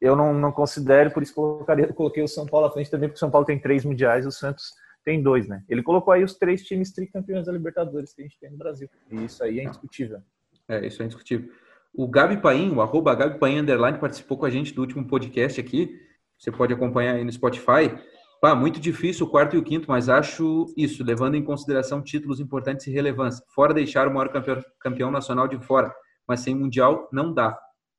eu 0.00 0.14
não, 0.14 0.34
não 0.34 0.52
considero, 0.52 1.10
por 1.10 1.22
isso 1.22 1.34
colocaria, 1.34 1.92
coloquei 1.92 2.22
o 2.22 2.28
São 2.28 2.46
Paulo 2.46 2.66
à 2.66 2.70
frente 2.70 2.90
também, 2.90 3.08
porque 3.08 3.16
o 3.16 3.20
São 3.20 3.30
Paulo 3.30 3.46
tem 3.46 3.58
três 3.58 3.84
mundiais, 3.84 4.26
o 4.26 4.32
Santos 4.32 4.72
tem 5.04 5.22
dois, 5.22 5.46
né? 5.48 5.62
Ele 5.68 5.82
colocou 5.82 6.12
aí 6.12 6.24
os 6.24 6.34
três 6.34 6.62
times 6.64 6.92
tricampeões 6.92 7.46
da 7.46 7.52
Libertadores 7.52 8.14
que 8.14 8.22
a 8.22 8.24
gente 8.24 8.38
tem 8.38 8.50
no 8.50 8.56
Brasil. 8.56 8.88
E 9.10 9.24
isso 9.24 9.42
aí 9.44 9.60
é 9.60 9.64
indiscutível. 9.64 10.20
É, 10.68 10.86
isso 10.86 11.02
é 11.02 11.04
indiscutível. 11.04 11.50
O 11.92 12.08
Gabi 12.08 12.38
Paim, 12.38 12.70
o 12.72 12.80
arroba 12.80 13.14
Gabi 13.14 13.38
Paim 13.38 13.58
Underline, 13.58 13.98
participou 13.98 14.36
com 14.36 14.46
a 14.46 14.50
gente 14.50 14.74
do 14.74 14.80
último 14.80 15.06
podcast 15.06 15.60
aqui. 15.60 16.00
Você 16.38 16.50
pode 16.50 16.72
acompanhar 16.72 17.14
aí 17.14 17.24
no 17.24 17.30
Spotify. 17.30 17.96
Pá, 18.40 18.54
muito 18.54 18.80
difícil 18.80 19.26
o 19.26 19.30
quarto 19.30 19.56
e 19.56 19.58
o 19.58 19.62
quinto, 19.62 19.86
mas 19.88 20.08
acho 20.08 20.66
isso, 20.76 21.02
levando 21.04 21.34
em 21.34 21.42
consideração 21.42 22.02
títulos 22.02 22.40
importantes 22.40 22.86
e 22.86 22.90
relevância. 22.90 23.44
Fora 23.54 23.72
deixar 23.72 24.08
o 24.08 24.12
maior 24.12 24.28
campeão, 24.28 24.62
campeão 24.80 25.10
nacional 25.10 25.48
de 25.48 25.58
fora, 25.64 25.94
mas 26.26 26.40
sem 26.40 26.54
Mundial 26.54 27.08
não 27.12 27.32
dá. 27.32 27.58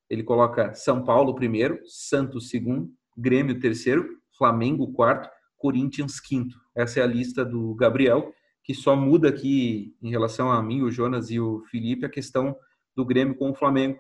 Ele 0.10 0.24
coloca 0.24 0.74
São 0.74 1.04
Paulo 1.04 1.36
primeiro, 1.36 1.80
Santos 1.86 2.50
segundo, 2.50 2.92
Grêmio 3.18 3.60
terceiro, 3.60 4.18
Flamengo 4.38 4.92
quarto, 4.92 5.30
Corinthians 5.58 6.20
quinto. 6.20 6.56
Essa 6.76 7.00
é 7.00 7.04
a 7.04 7.08
lista 7.08 7.46
do 7.46 7.74
Gabriel, 7.76 8.34
que 8.64 8.74
só 8.74 8.96
muda 8.96 9.30
aqui 9.30 9.96
em 10.02 10.10
relação 10.10 10.52
a 10.52 10.62
mim, 10.62 10.82
o 10.82 10.92
Jonas 10.92 11.30
e 11.30 11.40
o 11.40 11.64
Felipe, 11.72 12.06
a 12.06 12.10
questão 12.10 12.56
do 12.96 13.06
Grêmio 13.06 13.36
com 13.36 13.52
o 13.52 13.56
Flamengo. 13.56 14.00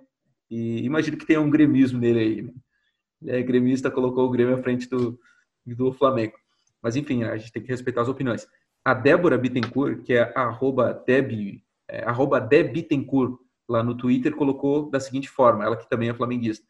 E 0.49 0.83
imagino 0.83 1.17
que 1.17 1.25
tenha 1.25 1.41
um 1.41 1.49
gremismo 1.49 1.99
nele 1.99 2.19
aí. 2.19 2.41
Né? 2.41 2.53
é 3.27 3.41
gremista, 3.41 3.91
colocou 3.91 4.25
o 4.25 4.29
Grêmio 4.29 4.55
à 4.55 4.61
frente 4.61 4.89
do, 4.89 5.19
do 5.65 5.91
Flamengo. 5.93 6.33
Mas 6.81 6.95
enfim, 6.95 7.23
a 7.23 7.37
gente 7.37 7.51
tem 7.51 7.63
que 7.63 7.69
respeitar 7.69 8.01
as 8.01 8.07
opiniões. 8.07 8.47
A 8.83 8.93
Débora 8.93 9.37
Bittencourt, 9.37 10.03
que 10.03 10.13
é 10.13 10.31
arroba, 10.35 10.93
Deb, 11.05 11.63
é, 11.87 12.03
arroba 12.03 12.39
lá 13.67 13.83
no 13.83 13.95
Twitter, 13.95 14.35
colocou 14.35 14.89
da 14.89 14.99
seguinte 14.99 15.29
forma, 15.29 15.63
ela 15.63 15.77
que 15.77 15.89
também 15.89 16.09
é 16.09 16.13
flamenguista. 16.13 16.65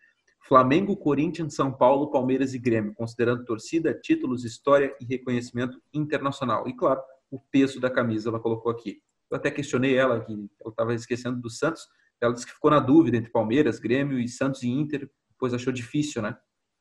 Flamengo, 0.47 0.95
Corinthians, 0.95 1.55
São 1.55 1.71
Paulo, 1.71 2.11
Palmeiras 2.11 2.53
e 2.53 2.59
Grêmio, 2.59 2.93
considerando 2.93 3.43
torcida, 3.45 3.93
títulos, 3.93 4.45
história 4.45 4.95
e 5.01 5.05
reconhecimento 5.05 5.81
internacional. 5.91 6.67
E 6.67 6.75
claro, 6.75 7.01
o 7.31 7.39
peso 7.39 7.79
da 7.79 7.89
camisa 7.89 8.29
ela 8.29 8.39
colocou 8.39 8.71
aqui. 8.71 9.01
Eu 9.29 9.37
até 9.37 9.49
questionei 9.49 9.95
ela, 9.95 10.19
que 10.19 10.31
ela 10.31 10.69
estava 10.69 10.93
esquecendo 10.93 11.41
do 11.41 11.49
Santos. 11.49 11.87
Ela 12.21 12.31
disse 12.31 12.45
que 12.45 12.53
ficou 12.53 12.69
na 12.69 12.79
dúvida 12.79 13.17
entre 13.17 13.31
Palmeiras, 13.31 13.79
Grêmio 13.79 14.19
e 14.19 14.27
Santos 14.27 14.61
e 14.61 14.69
Inter, 14.69 15.09
pois 15.39 15.53
achou 15.53 15.73
difícil, 15.73 16.21
né? 16.21 16.37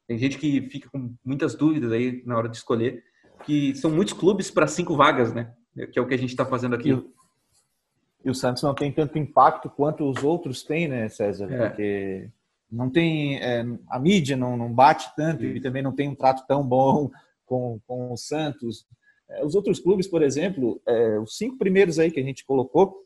Tem 0.07 0.19
gente 0.19 0.37
que 0.37 0.69
fica 0.69 0.91
com 0.91 1.15
muitas 1.25 1.55
dúvidas 1.55 1.91
aí 1.91 2.23
na 2.27 2.37
hora 2.37 2.49
de 2.49 2.59
escolher, 2.59 3.03
que 3.45 3.75
são 3.75 3.91
muitos 3.91 4.13
clubes 4.13 4.51
para 4.51 4.67
cinco 4.67 4.95
vagas, 4.95 5.33
né? 5.33 5.55
Que 5.91 5.99
é 5.99 6.03
o 6.03 6.07
que 6.07 6.15
a 6.15 6.19
gente 6.19 6.31
está 6.31 6.45
fazendo 6.45 6.75
aqui. 6.75 6.93
E 8.25 8.31
o 8.31 8.35
Santos 8.35 8.63
não 8.63 8.75
tem 8.75 8.91
tanto 8.91 9.19
impacto 9.19 9.69
quanto 9.69 10.09
os 10.09 10.25
outros 10.25 10.63
têm, 10.63 10.89
né, 10.89 11.09
César? 11.09 11.53
É. 11.53 11.69
Porque 11.69 12.31
não 12.71 12.91
tem 12.91 13.39
é, 13.39 13.65
a 13.91 13.99
mídia 13.99 14.37
não, 14.37 14.57
não 14.57 14.73
bate 14.73 15.15
tanto 15.15 15.45
e 15.45 15.61
também 15.61 15.83
não 15.83 15.93
tem 15.93 16.09
um 16.09 16.15
trato 16.15 16.47
tão 16.47 16.67
bom 16.67 17.11
com, 17.45 17.79
com 17.87 18.13
o 18.13 18.17
Santos. 18.17 18.87
É, 19.29 19.45
os 19.45 19.55
outros 19.55 19.79
clubes, 19.79 20.07
por 20.07 20.23
exemplo, 20.23 20.81
é, 20.87 21.19
os 21.19 21.37
cinco 21.37 21.59
primeiros 21.59 21.99
aí 21.99 22.11
que 22.11 22.21
a 22.21 22.25
gente 22.25 22.45
colocou, 22.45 23.03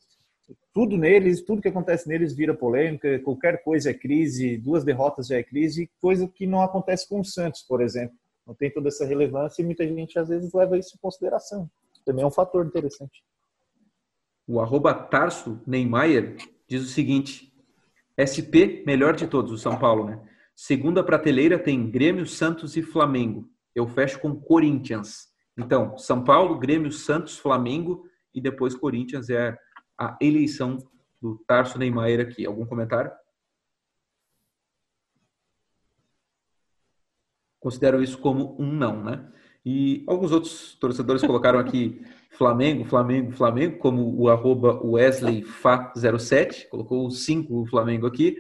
tudo 0.73 0.97
neles, 0.97 1.43
tudo 1.43 1.61
que 1.61 1.69
acontece 1.69 2.09
neles 2.09 2.33
vira 2.33 2.55
polêmica, 2.55 3.19
qualquer 3.19 3.63
coisa 3.63 3.91
é 3.91 3.95
crise, 3.95 4.57
duas 4.57 4.85
derrotas 4.85 5.27
já 5.27 5.37
é 5.37 5.43
crise, 5.43 5.91
coisa 6.01 6.29
que 6.29 6.47
não 6.47 6.63
acontece 6.63 7.09
com 7.09 7.21
o 7.21 7.25
Santos, 7.25 7.63
por 7.63 7.83
exemplo. 7.83 8.17
Não 8.47 8.55
tem 8.55 8.71
toda 8.71 8.89
essa 8.89 9.05
relevância 9.05 9.61
e 9.61 9.65
muita 9.65 9.87
gente 9.87 10.19
às 10.19 10.29
vezes 10.29 10.53
leva 10.55 10.79
isso 10.79 10.95
em 10.97 11.01
consideração. 11.01 11.69
Também 12.05 12.25
é 12.25 12.27
um 12.27 12.31
fator 12.31 12.65
interessante. 12.65 13.23
O 14.49 14.63
arroba 14.63 14.95
Tarso 14.95 15.61
Neymar 15.67 16.09
diz 16.67 16.83
o 16.83 16.87
seguinte: 16.87 17.53
SP, 18.17 18.83
melhor 18.87 19.15
de 19.15 19.27
todos, 19.27 19.53
o 19.53 19.59
São 19.59 19.79
Paulo, 19.79 20.07
né? 20.07 20.19
Segunda 20.57 21.05
prateleira 21.05 21.59
tem 21.59 21.91
Grêmio, 21.91 22.27
Santos 22.27 22.75
e 22.75 22.83
Flamengo. 22.83 23.47
Eu 23.75 23.87
fecho 23.87 24.19
com 24.19 24.35
Corinthians. 24.35 25.29
Então, 25.55 25.99
São 25.99 26.25
Paulo, 26.25 26.59
Grêmio, 26.59 26.91
Santos, 26.91 27.39
Flamengo 27.39 28.09
e 28.35 28.41
depois 28.41 28.75
Corinthians 28.75 29.29
é 29.29 29.55
a 29.99 30.17
eleição 30.19 30.79
do 31.21 31.37
Tarso 31.47 31.79
Neymar 31.79 32.19
aqui. 32.19 32.47
Algum 32.47 32.65
comentário? 32.65 33.13
Considero 37.61 38.03
isso 38.03 38.19
como 38.19 38.57
um 38.59 38.73
não, 38.73 39.05
né? 39.05 39.31
E 39.71 40.03
alguns 40.07 40.33
outros 40.33 40.75
torcedores 40.77 41.21
colocaram 41.21 41.59
aqui 41.59 42.01
Flamengo, 42.31 42.87
Flamengo, 42.87 43.33
Flamengo, 43.33 43.77
como 43.77 44.19
o 44.19 44.31
arroba 44.31 44.81
WesleyFa07, 44.83 46.69
colocou 46.71 47.07
o 47.07 47.11
5 47.11 47.67
Flamengo 47.67 48.07
aqui, 48.07 48.39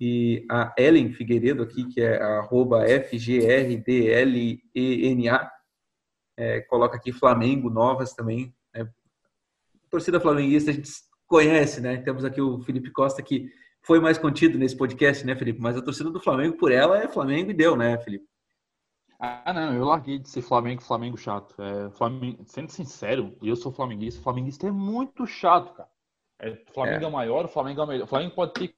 e 0.00 0.46
a 0.48 0.72
Ellen 0.78 1.12
Figueiredo 1.12 1.64
aqui, 1.64 1.84
que 1.86 2.00
é 2.00 2.22
arroba 2.22 2.84
FGRDLENA, 2.86 3.90
é, 6.36 6.60
coloca 6.60 6.96
aqui 6.96 7.10
Flamengo, 7.10 7.68
novas 7.68 8.14
também. 8.14 8.54
Né? 8.72 8.88
Torcida 9.90 10.20
flamenguista 10.20 10.70
a 10.70 10.74
gente 10.74 10.92
conhece, 11.26 11.80
né? 11.80 11.96
Temos 11.96 12.24
aqui 12.24 12.40
o 12.40 12.60
Felipe 12.60 12.92
Costa, 12.92 13.20
que 13.20 13.50
foi 13.82 13.98
mais 13.98 14.16
contido 14.16 14.56
nesse 14.56 14.76
podcast, 14.76 15.26
né, 15.26 15.34
Felipe? 15.34 15.60
Mas 15.60 15.76
a 15.76 15.82
torcida 15.82 16.08
do 16.08 16.20
Flamengo, 16.20 16.56
por 16.56 16.70
ela, 16.70 17.02
é 17.02 17.08
Flamengo 17.08 17.50
e 17.50 17.54
deu, 17.54 17.74
né, 17.74 17.98
Felipe? 17.98 18.28
Ah, 19.18 19.52
não, 19.52 19.74
eu 19.74 19.84
larguei 19.84 20.18
de 20.18 20.28
ser 20.28 20.42
Flamengo, 20.42 20.80
Flamengo 20.80 21.16
chato. 21.16 21.60
É, 21.60 21.90
Flamengo, 21.90 22.44
sendo 22.46 22.70
sincero, 22.70 23.36
eu 23.42 23.56
sou 23.56 23.72
flamenguista, 23.72 24.22
flamenguista 24.22 24.68
é 24.68 24.70
muito 24.70 25.26
chato, 25.26 25.74
cara. 25.74 25.88
É, 26.38 26.54
Flamengo 26.72 27.04
é. 27.04 27.08
é 27.08 27.10
maior, 27.10 27.44
o 27.44 27.48
Flamengo 27.48 27.82
é 27.82 27.86
melhor. 27.86 28.04
O 28.04 28.08
Flamengo 28.08 28.34
pode 28.34 28.52
ter 28.52 28.74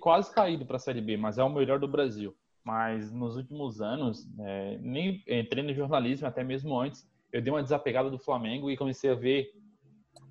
quase 0.00 0.32
caído 0.34 0.64
para 0.64 0.76
a 0.76 0.80
Série 0.80 1.02
B, 1.02 1.18
mas 1.18 1.36
é 1.36 1.44
o 1.44 1.50
melhor 1.50 1.78
do 1.78 1.86
Brasil. 1.86 2.34
Mas 2.64 3.12
nos 3.12 3.36
últimos 3.36 3.82
anos, 3.82 4.26
é, 4.40 4.78
nem 4.80 5.22
entrei 5.28 5.62
no 5.62 5.74
jornalismo, 5.74 6.26
até 6.26 6.42
mesmo 6.42 6.78
antes, 6.78 7.06
eu 7.30 7.42
dei 7.42 7.52
uma 7.52 7.62
desapegada 7.62 8.10
do 8.10 8.18
Flamengo 8.18 8.70
e 8.70 8.76
comecei 8.76 9.10
a 9.10 9.14
ver 9.14 9.52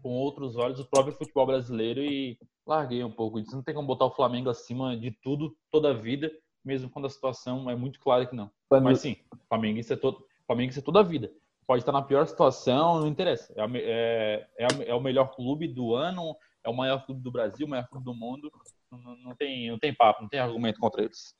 com 0.01 0.09
outros 0.09 0.55
olhos 0.55 0.79
o 0.79 0.89
próprio 0.89 1.13
futebol 1.13 1.45
brasileiro 1.45 2.01
e 2.01 2.37
larguei 2.65 3.03
um 3.03 3.11
pouco 3.11 3.39
disso. 3.39 3.55
Não 3.55 3.63
tem 3.63 3.75
como 3.75 3.87
botar 3.87 4.05
o 4.05 4.15
Flamengo 4.15 4.49
acima 4.49 4.97
de 4.97 5.11
tudo, 5.11 5.55
toda 5.69 5.91
a 5.91 5.93
vida, 5.93 6.31
mesmo 6.65 6.89
quando 6.89 7.05
a 7.05 7.09
situação 7.09 7.69
é 7.69 7.75
muito 7.75 7.99
clara 7.99 8.25
que 8.25 8.35
não. 8.35 8.49
Quando... 8.71 8.85
Mas 8.85 9.01
sim, 9.01 9.17
Flamengo 9.49 9.79
isso 9.79 9.91
é 9.91 9.97
todo, 9.97 10.25
Flamengo 10.47 10.69
isso 10.69 10.79
é 10.79 10.81
toda 10.81 11.01
a 11.01 11.03
vida. 11.03 11.29
Pode 11.67 11.81
estar 11.81 11.91
na 11.91 12.01
pior 12.01 12.25
situação, 12.25 13.01
não 13.01 13.07
interessa. 13.07 13.53
É, 13.53 13.65
é, 13.75 14.47
é, 14.57 14.67
é, 14.87 14.95
o 14.95 15.01
melhor 15.01 15.35
clube 15.35 15.67
do 15.67 15.93
ano, 15.93 16.33
é 16.63 16.69
o 16.69 16.73
maior 16.73 17.05
clube 17.05 17.21
do 17.21 17.29
Brasil, 17.29 17.67
o 17.67 17.69
maior 17.69 17.85
clube 17.89 18.05
do 18.05 18.13
mundo. 18.13 18.49
Não, 18.89 19.17
não 19.17 19.35
tem, 19.35 19.69
não 19.69 19.77
tem 19.77 19.93
papo, 19.93 20.21
não 20.21 20.29
tem 20.29 20.39
argumento 20.39 20.79
contra 20.79 21.03
eles. 21.03 21.35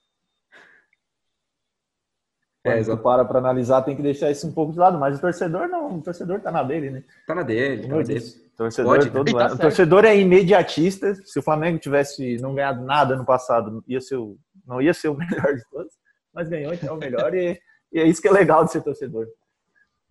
É, 2.66 2.84
Quando 2.84 3.02
para 3.02 3.24
para 3.24 3.40
analisar, 3.40 3.82
tem 3.82 3.96
que 3.96 4.02
deixar 4.02 4.30
isso 4.30 4.46
um 4.46 4.52
pouco 4.52 4.74
de 4.74 4.80
lado, 4.80 5.00
mas 5.00 5.18
o 5.18 5.22
torcedor 5.22 5.70
não, 5.70 6.00
o 6.00 6.02
torcedor 6.02 6.42
tá 6.42 6.52
na 6.52 6.64
dele, 6.64 6.90
né? 6.90 7.04
Tá 7.26 7.34
na 7.34 7.44
dele, 7.44 7.88
tá 7.88 7.96
na 7.96 8.02
dele. 8.04 8.26
Torcedor, 8.58 8.98
Pode, 8.98 9.10
todo 9.10 9.32
tá 9.34 9.54
o 9.54 9.58
torcedor 9.58 10.04
é 10.04 10.18
imediatista. 10.18 11.16
Se 11.16 11.40
o 11.40 11.42
Flamengo 11.42 11.80
tivesse 11.80 12.36
não 12.42 12.54
ganhado 12.54 12.84
nada 12.84 13.16
no 13.16 13.26
passado, 13.26 13.82
ia 13.88 14.02
ser 14.02 14.18
o, 14.18 14.38
não 14.68 14.82
ia 14.82 14.94
ser 14.94 15.08
o 15.08 15.16
melhor 15.18 15.56
de 15.56 15.64
todos, 15.72 15.94
mas 16.34 16.50
ganhou, 16.50 16.74
então 16.74 16.90
é 16.90 16.92
o 16.94 16.98
melhor 16.98 17.34
e, 17.34 17.60
e, 17.92 18.00
é 18.00 18.08
isso 18.08 18.22
que 18.22 18.28
é 18.28 18.32
legal 18.32 18.64
de 18.64 18.72
ser 18.72 18.82
torcedor. 18.82 19.28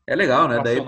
É 0.07 0.15
legal, 0.15 0.49
né? 0.49 0.61
Daí 0.63 0.81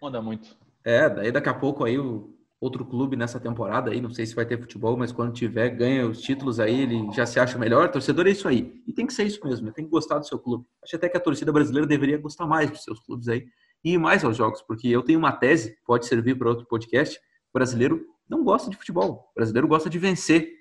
manda 0.00 0.22
muito. 0.22 0.56
É, 0.84 1.08
daí 1.08 1.30
daqui 1.30 1.48
a 1.48 1.54
pouco 1.54 1.84
aí 1.84 1.98
o 1.98 2.34
outro 2.60 2.84
clube 2.84 3.16
nessa 3.16 3.40
temporada 3.40 3.90
aí, 3.90 4.00
não 4.00 4.10
sei 4.10 4.26
se 4.26 4.34
vai 4.34 4.44
ter 4.44 4.60
futebol, 4.60 4.96
mas 4.96 5.10
quando 5.10 5.32
tiver, 5.32 5.70
ganha 5.70 6.06
os 6.06 6.20
títulos 6.20 6.60
aí, 6.60 6.82
ele 6.82 7.10
já 7.12 7.24
se 7.24 7.40
acha 7.40 7.58
melhor. 7.58 7.90
Torcedor 7.90 8.26
é 8.26 8.30
isso 8.30 8.46
aí. 8.46 8.82
E 8.86 8.92
tem 8.92 9.06
que 9.06 9.14
ser 9.14 9.24
isso 9.24 9.40
mesmo, 9.44 9.72
tem 9.72 9.84
que 9.84 9.90
gostar 9.90 10.18
do 10.18 10.26
seu 10.26 10.38
clube. 10.38 10.66
Acho 10.82 10.96
até 10.96 11.08
que 11.08 11.16
a 11.16 11.20
torcida 11.20 11.50
brasileira 11.50 11.86
deveria 11.86 12.18
gostar 12.18 12.46
mais 12.46 12.70
dos 12.70 12.84
seus 12.84 13.00
clubes 13.00 13.28
aí 13.28 13.46
e 13.82 13.94
ir 13.94 13.98
mais 13.98 14.22
aos 14.24 14.36
jogos, 14.36 14.60
porque 14.62 14.88
eu 14.88 15.02
tenho 15.02 15.18
uma 15.18 15.32
tese, 15.32 15.76
pode 15.86 16.06
servir 16.06 16.36
para 16.36 16.50
outro 16.50 16.66
podcast. 16.66 17.18
O 17.18 17.58
brasileiro 17.58 18.04
não 18.28 18.44
gosta 18.44 18.70
de 18.70 18.76
futebol, 18.76 19.30
o 19.30 19.34
brasileiro 19.34 19.66
gosta 19.66 19.88
de 19.88 19.98
vencer. 19.98 20.52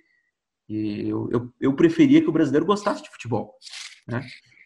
E 0.69 1.09
eu, 1.09 1.30
eu, 1.32 1.53
eu 1.59 1.73
preferia 1.75 2.21
que 2.21 2.30
o 2.30 2.32
brasileiro 2.32 2.65
gostasse 2.65 3.03
de 3.03 3.09
futebol. 3.09 3.55
Né? 4.10 4.26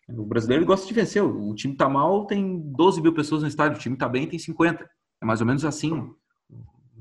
O 0.09 0.25
brasileiro 0.25 0.65
gosta 0.65 0.87
de 0.87 0.93
vencer. 0.93 1.23
O 1.23 1.53
time 1.55 1.75
tá 1.75 1.87
mal, 1.87 2.25
tem 2.25 2.59
12 2.59 3.01
mil 3.01 3.13
pessoas 3.13 3.41
no 3.41 3.47
estádio. 3.47 3.77
O 3.77 3.81
time 3.81 3.95
tá 3.95 4.07
bem, 4.07 4.27
tem 4.27 4.39
50. 4.39 4.89
É 5.21 5.25
mais 5.25 5.41
ou 5.41 5.47
menos 5.47 5.63
assim 5.63 6.13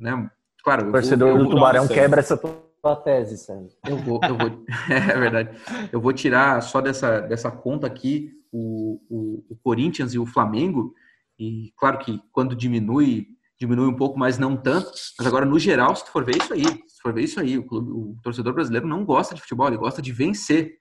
né? 0.03 0.31
Claro, 0.65 0.89
o 0.89 0.93
torcedor 0.93 1.29
eu, 1.29 1.37
eu 1.39 1.45
do 1.45 1.51
Tubarão 1.51 1.89
quebra 1.89 2.21
essa 2.21 2.37
tua 2.37 2.97
tese, 2.97 3.39
Sérgio. 3.39 3.71
Eu 3.87 3.97
vou, 3.97 4.21
eu 4.23 4.37
vou, 4.37 4.65
é 4.91 5.19
verdade. 5.19 5.59
Eu 5.93 6.01
vou 6.01 6.13
tirar 6.13 6.61
só 6.63 6.81
dessa, 6.81 7.21
dessa 7.21 7.51
conta 7.51 7.87
aqui 7.87 8.33
o, 8.53 9.01
o, 9.09 9.45
o, 9.51 9.57
Corinthians 9.63 10.15
e 10.15 10.19
o 10.19 10.27
Flamengo. 10.27 10.95
E 11.39 11.73
claro 11.77 11.99
que 11.99 12.21
quando 12.33 12.55
diminui, 12.55 13.27
diminui 13.59 13.87
um 13.87 13.97
pouco, 13.97 14.19
mas 14.19 14.39
não 14.39 14.57
tanto. 14.57 14.91
Mas 15.19 15.27
agora, 15.27 15.47
no 15.47 15.59
geral, 15.59 15.95
se 15.97 16.05
tu 16.05 16.11
for 16.11 16.25
ver 16.25 16.37
isso 16.37 16.53
aí, 16.53 16.65
se 16.65 17.01
for 17.03 17.13
ver 17.13 17.23
isso 17.23 17.41
aí, 17.41 17.59
o, 17.59 17.67
clube, 17.67 17.91
o 17.91 18.17
torcedor 18.23 18.53
brasileiro 18.53 18.87
não 18.87 19.05
gosta 19.05 19.35
de 19.35 19.41
futebol, 19.41 19.69
ele 19.69 19.77
gosta 19.77 20.03
de 20.03 20.13
vencer. 20.13 20.79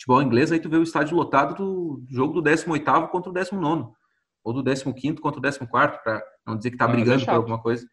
Futebol 0.00 0.22
inglês, 0.22 0.50
aí 0.50 0.58
tu 0.58 0.70
vê 0.70 0.78
o 0.78 0.82
estádio 0.82 1.14
lotado 1.14 1.54
do 1.54 2.02
jogo 2.08 2.40
do 2.40 2.42
18º 2.42 3.08
contra 3.08 3.30
o 3.30 3.34
19 3.34 3.92
ou 4.42 4.52
do 4.54 4.64
15 4.64 5.20
contra 5.20 5.38
o 5.38 5.42
14 5.42 5.58
para 6.02 6.22
não 6.46 6.56
dizer 6.56 6.70
que 6.70 6.76
está 6.76 6.88
brigando 6.88 7.22
é 7.22 7.26
por 7.26 7.34
alguma 7.34 7.60
coisa. 7.60 7.86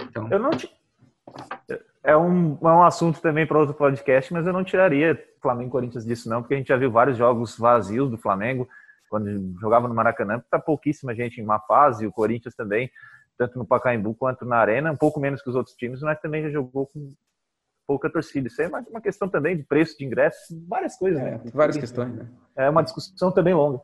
Então... 0.00 0.28
Eu 0.30 0.40
não 0.40 0.50
te... 0.50 0.68
É 2.02 2.16
um, 2.16 2.58
é 2.60 2.66
um 2.66 2.82
assunto 2.82 3.20
também 3.20 3.46
para 3.46 3.58
outro 3.58 3.74
podcast, 3.74 4.32
mas 4.32 4.46
eu 4.46 4.52
não 4.52 4.64
tiraria 4.64 5.22
Flamengo 5.40 5.68
e 5.68 5.72
Corinthians 5.72 6.04
disso 6.04 6.28
não, 6.28 6.42
porque 6.42 6.54
a 6.54 6.56
gente 6.56 6.68
já 6.68 6.76
viu 6.76 6.90
vários 6.90 7.16
jogos 7.16 7.56
vazios 7.56 8.10
do 8.10 8.18
Flamengo, 8.18 8.68
quando 9.08 9.58
jogava 9.60 9.86
no 9.86 9.94
Maracanã, 9.94 10.42
tá 10.50 10.58
pouquíssima 10.58 11.14
gente 11.14 11.40
em 11.40 11.44
má 11.44 11.60
fase, 11.60 12.06
o 12.06 12.12
Corinthians 12.12 12.54
também, 12.54 12.90
tanto 13.36 13.58
no 13.58 13.66
Pacaembu 13.66 14.14
quanto 14.14 14.44
na 14.44 14.56
Arena, 14.56 14.90
um 14.90 14.96
pouco 14.96 15.20
menos 15.20 15.40
que 15.42 15.50
os 15.50 15.54
outros 15.54 15.76
times, 15.76 16.00
mas 16.00 16.20
também 16.20 16.42
já 16.42 16.50
jogou 16.50 16.86
com 16.86 17.12
pouca 17.88 18.10
torcida. 18.10 18.48
Isso 18.48 18.60
é 18.60 18.68
uma 18.68 19.00
questão 19.00 19.26
também 19.26 19.56
de 19.56 19.62
preço 19.62 19.96
de 19.96 20.04
ingressos, 20.04 20.54
várias 20.68 20.98
coisas, 20.98 21.18
é, 21.18 21.30
né? 21.30 21.40
Várias 21.54 21.78
questões, 21.78 22.14
né? 22.14 22.28
É 22.54 22.68
uma 22.68 22.82
discussão 22.82 23.32
também 23.32 23.54
longa. 23.54 23.80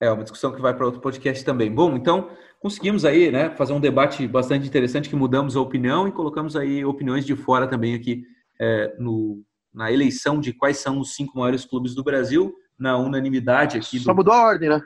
É 0.00 0.08
uma 0.10 0.22
discussão 0.22 0.52
que 0.52 0.62
vai 0.62 0.72
para 0.72 0.86
outro 0.86 1.00
podcast 1.00 1.44
também. 1.44 1.70
Bom, 1.70 1.96
então 1.96 2.30
conseguimos 2.60 3.04
aí, 3.04 3.30
né, 3.30 3.50
fazer 3.50 3.72
um 3.72 3.80
debate 3.80 4.26
bastante 4.28 4.66
interessante 4.66 5.08
que 5.08 5.16
mudamos 5.16 5.56
a 5.56 5.60
opinião 5.60 6.06
e 6.06 6.12
colocamos 6.12 6.54
aí 6.54 6.84
opiniões 6.84 7.26
de 7.26 7.34
fora 7.34 7.66
também 7.66 7.94
aqui 7.94 8.24
é, 8.58 8.94
no, 8.98 9.42
na 9.74 9.90
eleição 9.90 10.38
de 10.38 10.52
quais 10.52 10.78
são 10.78 11.00
os 11.00 11.14
cinco 11.14 11.38
maiores 11.38 11.64
clubes 11.64 11.94
do 11.94 12.04
Brasil, 12.04 12.54
na 12.78 12.96
unanimidade 12.96 13.76
aqui. 13.76 13.98
Do... 13.98 14.04
Só 14.04 14.14
mudou 14.14 14.32
a 14.32 14.42
ordem, 14.42 14.68
né? 14.68 14.80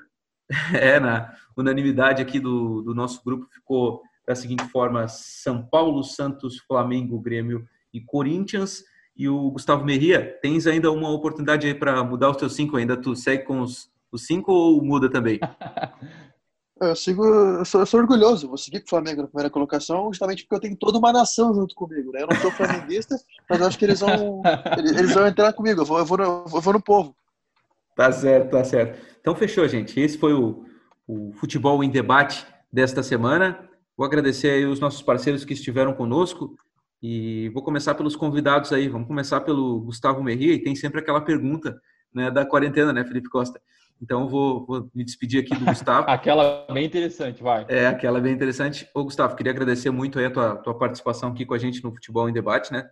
É, 0.74 1.00
na 1.00 1.32
unanimidade 1.56 2.20
aqui 2.20 2.38
do, 2.38 2.82
do 2.82 2.94
nosso 2.94 3.22
grupo 3.24 3.46
ficou 3.50 4.02
da 4.26 4.34
seguinte 4.34 4.64
forma: 4.64 5.08
São 5.08 5.64
Paulo, 5.66 6.02
Santos, 6.02 6.58
Flamengo, 6.66 7.18
Grêmio 7.18 7.66
e 7.94 8.00
Corinthians. 8.00 8.84
E 9.16 9.28
o 9.28 9.52
Gustavo 9.52 9.84
Merria, 9.84 10.36
tens 10.42 10.66
ainda 10.66 10.90
uma 10.90 11.08
oportunidade 11.08 11.68
aí 11.68 11.74
para 11.74 12.02
mudar 12.02 12.30
os 12.30 12.36
teus 12.36 12.54
cinco 12.54 12.76
ainda? 12.76 12.96
Tu 12.96 13.14
segue 13.14 13.44
com 13.44 13.60
os, 13.60 13.88
os 14.10 14.26
cinco 14.26 14.52
ou 14.52 14.82
muda 14.82 15.08
também? 15.08 15.38
Eu 16.80 16.96
sigo, 16.96 17.24
eu 17.24 17.64
sou, 17.64 17.80
eu 17.80 17.86
sou, 17.86 18.00
orgulhoso, 18.00 18.48
vou 18.48 18.58
seguir 18.58 18.80
com 18.80 18.86
o 18.86 18.90
Flamengo 18.90 19.22
na 19.22 19.28
primeira 19.28 19.48
colocação, 19.48 20.08
justamente 20.08 20.42
porque 20.42 20.56
eu 20.56 20.60
tenho 20.60 20.76
toda 20.76 20.98
uma 20.98 21.12
nação 21.12 21.54
junto 21.54 21.72
comigo, 21.72 22.10
né? 22.10 22.22
Eu 22.22 22.26
não 22.26 22.36
sou 22.36 22.50
flamenguista, 22.50 23.16
mas 23.48 23.62
acho 23.62 23.78
que 23.78 23.84
eles 23.84 24.00
vão, 24.00 24.42
eles, 24.76 24.90
eles 24.90 25.14
vão 25.14 25.24
entrar 25.24 25.52
comigo, 25.52 25.82
eu 25.82 25.84
vou, 25.84 26.00
eu, 26.00 26.04
vou 26.04 26.18
no, 26.18 26.24
eu 26.24 26.60
vou 26.60 26.72
no 26.72 26.82
povo. 26.82 27.16
Tá 27.96 28.10
certo, 28.10 28.50
tá 28.50 28.64
certo. 28.64 28.98
Então 29.20 29.36
fechou, 29.36 29.66
gente. 29.68 29.98
Esse 30.00 30.18
foi 30.18 30.34
o, 30.34 30.64
o 31.06 31.32
Futebol 31.34 31.82
em 31.84 31.88
Debate 31.88 32.44
desta 32.72 33.04
semana. 33.04 33.68
Vou 33.96 34.04
agradecer 34.04 34.50
aí 34.50 34.66
os 34.66 34.80
nossos 34.80 35.00
parceiros 35.00 35.44
que 35.44 35.52
estiveram 35.52 35.94
conosco 35.94 36.56
e 37.06 37.50
vou 37.50 37.62
começar 37.62 37.94
pelos 37.94 38.16
convidados 38.16 38.72
aí. 38.72 38.88
Vamos 38.88 39.06
começar 39.06 39.42
pelo 39.42 39.78
Gustavo 39.80 40.24
Merria 40.24 40.54
e 40.54 40.62
tem 40.62 40.74
sempre 40.74 41.00
aquela 41.00 41.20
pergunta 41.20 41.78
né, 42.14 42.30
da 42.30 42.46
quarentena, 42.46 42.94
né, 42.94 43.04
Felipe 43.04 43.28
Costa? 43.28 43.60
Então 44.00 44.26
vou, 44.26 44.64
vou 44.64 44.90
me 44.94 45.04
despedir 45.04 45.42
aqui 45.42 45.54
do 45.54 45.66
Gustavo. 45.66 46.08
aquela 46.08 46.66
bem 46.72 46.86
interessante, 46.86 47.42
vai. 47.42 47.66
É, 47.68 47.88
aquela 47.88 48.22
bem 48.22 48.32
interessante. 48.32 48.88
Ô, 48.94 49.04
Gustavo, 49.04 49.36
queria 49.36 49.52
agradecer 49.52 49.90
muito 49.90 50.18
aí 50.18 50.24
a 50.24 50.30
tua, 50.30 50.56
tua 50.56 50.78
participação 50.78 51.28
aqui 51.28 51.44
com 51.44 51.52
a 51.52 51.58
gente 51.58 51.84
no 51.84 51.92
Futebol 51.92 52.26
em 52.26 52.32
Debate, 52.32 52.72
né? 52.72 52.88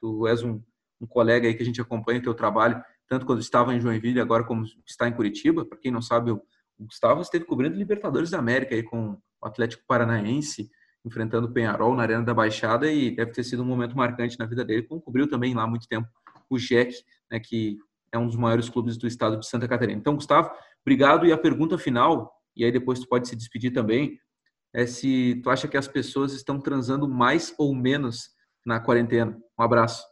Tu 0.00 0.26
és 0.26 0.42
um, 0.42 0.60
um 1.00 1.06
colega 1.06 1.46
aí 1.46 1.54
que 1.54 1.62
a 1.62 1.66
gente 1.66 1.80
acompanha 1.80 2.18
o 2.18 2.22
teu 2.22 2.34
trabalho, 2.34 2.82
tanto 3.08 3.24
quando 3.24 3.42
estava 3.42 3.72
em 3.72 3.78
Joinville, 3.78 4.20
agora 4.20 4.42
como 4.42 4.64
está 4.84 5.06
em 5.06 5.12
Curitiba. 5.12 5.64
Para 5.64 5.78
quem 5.78 5.92
não 5.92 6.02
sabe, 6.02 6.32
o 6.32 6.42
Gustavo 6.80 7.22
esteve 7.22 7.44
cobrindo 7.44 7.76
Libertadores 7.76 8.30
da 8.30 8.40
América 8.40 8.74
aí 8.74 8.82
com 8.82 9.10
o 9.12 9.46
Atlético 9.46 9.84
Paranaense, 9.86 10.68
enfrentando 11.04 11.48
o 11.48 11.52
Penharol 11.52 11.94
na 11.94 12.02
Arena 12.02 12.22
da 12.22 12.34
Baixada 12.34 12.90
e 12.90 13.14
deve 13.14 13.32
ter 13.32 13.44
sido 13.44 13.62
um 13.62 13.66
momento 13.66 13.96
marcante 13.96 14.38
na 14.38 14.46
vida 14.46 14.64
dele, 14.64 14.82
como 14.82 15.00
cobriu 15.00 15.28
também 15.28 15.54
lá 15.54 15.64
há 15.64 15.66
muito 15.66 15.88
tempo 15.88 16.08
o 16.48 16.58
Jack, 16.58 16.94
né, 17.30 17.40
que 17.40 17.78
é 18.12 18.18
um 18.18 18.26
dos 18.26 18.36
maiores 18.36 18.68
clubes 18.68 18.96
do 18.96 19.06
estado 19.06 19.38
de 19.38 19.46
Santa 19.46 19.66
Catarina. 19.66 19.98
Então, 19.98 20.14
Gustavo, 20.14 20.50
obrigado. 20.82 21.24
E 21.26 21.32
a 21.32 21.38
pergunta 21.38 21.78
final, 21.78 22.32
e 22.54 22.64
aí 22.64 22.70
depois 22.70 23.00
tu 23.00 23.08
pode 23.08 23.26
se 23.26 23.34
despedir 23.34 23.72
também, 23.72 24.18
é 24.74 24.86
se 24.86 25.40
tu 25.42 25.50
acha 25.50 25.66
que 25.66 25.76
as 25.76 25.88
pessoas 25.88 26.32
estão 26.32 26.60
transando 26.60 27.08
mais 27.08 27.54
ou 27.58 27.74
menos 27.74 28.30
na 28.64 28.80
quarentena. 28.80 29.38
Um 29.58 29.62
abraço. 29.62 30.04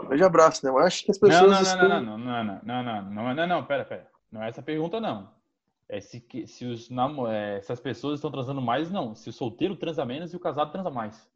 Um 0.00 0.06
grande 0.06 0.24
abraço, 0.24 0.64
né? 0.64 0.70
Eu 0.70 0.78
acho 0.78 1.04
que 1.04 1.10
as 1.10 1.18
pessoas. 1.18 1.42
Não, 1.42 1.50
não, 1.50 1.62
estão... 1.62 1.88
não, 1.88 2.02
não, 2.02 2.18
não, 2.18 2.44
não, 2.44 2.44
não, 2.44 2.82
não, 2.82 3.02
não, 3.02 3.24
não, 3.24 3.34
não, 3.34 3.46
não, 3.46 3.64
pera, 3.64 3.84
pera. 3.84 4.08
Não 4.30 4.42
é 4.42 4.48
essa 4.48 4.62
pergunta, 4.62 5.00
não. 5.00 5.30
É 5.92 6.00
se, 6.00 6.24
se, 6.46 6.64
os, 6.64 6.88
é, 7.28 7.60
se 7.60 7.70
as 7.70 7.78
pessoas 7.78 8.14
estão 8.14 8.30
transando 8.30 8.62
mais, 8.62 8.90
não. 8.90 9.14
Se 9.14 9.28
o 9.28 9.32
solteiro 9.32 9.76
transa 9.76 10.06
menos 10.06 10.32
e 10.32 10.36
o 10.36 10.40
casado 10.40 10.72
transa 10.72 10.90
mais. 10.90 11.28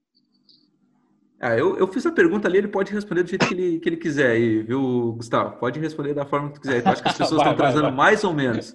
Ah, 1.38 1.54
eu, 1.54 1.76
eu 1.76 1.86
fiz 1.86 2.06
a 2.06 2.10
pergunta 2.10 2.48
ali, 2.48 2.56
ele 2.56 2.68
pode 2.68 2.90
responder 2.90 3.22
do 3.22 3.28
jeito 3.28 3.46
que 3.46 3.52
ele, 3.52 3.78
que 3.78 3.86
ele 3.86 3.98
quiser 3.98 4.30
aí, 4.30 4.62
viu, 4.62 5.12
Gustavo? 5.12 5.58
Pode 5.58 5.78
responder 5.78 6.14
da 6.14 6.24
forma 6.24 6.48
que 6.48 6.54
tu 6.54 6.60
quiser. 6.62 6.82
Tu 6.82 6.88
acha 6.88 7.02
que 7.02 7.08
as 7.10 7.18
pessoas 7.18 7.42
vai, 7.42 7.52
estão 7.52 7.58
vai, 7.58 7.66
transando 7.66 7.94
vai. 7.94 7.96
mais 7.96 8.24
ou 8.24 8.32
menos? 8.32 8.74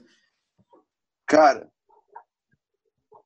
Cara, 1.26 1.68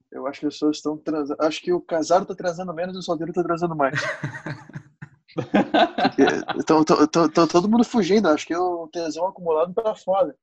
eu 0.10 0.26
acho 0.26 0.40
que 0.40 0.46
as 0.46 0.54
pessoas 0.54 0.78
estão 0.78 0.98
transando. 0.98 1.42
Acho 1.42 1.62
que 1.62 1.74
o 1.74 1.82
casado 1.82 2.22
está 2.22 2.36
transando 2.36 2.74
menos 2.74 2.96
e 2.96 3.00
o 3.00 3.02
solteiro 3.02 3.32
está 3.32 3.44
transando 3.44 3.76
mais. 3.76 4.00
Então, 6.58 6.86
todo 7.52 7.68
mundo 7.68 7.84
fugindo. 7.84 8.30
Acho 8.30 8.48
que 8.48 8.56
o 8.56 8.88
tesão 8.88 9.28
acumulado 9.28 9.74
tá 9.74 9.94
foda. 9.94 10.34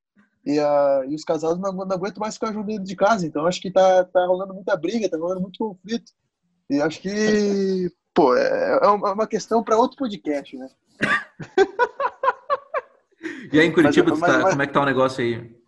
E, 0.45 0.59
a, 0.59 1.03
e 1.09 1.14
os 1.14 1.24
casados 1.24 1.59
não, 1.61 1.72
não 1.72 1.97
aguentam 1.97 2.20
mais 2.20 2.34
ficar 2.34 2.53
juntos 2.53 2.66
dentro 2.66 2.84
de 2.84 2.97
casa. 2.97 3.26
Então 3.26 3.47
acho 3.47 3.61
que 3.61 3.70
tá, 3.70 4.05
tá 4.05 4.26
rolando 4.26 4.55
muita 4.55 4.76
briga, 4.76 5.09
tá 5.09 5.16
rolando 5.16 5.40
muito 5.40 5.59
conflito. 5.59 6.12
E 6.68 6.80
acho 6.80 7.01
que, 7.01 7.90
pô, 8.14 8.36
é, 8.36 8.80
é 8.82 8.86
uma 8.88 9.26
questão 9.26 9.62
para 9.62 9.76
outro 9.76 9.97
podcast, 9.97 10.57
né? 10.57 10.68
e 13.53 13.61
aí 13.61 13.66
em 13.66 13.72
Curitiba, 13.72 14.11
mas, 14.11 14.20
tá, 14.20 14.38
mas, 14.38 14.51
como 14.51 14.62
é 14.62 14.66
que 14.66 14.72
tá 14.72 14.82
o 14.82 14.86
negócio 14.86 15.22
aí? 15.22 15.62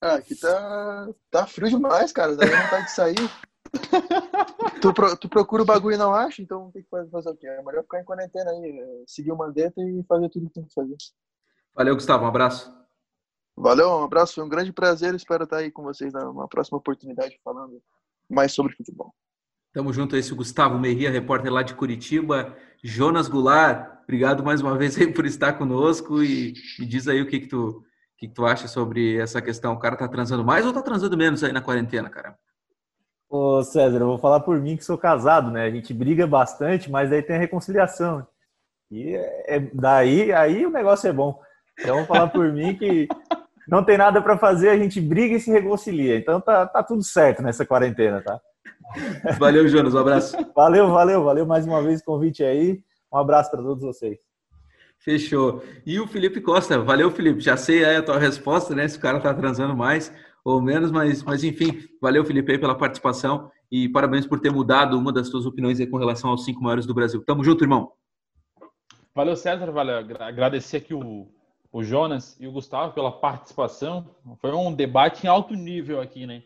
Ah, 0.00 0.14
aqui 0.14 0.34
tá, 0.36 1.08
tá 1.30 1.46
frio 1.46 1.68
demais, 1.68 2.12
cara. 2.12 2.36
Dá 2.36 2.46
vontade 2.46 2.84
de 2.84 2.92
sair. 2.92 3.30
tu, 4.80 4.94
pro, 4.94 5.16
tu 5.16 5.28
procura 5.28 5.62
o 5.62 5.66
bagulho 5.66 5.94
e 5.94 5.98
não 5.98 6.14
acha, 6.14 6.40
então 6.40 6.70
tem 6.70 6.82
que 6.82 6.88
fazer, 6.88 7.10
fazer 7.10 7.30
o 7.30 7.36
quê? 7.36 7.46
É 7.46 7.62
melhor 7.62 7.82
ficar 7.82 8.00
em 8.00 8.04
quarentena 8.04 8.50
aí, 8.50 8.78
é, 8.80 9.02
seguir 9.06 9.32
o 9.32 9.36
mandeta 9.36 9.80
e 9.82 10.02
fazer 10.08 10.28
tudo 10.30 10.46
que 10.46 10.54
tem 10.54 10.64
que 10.64 10.72
fazer. 10.72 10.96
Valeu, 11.74 11.94
Gustavo. 11.94 12.24
Um 12.24 12.28
abraço. 12.28 12.77
Valeu, 13.60 13.90
um 13.90 14.04
abraço, 14.04 14.36
foi 14.36 14.44
um 14.44 14.48
grande 14.48 14.72
prazer. 14.72 15.12
Espero 15.16 15.42
estar 15.42 15.56
aí 15.56 15.70
com 15.70 15.82
vocês 15.82 16.12
numa 16.12 16.46
próxima 16.46 16.78
oportunidade 16.78 17.40
falando 17.42 17.82
mais 18.30 18.52
sobre 18.52 18.72
futebol. 18.76 19.12
Tamo 19.72 19.92
junto 19.92 20.16
esse 20.16 20.32
Gustavo 20.32 20.78
Merria, 20.78 21.10
repórter 21.10 21.52
lá 21.52 21.64
de 21.64 21.74
Curitiba. 21.74 22.56
Jonas 22.84 23.26
Goulart, 23.26 24.02
obrigado 24.04 24.44
mais 24.44 24.60
uma 24.60 24.78
vez 24.78 24.96
aí 24.96 25.12
por 25.12 25.26
estar 25.26 25.54
conosco 25.54 26.22
e 26.22 26.54
me 26.78 26.86
diz 26.86 27.08
aí 27.08 27.20
o 27.20 27.26
que 27.26 27.40
que 27.40 27.48
tu, 27.48 27.68
o 27.68 27.84
que, 28.16 28.28
que 28.28 28.34
tu 28.34 28.46
acha 28.46 28.68
sobre 28.68 29.16
essa 29.18 29.42
questão. 29.42 29.72
O 29.72 29.78
cara 29.78 29.96
tá 29.96 30.06
transando 30.06 30.44
mais 30.44 30.64
ou 30.64 30.72
tá 30.72 30.80
transando 30.80 31.16
menos 31.16 31.42
aí 31.42 31.52
na 31.52 31.60
quarentena, 31.60 32.08
cara? 32.08 32.38
Ô 33.28 33.64
César, 33.64 33.98
eu 33.98 34.06
vou 34.06 34.18
falar 34.18 34.38
por 34.38 34.60
mim 34.60 34.76
que 34.76 34.84
sou 34.84 34.96
casado, 34.96 35.50
né? 35.50 35.64
A 35.64 35.70
gente 35.70 35.92
briga 35.92 36.28
bastante, 36.28 36.88
mas 36.88 37.10
aí 37.10 37.22
tem 37.22 37.34
a 37.34 37.40
reconciliação. 37.40 38.24
E 38.88 39.16
é, 39.16 39.58
daí 39.74 40.32
aí 40.32 40.64
o 40.64 40.70
negócio 40.70 41.08
é 41.08 41.12
bom. 41.12 41.40
Então, 41.78 41.98
vou 41.98 42.06
falar 42.06 42.28
por 42.28 42.52
mim 42.52 42.76
que 42.76 43.08
não 43.68 43.84
tem 43.84 43.98
nada 43.98 44.22
para 44.22 44.38
fazer, 44.38 44.70
a 44.70 44.78
gente 44.78 45.00
briga 45.00 45.36
e 45.36 45.40
se 45.40 45.50
reconcilia. 45.50 46.16
Então 46.16 46.40
tá, 46.40 46.66
tá 46.66 46.82
tudo 46.82 47.02
certo 47.02 47.42
nessa 47.42 47.66
quarentena, 47.66 48.22
tá? 48.22 48.40
Valeu, 49.38 49.68
Jonas, 49.68 49.94
um 49.94 49.98
abraço. 49.98 50.36
Valeu, 50.56 50.90
valeu, 50.90 51.22
valeu 51.22 51.46
mais 51.46 51.66
uma 51.66 51.82
vez 51.82 52.00
o 52.00 52.04
convite 52.04 52.42
aí. 52.42 52.80
Um 53.12 53.18
abraço 53.18 53.50
para 53.50 53.62
todos 53.62 53.82
vocês. 53.82 54.18
Fechou. 54.98 55.62
E 55.84 56.00
o 56.00 56.06
Felipe 56.06 56.40
Costa, 56.40 56.78
valeu, 56.78 57.10
Felipe. 57.10 57.40
Já 57.40 57.56
sei 57.56 57.84
aí 57.84 57.96
a 57.96 58.02
tua 58.02 58.18
resposta, 58.18 58.74
né? 58.74 58.88
Se 58.88 58.96
o 58.96 59.00
cara 59.00 59.20
tá 59.20 59.32
transando 59.32 59.76
mais 59.76 60.12
ou 60.44 60.60
menos, 60.60 60.90
mas, 60.90 61.22
mas 61.22 61.44
enfim, 61.44 61.86
valeu, 62.00 62.24
Felipe, 62.24 62.52
aí 62.52 62.58
pela 62.58 62.76
participação 62.76 63.50
e 63.70 63.88
parabéns 63.88 64.26
por 64.26 64.40
ter 64.40 64.50
mudado 64.50 64.98
uma 64.98 65.12
das 65.12 65.28
tuas 65.28 65.44
opiniões 65.44 65.78
aí 65.78 65.86
com 65.86 65.98
relação 65.98 66.30
aos 66.30 66.44
cinco 66.44 66.62
maiores 66.62 66.86
do 66.86 66.94
Brasil. 66.94 67.22
Tamo 67.24 67.44
junto, 67.44 67.64
irmão. 67.64 67.92
Valeu, 69.14 69.36
César. 69.36 69.70
Valeu. 69.70 69.98
Agradecer 70.20 70.78
aqui 70.78 70.94
o, 70.94 71.28
o 71.72 71.82
Jonas 71.82 72.36
e 72.40 72.46
o 72.46 72.52
Gustavo 72.52 72.92
pela 72.92 73.12
participação. 73.12 74.06
Foi 74.40 74.52
um 74.52 74.74
debate 74.74 75.24
em 75.24 75.28
alto 75.28 75.54
nível 75.54 76.00
aqui, 76.00 76.26
né? 76.26 76.42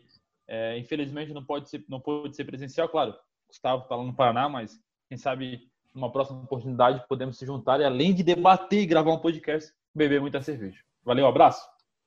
É, 0.47 0.77
infelizmente 0.77 1.33
não 1.33 1.43
pode 1.43 1.69
ser, 1.69 1.83
não 1.87 1.99
pode 1.99 2.35
ser 2.35 2.43
presencial, 2.43 2.89
claro. 2.89 3.15
Gustavo 3.47 3.83
está 3.83 3.95
lá 3.95 4.03
no 4.03 4.13
Paraná, 4.13 4.49
mas 4.49 4.79
quem 5.07 5.17
sabe 5.17 5.67
numa 5.93 6.11
próxima 6.11 6.41
oportunidade 6.41 7.03
podemos 7.07 7.37
se 7.37 7.45
juntar 7.45 7.79
e 7.79 7.85
além 7.85 8.13
de 8.13 8.23
debater 8.23 8.81
e 8.81 8.85
gravar 8.85 9.13
um 9.13 9.19
podcast, 9.19 9.71
beber 9.93 10.19
muita 10.19 10.41
cerveja. 10.41 10.79
Valeu, 11.03 11.25
um 11.25 11.29
abraço. 11.29 11.61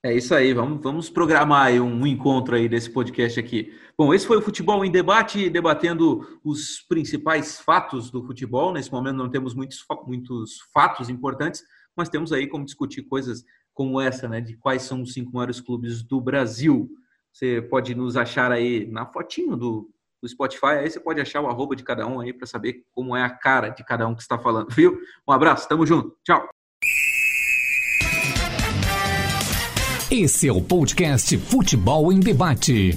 É 0.05 0.15
isso 0.15 0.35
aí, 0.35 0.53
vamos, 0.53 0.83
vamos 0.83 1.11
programar 1.11 1.73
um 1.73 2.07
encontro 2.07 2.55
aí 2.55 2.69
desse 2.69 2.91
podcast 2.91 3.41
aqui. 3.41 3.73
Bom, 3.99 4.15
esse 4.15 4.27
foi 4.27 4.37
o 4.37 4.43
Futebol 4.43 4.85
em 4.85 4.91
Debate, 4.91 5.51
debatendo 5.51 6.39
os 6.45 6.85
principais 6.89 7.61
fatos 7.61 8.11
do 8.11 8.23
futebol. 8.25 8.73
Nesse 8.73 8.93
momento 8.93 9.17
não 9.17 9.31
temos 9.31 9.55
muitos, 9.55 9.85
muitos 10.07 10.61
fatos 10.73 11.09
importantes, 11.09 11.65
mas 11.97 12.09
temos 12.09 12.33
aí 12.33 12.47
como 12.47 12.65
discutir 12.65 13.03
coisas 13.03 13.45
como 13.73 14.01
essa, 14.01 14.29
né? 14.29 14.41
De 14.41 14.57
quais 14.57 14.83
são 14.83 15.03
os 15.03 15.13
cinco 15.13 15.33
maiores 15.33 15.61
clubes 15.61 16.03
do 16.03 16.21
Brasil. 16.21 16.89
Você 17.33 17.61
pode 17.61 17.95
nos 17.95 18.17
achar 18.17 18.51
aí 18.51 18.87
na 18.87 19.07
fotinho 19.07 19.57
do, 19.57 19.91
do 20.23 20.29
Spotify, 20.29 20.79
aí 20.81 20.91
você 20.91 21.01
pode 21.01 21.21
achar 21.21 21.41
o 21.41 21.47
arroba 21.47 21.77
de 21.77 21.83
cada 21.83 22.07
um 22.07 22.21
aí 22.21 22.33
para 22.33 22.47
saber 22.47 22.85
como 22.93 23.15
é 23.15 23.23
a 23.23 23.31
cara 23.31 23.69
de 23.69 23.85
cada 23.85 24.07
um 24.07 24.15
que 24.15 24.23
está 24.23 24.39
falando, 24.39 24.69
viu? 24.71 24.99
Um 25.29 25.33
abraço, 25.33 25.69
tamo 25.69 25.87
junto, 25.87 26.17
tchau. 26.25 26.49
Esse 30.11 30.49
é 30.49 30.53
o 30.53 30.63
podcast 30.63 31.37
Futebol 31.37 32.13
em 32.13 32.21
Debate. 32.21 32.93